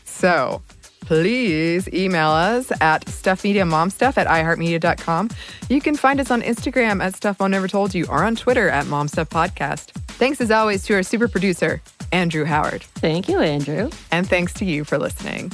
So 0.03 0.61
please 1.01 1.87
email 1.89 2.29
us 2.29 2.71
at 2.81 3.05
stuffmediamomstuff 3.05 4.17
at 4.17 4.27
iheartmedia.com. 4.27 5.29
You 5.69 5.81
can 5.81 5.95
find 5.95 6.19
us 6.19 6.31
on 6.31 6.41
Instagram 6.41 7.03
at 7.03 7.15
Stuff 7.15 7.39
Mom 7.39 7.51
Never 7.51 7.67
Told 7.67 7.93
You 7.93 8.05
or 8.09 8.23
on 8.23 8.35
Twitter 8.35 8.69
at 8.69 8.85
momstuffpodcast. 8.85 9.91
Thanks 10.17 10.39
as 10.39 10.51
always 10.51 10.83
to 10.85 10.93
our 10.95 11.03
super 11.03 11.27
producer, 11.27 11.81
Andrew 12.11 12.45
Howard. 12.45 12.83
Thank 12.83 13.27
you, 13.27 13.39
Andrew. 13.39 13.89
And 14.11 14.27
thanks 14.27 14.53
to 14.55 14.65
you 14.65 14.83
for 14.83 14.97
listening. 14.97 15.51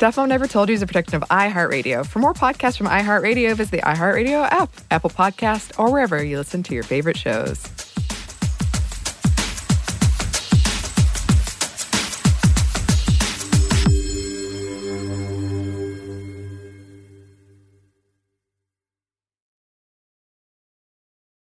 Mom 0.00 0.28
Never 0.28 0.48
Told 0.48 0.68
You 0.68 0.74
is 0.74 0.82
a 0.82 0.86
production 0.86 1.14
of 1.16 1.22
iHeartRadio. 1.28 2.06
For 2.06 2.18
more 2.18 2.34
podcasts 2.34 2.76
from 2.76 2.86
iHeartRadio, 2.88 3.54
visit 3.54 3.70
the 3.70 3.82
iHeartRadio 3.82 4.50
app, 4.50 4.70
Apple 4.90 5.10
Podcast, 5.10 5.78
or 5.78 5.92
wherever 5.92 6.22
you 6.22 6.38
listen 6.38 6.62
to 6.64 6.74
your 6.74 6.82
favorite 6.82 7.16
shows. 7.16 7.81